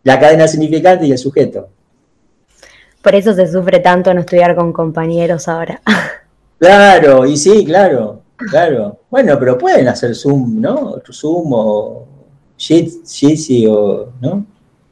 La 0.02 0.18
cadena 0.18 0.48
significante 0.48 1.06
y 1.06 1.12
el 1.12 1.18
sujeto. 1.18 1.68
Por 3.00 3.14
eso 3.14 3.32
se 3.32 3.50
sufre 3.50 3.78
tanto 3.78 4.12
no 4.12 4.20
estudiar 4.20 4.56
con 4.56 4.72
compañeros 4.72 5.48
ahora. 5.48 5.80
Claro, 6.58 7.26
y 7.26 7.36
sí, 7.36 7.64
claro, 7.64 8.22
claro. 8.36 9.00
Bueno, 9.10 9.36
pero 9.36 9.58
pueden 9.58 9.88
hacer 9.88 10.14
Zoom, 10.14 10.60
¿no? 10.60 11.02
Zoom 11.10 11.52
o 11.52 12.06
Jitsi 12.56 13.66
o, 13.66 14.12
¿no? 14.20 14.46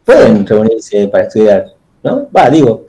Pueden 0.04 0.44
reunirse 0.44 1.06
para 1.06 1.28
estudiar, 1.28 1.66
¿no? 2.02 2.26
Va, 2.36 2.50
digo. 2.50 2.86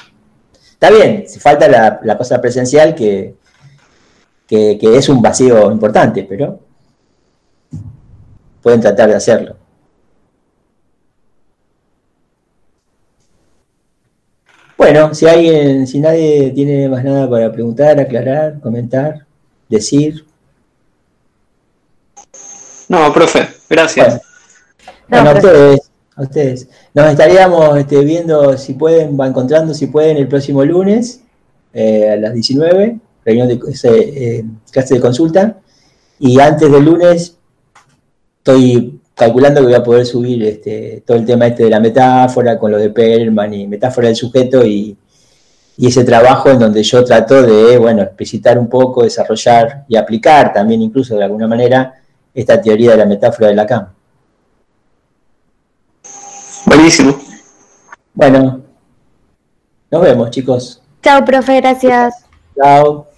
Está 0.71 0.89
bien, 0.89 1.25
falta 1.39 1.99
la, 2.01 2.17
cosa 2.17 2.41
presencial 2.41 2.95
que, 2.95 3.35
que 4.47 4.79
es 4.81 5.09
un 5.09 5.21
vacío 5.21 5.71
importante, 5.71 6.25
pero 6.27 6.57
pueden 8.61 8.81
tratar 8.81 9.09
de 9.09 9.15
hacerlo. 9.15 9.55
Bueno, 14.77 15.13
si 15.13 15.27
alguien, 15.27 15.85
si 15.85 15.99
nadie 15.99 16.51
tiene 16.55 16.89
más 16.89 17.03
nada 17.03 17.29
para 17.29 17.51
preguntar, 17.51 17.99
aclarar, 17.99 18.59
comentar, 18.59 19.27
decir. 19.69 20.25
No, 22.89 23.13
profe, 23.13 23.47
gracias. 23.69 24.21
Bueno, 25.07 25.29
a 25.29 25.33
ustedes, 25.35 25.91
a 26.15 26.21
ustedes. 26.23 26.67
Nos 26.95 27.11
estaríamos 27.11 27.77
este, 27.77 28.03
viendo 28.03 28.57
si 28.57 28.73
pueden, 28.73 29.19
va 29.19 29.27
encontrando 29.27 29.73
si 29.75 29.85
pueden 29.85 30.17
el 30.17 30.27
próximo 30.27 30.65
lunes 30.65 31.21
eh, 31.73 32.09
a 32.09 32.15
las 32.15 32.33
19, 32.33 32.97
reunión 33.23 33.47
de 33.47 33.59
eh, 33.83 34.45
clase 34.71 34.95
de 34.95 34.99
consulta. 34.99 35.57
Y 36.17 36.39
antes 36.39 36.71
del 36.71 36.85
lunes 36.85 37.37
estoy 38.41 38.99
calculando 39.13 39.61
que 39.61 39.67
voy 39.67 39.75
a 39.75 39.83
poder 39.83 40.05
subir 40.05 40.43
este, 40.43 41.03
todo 41.05 41.17
el 41.17 41.25
tema 41.25 41.45
este 41.45 41.65
de 41.65 41.69
la 41.69 41.79
metáfora 41.79 42.57
con 42.57 42.71
lo 42.71 42.77
de 42.79 42.89
Perlman 42.89 43.53
y 43.53 43.67
metáfora 43.67 44.07
del 44.07 44.15
sujeto 44.15 44.65
y, 44.65 44.97
ese 45.77 46.03
trabajo 46.03 46.49
en 46.51 46.59
donde 46.59 46.83
yo 46.83 47.03
trato 47.03 47.41
de, 47.41 47.75
bueno, 47.79 48.03
explicitar 48.03 48.59
un 48.59 48.69
poco, 48.69 49.03
desarrollar 49.03 49.83
y 49.87 49.95
aplicar 49.95 50.53
también 50.53 50.79
incluso 50.79 51.15
de 51.15 51.23
alguna 51.23 51.47
manera 51.47 51.95
esta 52.35 52.61
teoría 52.61 52.91
de 52.91 52.97
la 52.97 53.05
metáfora 53.05 53.47
de 53.47 53.55
Lacan. 53.55 53.87
Buenísimo. 56.67 57.19
Bueno, 58.13 58.61
nos 59.89 60.01
vemos 60.03 60.29
chicos. 60.29 60.83
Chao, 61.01 61.25
profe, 61.25 61.61
gracias. 61.61 62.13
Chao. 62.55 63.10